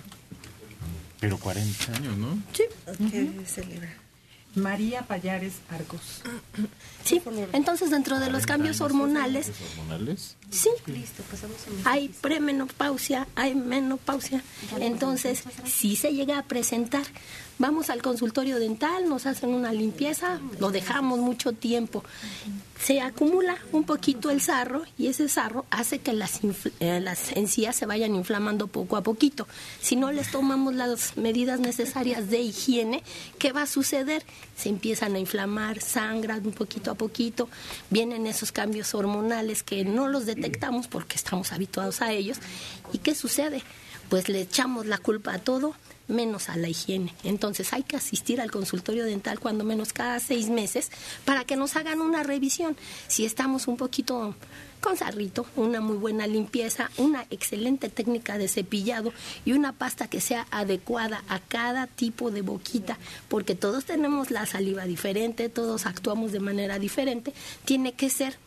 [1.20, 2.38] Pero 40 años, ¿no?
[2.52, 2.64] Sí.
[4.54, 6.22] María Payares Arcos.
[7.04, 7.22] Sí,
[7.52, 10.36] entonces dentro de los cambios hormonales, ¿Hormonales?
[10.50, 10.70] sí,
[11.84, 14.42] hay premenopausia, hay menopausia.
[14.80, 17.04] Entonces, si se llega a presentar,
[17.60, 22.02] vamos al consultorio dental, nos hacen una limpieza, lo dejamos mucho tiempo.
[22.82, 26.40] Se acumula un poquito el sarro y ese sarro hace que las,
[26.80, 29.46] eh, las encías se vayan inflamando poco a poquito.
[29.78, 33.04] Si no les tomamos las medidas necesarias de higiene,
[33.38, 34.24] ¿qué va a suceder?
[34.56, 37.50] Se empiezan a inflamar, sangran un poquito a poquito,
[37.90, 42.38] vienen esos cambios hormonales que no los detectamos porque estamos habituados a ellos.
[42.94, 43.62] ¿Y qué sucede?
[44.08, 45.74] Pues le echamos la culpa a todo
[46.10, 47.14] menos a la higiene.
[47.24, 50.90] Entonces hay que asistir al consultorio dental cuando menos cada seis meses
[51.24, 52.76] para que nos hagan una revisión.
[53.08, 54.34] Si estamos un poquito
[54.80, 59.12] con sarrito, una muy buena limpieza, una excelente técnica de cepillado
[59.44, 64.46] y una pasta que sea adecuada a cada tipo de boquita, porque todos tenemos la
[64.46, 67.34] saliva diferente, todos actuamos de manera diferente,
[67.64, 68.38] tiene que ser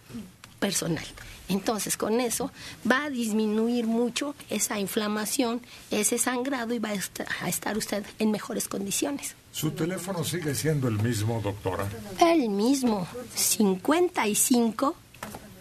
[0.59, 1.05] personal.
[1.53, 2.51] Entonces, con eso
[2.89, 5.61] va a disminuir mucho esa inflamación,
[5.91, 9.35] ese sangrado y va a estar, usted en mejores condiciones.
[9.51, 11.87] ¿Su teléfono sigue siendo el mismo, doctora?
[12.19, 14.95] El mismo, 55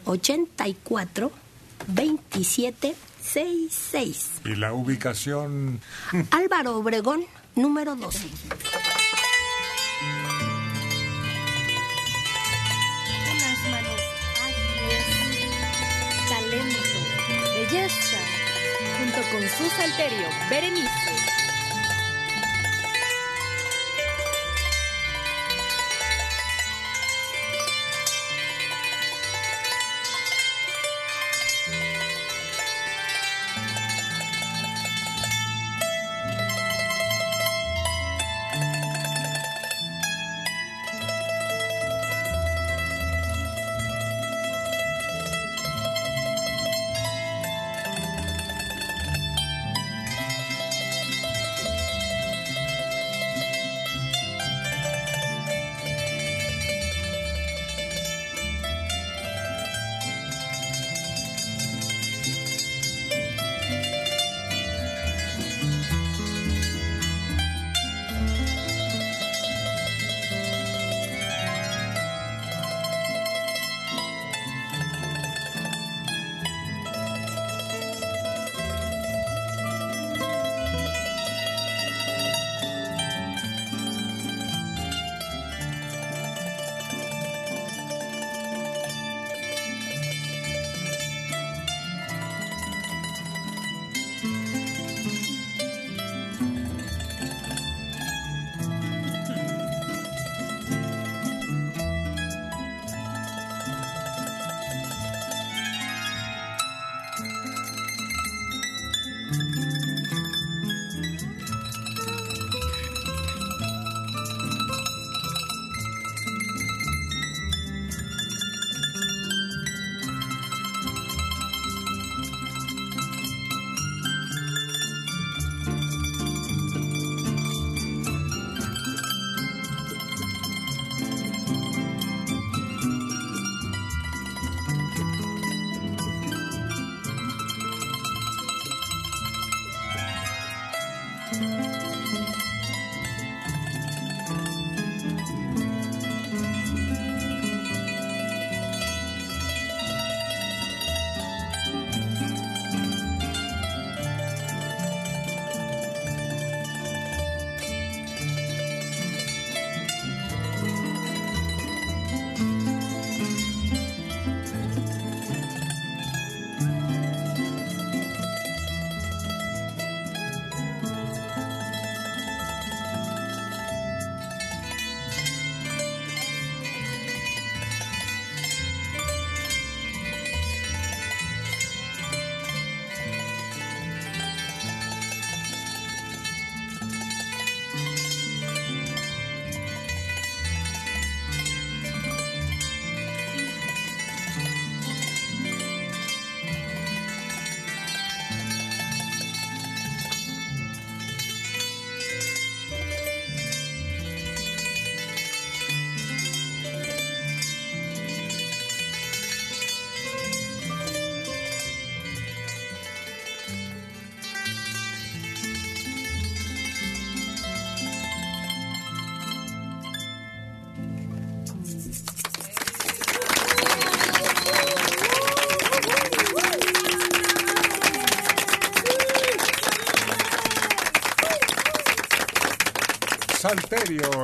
[0.06, 1.31] 84
[1.89, 4.31] 27 66.
[4.47, 5.81] ¿Y la ubicación?
[6.31, 7.24] Álvaro Obregón,
[7.55, 8.28] número 12.
[18.99, 21.02] Junto con su salterio, Berenice.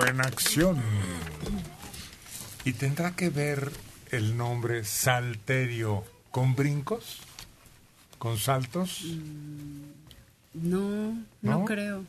[0.09, 0.79] En acción.
[2.65, 3.71] ¿Y tendrá que ver
[4.11, 7.19] el nombre Salterio con brincos?
[8.19, 9.05] ¿Con saltos?
[10.55, 11.65] No, no, ¿No?
[11.65, 12.05] creo.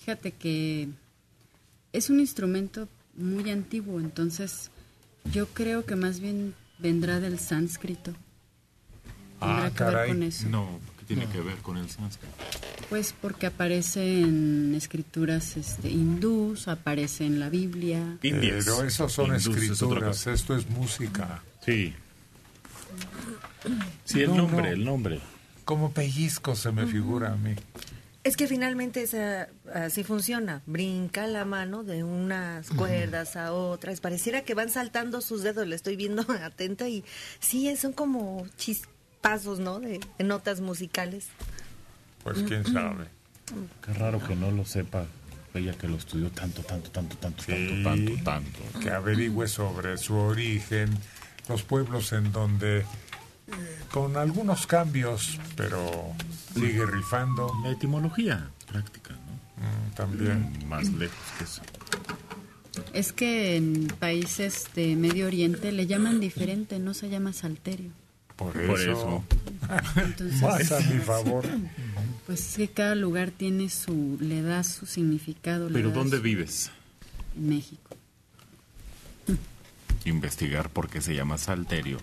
[0.00, 0.88] Fíjate que
[1.92, 4.70] es un instrumento muy antiguo, entonces
[5.32, 8.12] yo creo que más bien vendrá del sánscrito.
[9.40, 10.48] Tendrá que ver con eso.
[10.48, 12.34] No, ¿qué tiene que ver con el sánscrito?
[12.94, 18.18] Pues porque aparece en escrituras este, hindús, aparece en la Biblia.
[18.20, 21.42] Pero esos son Hindús es otra escrituras, esto es música.
[21.66, 21.92] Sí.
[24.04, 24.68] Sí, el No, nombre, no.
[24.68, 25.20] el nombre.
[25.64, 27.56] Como pellizco se me figura a mí.
[28.22, 30.62] Es que finalmente esa, así funciona.
[30.64, 33.98] Brinca la mano de unas cuerdas a otras.
[33.98, 35.66] Pareciera que van saltando sus dedos.
[35.66, 37.02] Le estoy viendo atenta y
[37.40, 39.80] sí, son como chispazos, ¿no?
[39.80, 41.26] De, de notas musicales.
[42.24, 43.04] Pues quién sabe.
[43.84, 45.04] Qué raro que no lo sepa
[45.54, 47.52] ella que lo estudió tanto, tanto, tanto, tanto, Sí,
[47.84, 47.88] tanto,
[48.24, 48.80] tanto, tanto.
[48.80, 50.90] Que averigüe sobre su origen,
[51.48, 52.84] los pueblos en donde, eh,
[53.92, 56.12] con algunos cambios, pero
[56.54, 57.52] sigue rifando.
[57.62, 59.62] La etimología práctica, ¿no?
[59.62, 60.66] Mm, también.
[60.68, 61.62] Más lejos que eso.
[62.92, 67.90] Es que en países de Medio Oriente le llaman diferente, no se llama salterio.
[68.34, 68.90] Por Por eso.
[68.90, 69.24] eso.
[69.94, 71.44] Entonces- Más a mi favor.
[72.26, 75.68] Pues es que cada lugar tiene su, le da su significado.
[75.72, 76.70] Pero ¿dónde su- vives?
[77.36, 77.96] En México.
[80.04, 81.98] Investigar por qué se llama salterio.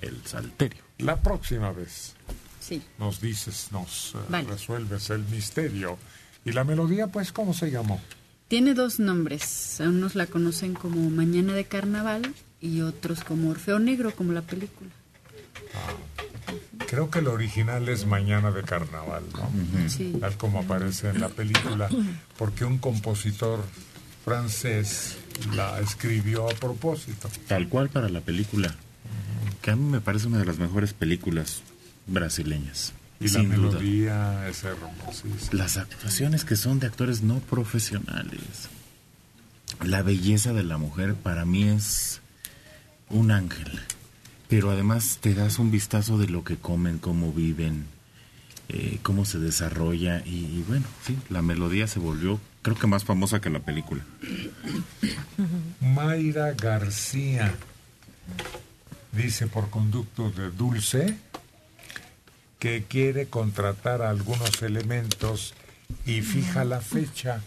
[0.00, 0.82] El salterio.
[0.98, 2.14] La próxima vez
[2.60, 2.82] Sí.
[2.98, 4.48] nos dices, nos eh, Vale.
[4.48, 5.98] resuelves el misterio.
[6.44, 8.00] ¿Y la melodía, pues, cómo se llamó?
[8.48, 9.76] Tiene dos nombres.
[9.80, 14.90] Unos la conocen como Mañana de Carnaval y otros como Orfeo Negro, como la película.
[16.88, 19.88] Creo que el original es Mañana de Carnaval, ¿no?
[19.88, 20.16] Sí.
[20.20, 21.88] Tal como aparece en la película,
[22.36, 23.64] porque un compositor
[24.24, 25.16] francés
[25.54, 27.28] la escribió a propósito.
[27.46, 28.74] Tal cual para la película.
[29.62, 31.62] Que a mí me parece una de las mejores películas
[32.06, 32.92] brasileñas.
[33.20, 33.72] Y la sin duda.
[33.72, 35.52] melodía es hermosísima.
[35.52, 38.68] Las actuaciones que son de actores no profesionales.
[39.84, 42.20] La belleza de la mujer para mí es
[43.10, 43.80] un ángel.
[44.50, 47.86] Pero además te das un vistazo de lo que comen, cómo viven,
[48.68, 50.22] eh, cómo se desarrolla.
[50.26, 54.04] Y, y bueno, sí, la melodía se volvió, creo que más famosa que la película.
[55.80, 57.54] Mayra García
[59.12, 61.16] dice por conducto de Dulce
[62.58, 65.54] que quiere contratar algunos elementos
[66.06, 67.40] y fija la fecha,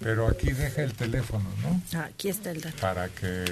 [0.00, 1.80] pero aquí deja el teléfono, ¿no?
[1.94, 2.76] Ah, Aquí está el dato.
[2.80, 3.44] Para que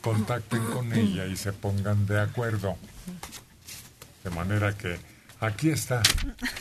[0.00, 2.76] contacten con ella y se pongan de acuerdo.
[4.24, 4.98] De manera que
[5.40, 6.02] aquí está.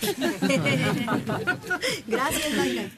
[2.07, 2.89] Gracias, Mayra.